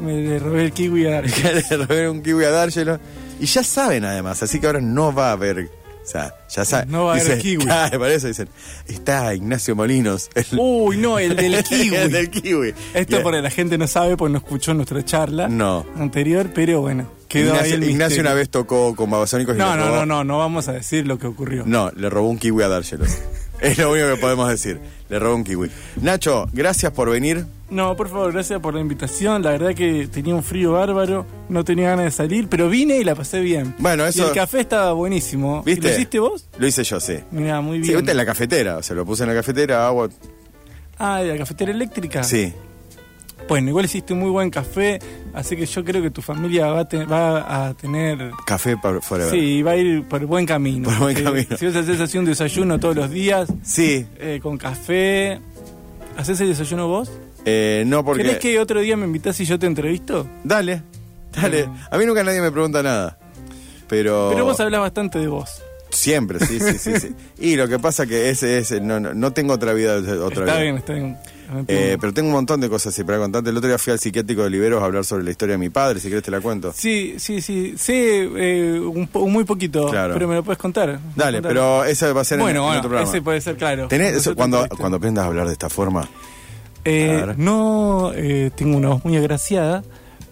me, 0.00 0.04
me 0.04 0.20
le 0.20 0.38
robé 0.38 0.64
el 0.64 0.72
kiwi 0.72 1.06
a 1.06 1.20
le 1.70 1.76
robé 1.86 2.08
un 2.08 2.22
kiwi 2.22 2.44
a 2.44 2.50
dárselo. 2.50 2.98
Y 3.40 3.46
ya 3.46 3.62
saben 3.62 4.04
además, 4.04 4.42
así 4.42 4.58
que 4.58 4.66
ahora 4.66 4.80
no 4.80 5.14
va 5.14 5.28
a 5.28 5.32
haber 5.32 5.68
O 6.08 6.10
sea, 6.10 6.34
ya 6.48 6.64
saben. 6.64 6.90
No 6.90 7.04
va 7.04 7.10
a 7.12 7.14
haber 7.16 7.24
dicen, 7.36 7.42
kiwi. 7.42 7.64
Claro, 7.66 7.98
por 7.98 8.08
eso 8.08 8.28
dicen, 8.28 8.48
está 8.86 9.34
Ignacio 9.34 9.76
Molinos. 9.76 10.30
el- 10.34 10.46
Uy, 10.58 10.96
no, 10.96 11.18
el 11.18 11.36
del 11.36 11.62
kiwi. 11.68 11.94
el 11.96 12.10
del 12.10 12.30
kiwi. 12.30 12.72
Esto 12.94 13.22
porque 13.22 13.42
la 13.42 13.50
gente 13.50 13.76
no 13.76 13.86
sabe, 13.86 14.16
porque 14.16 14.32
no 14.32 14.38
escuchó 14.38 14.72
nuestra 14.72 15.04
charla 15.04 15.48
No. 15.48 15.84
anterior, 15.98 16.50
pero 16.54 16.80
bueno, 16.80 17.10
quedó 17.28 17.52
ahí 17.52 17.56
Ignacio, 17.58 17.74
el 17.76 17.90
Ignacio 17.90 18.20
una 18.22 18.32
vez 18.32 18.48
tocó 18.48 18.96
con 18.96 19.10
Babasónicos 19.10 19.54
y 19.54 19.58
No, 19.58 19.76
no, 19.76 19.84
robó- 19.88 19.96
no, 19.96 20.06
no, 20.06 20.24
no 20.24 20.38
vamos 20.38 20.66
a 20.68 20.72
decir 20.72 21.06
lo 21.06 21.18
que 21.18 21.26
ocurrió. 21.26 21.64
No, 21.66 21.90
le 21.94 22.08
robó 22.08 22.30
un 22.30 22.38
kiwi 22.38 22.62
a 22.62 22.68
Dárgelos. 22.68 23.10
Es 23.60 23.78
lo 23.78 23.90
único 23.92 24.06
que 24.08 24.16
podemos 24.16 24.48
decir. 24.48 24.80
Le 25.08 25.18
robó 25.18 25.36
un 25.36 25.44
kiwi. 25.44 25.70
Nacho, 26.02 26.46
gracias 26.52 26.92
por 26.92 27.10
venir. 27.10 27.46
No, 27.70 27.96
por 27.96 28.08
favor, 28.08 28.32
gracias 28.32 28.60
por 28.60 28.74
la 28.74 28.80
invitación. 28.80 29.42
La 29.42 29.50
verdad 29.50 29.74
que 29.74 30.06
tenía 30.08 30.34
un 30.34 30.42
frío 30.42 30.72
bárbaro, 30.72 31.26
no 31.48 31.64
tenía 31.64 31.90
ganas 31.90 32.06
de 32.06 32.10
salir, 32.10 32.48
pero 32.48 32.68
vine 32.68 32.98
y 32.98 33.04
la 33.04 33.14
pasé 33.14 33.40
bien. 33.40 33.74
Bueno, 33.78 34.06
eso- 34.06 34.24
Y 34.24 34.28
el 34.28 34.32
café 34.34 34.60
estaba 34.60 34.92
buenísimo. 34.92 35.62
¿Viste? 35.64 35.88
¿Lo 35.88 35.94
hiciste 35.94 36.18
vos? 36.18 36.46
Lo 36.58 36.66
hice 36.66 36.84
yo, 36.84 36.98
sí. 37.00 37.18
Mira, 37.30 37.60
muy 37.60 37.78
Sí, 37.78 37.88
bien. 37.88 37.96
viste 37.98 38.10
en 38.12 38.16
la 38.16 38.26
cafetera. 38.26 38.76
O 38.78 38.82
sea, 38.82 38.96
lo 38.96 39.04
puse 39.04 39.22
en 39.24 39.28
la 39.30 39.34
cafetera, 39.34 39.86
agua. 39.86 40.08
Ah, 40.98 41.20
¿de 41.20 41.28
la 41.32 41.38
cafetera 41.38 41.70
eléctrica? 41.72 42.22
Sí. 42.24 42.52
Bueno, 43.48 43.68
igual 43.70 43.84
hiciste 43.84 44.12
un 44.12 44.20
muy 44.20 44.30
buen 44.30 44.50
café, 44.50 44.98
así 45.32 45.56
que 45.56 45.64
yo 45.66 45.84
creo 45.84 46.02
que 46.02 46.10
tu 46.10 46.20
familia 46.22 46.66
va 46.66 46.80
a, 46.80 46.88
te- 46.88 47.04
va 47.04 47.66
a 47.68 47.74
tener... 47.74 48.30
Café 48.46 48.76
para 48.76 49.00
forever. 49.00 49.30
Sí, 49.32 49.62
va 49.62 49.70
a 49.72 49.76
ir 49.76 50.04
por 50.04 50.24
buen 50.26 50.44
camino. 50.44 50.88
Por 50.88 50.98
buen 50.98 51.22
camino. 51.24 51.56
Si 51.56 51.64
vos 51.66 51.74
haces 51.76 52.00
así 52.00 52.18
un 52.18 52.24
desayuno 52.26 52.78
todos 52.78 52.96
los 52.96 53.10
días, 53.10 53.48
Sí. 53.62 54.06
eh, 54.18 54.40
con 54.42 54.58
café... 54.58 55.40
¿Haces 56.16 56.40
el 56.40 56.48
desayuno 56.48 56.88
vos? 56.88 57.10
Eh, 57.44 57.84
no, 57.86 58.04
porque. 58.04 58.24
¿Querés 58.24 58.38
que 58.38 58.58
otro 58.58 58.80
día 58.80 58.96
me 58.96 59.06
invitás 59.06 59.38
y 59.40 59.44
yo 59.44 59.56
te 59.56 59.66
entrevisto? 59.66 60.28
Dale, 60.42 60.82
dale. 61.32 61.68
A 61.92 61.96
mí 61.96 62.04
nunca 62.06 62.24
nadie 62.24 62.40
me 62.40 62.50
pregunta 62.50 62.82
nada. 62.82 63.16
Pero. 63.86 64.28
Pero 64.32 64.44
vos 64.44 64.58
hablas 64.58 64.80
bastante 64.80 65.20
de 65.20 65.28
vos. 65.28 65.62
Siempre, 65.90 66.40
sí, 66.40 66.58
sí, 66.58 66.76
sí. 66.76 66.98
sí. 67.00 67.14
Y 67.38 67.54
lo 67.54 67.68
que 67.68 67.78
pasa 67.78 68.04
que 68.04 68.30
ese 68.30 68.58
es. 68.58 68.82
No, 68.82 68.98
no, 68.98 69.14
no 69.14 69.32
tengo 69.32 69.54
otra 69.54 69.72
vida. 69.74 69.96
Otra 69.98 70.26
está 70.26 70.40
vida. 70.42 70.60
bien, 70.60 70.76
está 70.78 70.92
bien. 70.94 71.16
Eh, 71.66 71.96
pero 72.00 72.12
tengo 72.12 72.28
un 72.28 72.34
montón 72.34 72.60
de 72.60 72.68
cosas 72.68 72.92
así 72.94 73.04
para 73.04 73.18
contarte. 73.18 73.50
El 73.50 73.56
otro 73.56 73.68
día 73.68 73.78
fui 73.78 73.92
al 73.92 73.98
psiquiátrico 73.98 74.42
de 74.44 74.50
Liberos 74.50 74.82
a 74.82 74.84
hablar 74.86 75.04
sobre 75.04 75.24
la 75.24 75.30
historia 75.30 75.54
de 75.54 75.58
mi 75.58 75.70
padre. 75.70 75.98
Si 76.00 76.08
querés 76.08 76.22
te 76.24 76.30
la 76.30 76.40
cuento. 76.40 76.72
Sí, 76.76 77.14
sí, 77.18 77.40
sí. 77.40 77.74
Sé 77.78 78.24
eh, 78.36 78.80
un, 78.80 79.06
po- 79.08 79.26
muy 79.28 79.44
poquito, 79.44 79.88
Claro. 79.88 80.14
pero 80.14 80.28
me 80.28 80.34
lo 80.34 80.42
puedes 80.42 80.58
contar. 80.58 80.98
Dale, 81.16 81.38
Contar. 81.38 81.50
pero 81.52 81.84
eso 81.84 82.14
va 82.14 82.20
a 82.20 82.24
ser 82.24 82.38
en- 82.38 82.44
Bueno, 82.44 82.60
en, 82.60 82.64
bueno, 82.66 82.78
otro 82.80 82.90
programa. 82.90 83.10
ese 83.10 83.22
puede 83.22 83.40
ser 83.40 83.56
claro. 83.56 83.88
¿Tenés 83.88 84.14
eso 84.16 84.34
cuando, 84.34 84.56
entrevistamos. 84.58 84.80
cuando 84.80 84.96
aprendas 84.98 85.24
a 85.24 85.28
hablar 85.28 85.46
de 85.46 85.52
esta 85.52 85.68
forma? 85.68 86.08
Eh, 86.84 87.34
no 87.36 88.12
eh, 88.14 88.50
tengo 88.54 88.76
una 88.76 88.88
voz 88.90 89.04
muy 89.04 89.16
agraciada 89.16 89.82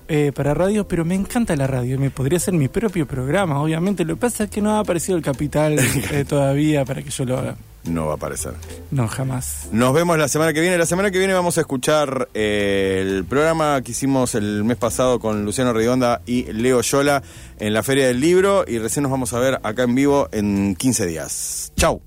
eh, 0.09 0.33
para 0.35 0.55
radio, 0.55 0.87
pero 0.87 1.05
me 1.05 1.15
encanta 1.15 1.57
la 1.57 1.67
radio. 1.67 1.99
Me 1.99 2.11
podría 2.11 2.39
ser 2.39 2.55
mi 2.55 2.69
propio 2.69 3.07
programa, 3.07 3.61
obviamente. 3.61 4.05
Lo 4.05 4.15
que 4.15 4.21
pasa 4.21 4.45
es 4.45 4.51
que 4.51 4.61
no 4.63 4.71
ha 4.77 4.79
aparecido 4.81 5.17
el 5.19 5.25
capital 5.25 5.77
eh, 6.13 6.25
todavía 6.27 6.85
para 6.85 7.03
que 7.03 7.11
yo 7.11 7.25
lo 7.25 7.39
haga. 7.39 7.57
No 7.87 8.07
va 8.07 8.13
a 8.13 8.17
aparecer. 8.17 8.55
No, 8.91 9.09
jamás. 9.09 9.69
Nos 9.73 9.93
vemos 9.95 10.19
la 10.19 10.29
semana 10.29 10.53
que 10.53 10.61
viene. 10.61 10.79
La 10.79 10.87
semana 10.87 11.11
que 11.11 11.19
viene 11.19 11.33
vamos 11.33 11.59
a 11.59 11.63
escuchar 11.63 12.29
eh, 12.35 13.03
el 13.05 13.25
programa 13.25 13.81
que 13.83 13.93
hicimos 13.93 14.35
el 14.35 14.65
mes 14.65 14.77
pasado 14.77 15.19
con 15.21 15.45
Luciano 15.45 15.73
Redonda 15.73 16.23
y 16.27 16.45
Leo 16.53 16.81
Yola 16.81 17.23
en 17.59 17.73
la 17.73 17.83
Feria 17.83 18.07
del 18.07 18.21
Libro 18.21 18.65
y 18.67 18.79
recién 18.79 19.03
nos 19.03 19.13
vamos 19.13 19.33
a 19.33 19.39
ver 19.39 19.61
acá 19.63 19.85
en 19.85 19.95
vivo 19.95 20.29
en 20.33 20.75
15 20.77 21.07
días. 21.07 21.73
Chau. 21.77 22.07